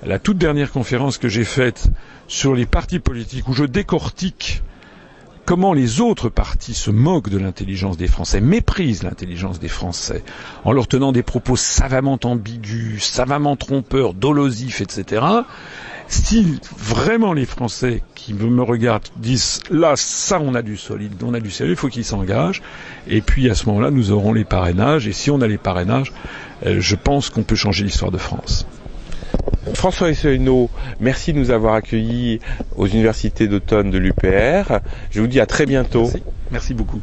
la 0.04 0.18
toute 0.18 0.38
dernière 0.38 0.70
conférence 0.70 1.18
que 1.18 1.28
j'ai 1.28 1.44
faite 1.44 1.88
sur 2.28 2.54
les 2.54 2.66
partis 2.66 2.98
politiques 2.98 3.48
où 3.48 3.52
je 3.52 3.64
décortique 3.64 4.62
comment 5.44 5.72
les 5.72 6.00
autres 6.00 6.28
partis 6.28 6.74
se 6.74 6.90
moquent 6.90 7.28
de 7.28 7.38
l'intelligence 7.38 7.96
des 7.96 8.06
Français, 8.06 8.40
méprisent 8.40 9.02
l'intelligence 9.02 9.58
des 9.58 9.68
Français, 9.68 10.22
en 10.64 10.72
leur 10.72 10.86
tenant 10.86 11.12
des 11.12 11.22
propos 11.22 11.56
savamment 11.56 12.18
ambigus, 12.24 13.02
savamment 13.02 13.56
trompeurs, 13.56 14.14
dolosifs, 14.14 14.80
etc. 14.80 15.24
Si 16.08 16.60
vraiment 16.76 17.32
les 17.32 17.46
Français 17.46 18.02
qui 18.14 18.34
me 18.34 18.62
regardent 18.62 19.08
disent 19.16 19.60
là, 19.70 19.94
ça, 19.96 20.40
on 20.40 20.54
a 20.54 20.62
du 20.62 20.76
solide, 20.76 21.14
on 21.22 21.34
a 21.34 21.40
du 21.40 21.50
sérieux, 21.50 21.72
il 21.72 21.76
faut 21.76 21.88
qu'ils 21.88 22.04
s'engagent. 22.04 22.62
Et 23.08 23.20
puis 23.20 23.50
à 23.50 23.54
ce 23.54 23.66
moment-là, 23.66 23.90
nous 23.90 24.12
aurons 24.12 24.32
les 24.32 24.44
parrainages. 24.44 25.06
Et 25.06 25.12
si 25.12 25.30
on 25.30 25.40
a 25.40 25.48
les 25.48 25.58
parrainages, 25.58 26.12
euh, 26.66 26.76
je 26.80 26.96
pense 26.96 27.30
qu'on 27.30 27.42
peut 27.42 27.56
changer 27.56 27.84
l'histoire 27.84 28.10
de 28.10 28.18
France. 28.18 28.66
François 29.74 30.10
Esseuino, 30.10 30.70
merci 31.00 31.32
de 31.32 31.38
nous 31.38 31.50
avoir 31.50 31.74
accueillis 31.74 32.40
aux 32.76 32.86
universités 32.86 33.48
d'automne 33.48 33.90
de 33.90 33.98
l'UPR. 33.98 34.80
Je 35.10 35.20
vous 35.20 35.26
dis 35.26 35.40
à 35.40 35.46
très 35.46 35.66
bientôt. 35.66 36.02
Merci, 36.02 36.22
merci 36.50 36.74
beaucoup. 36.74 37.00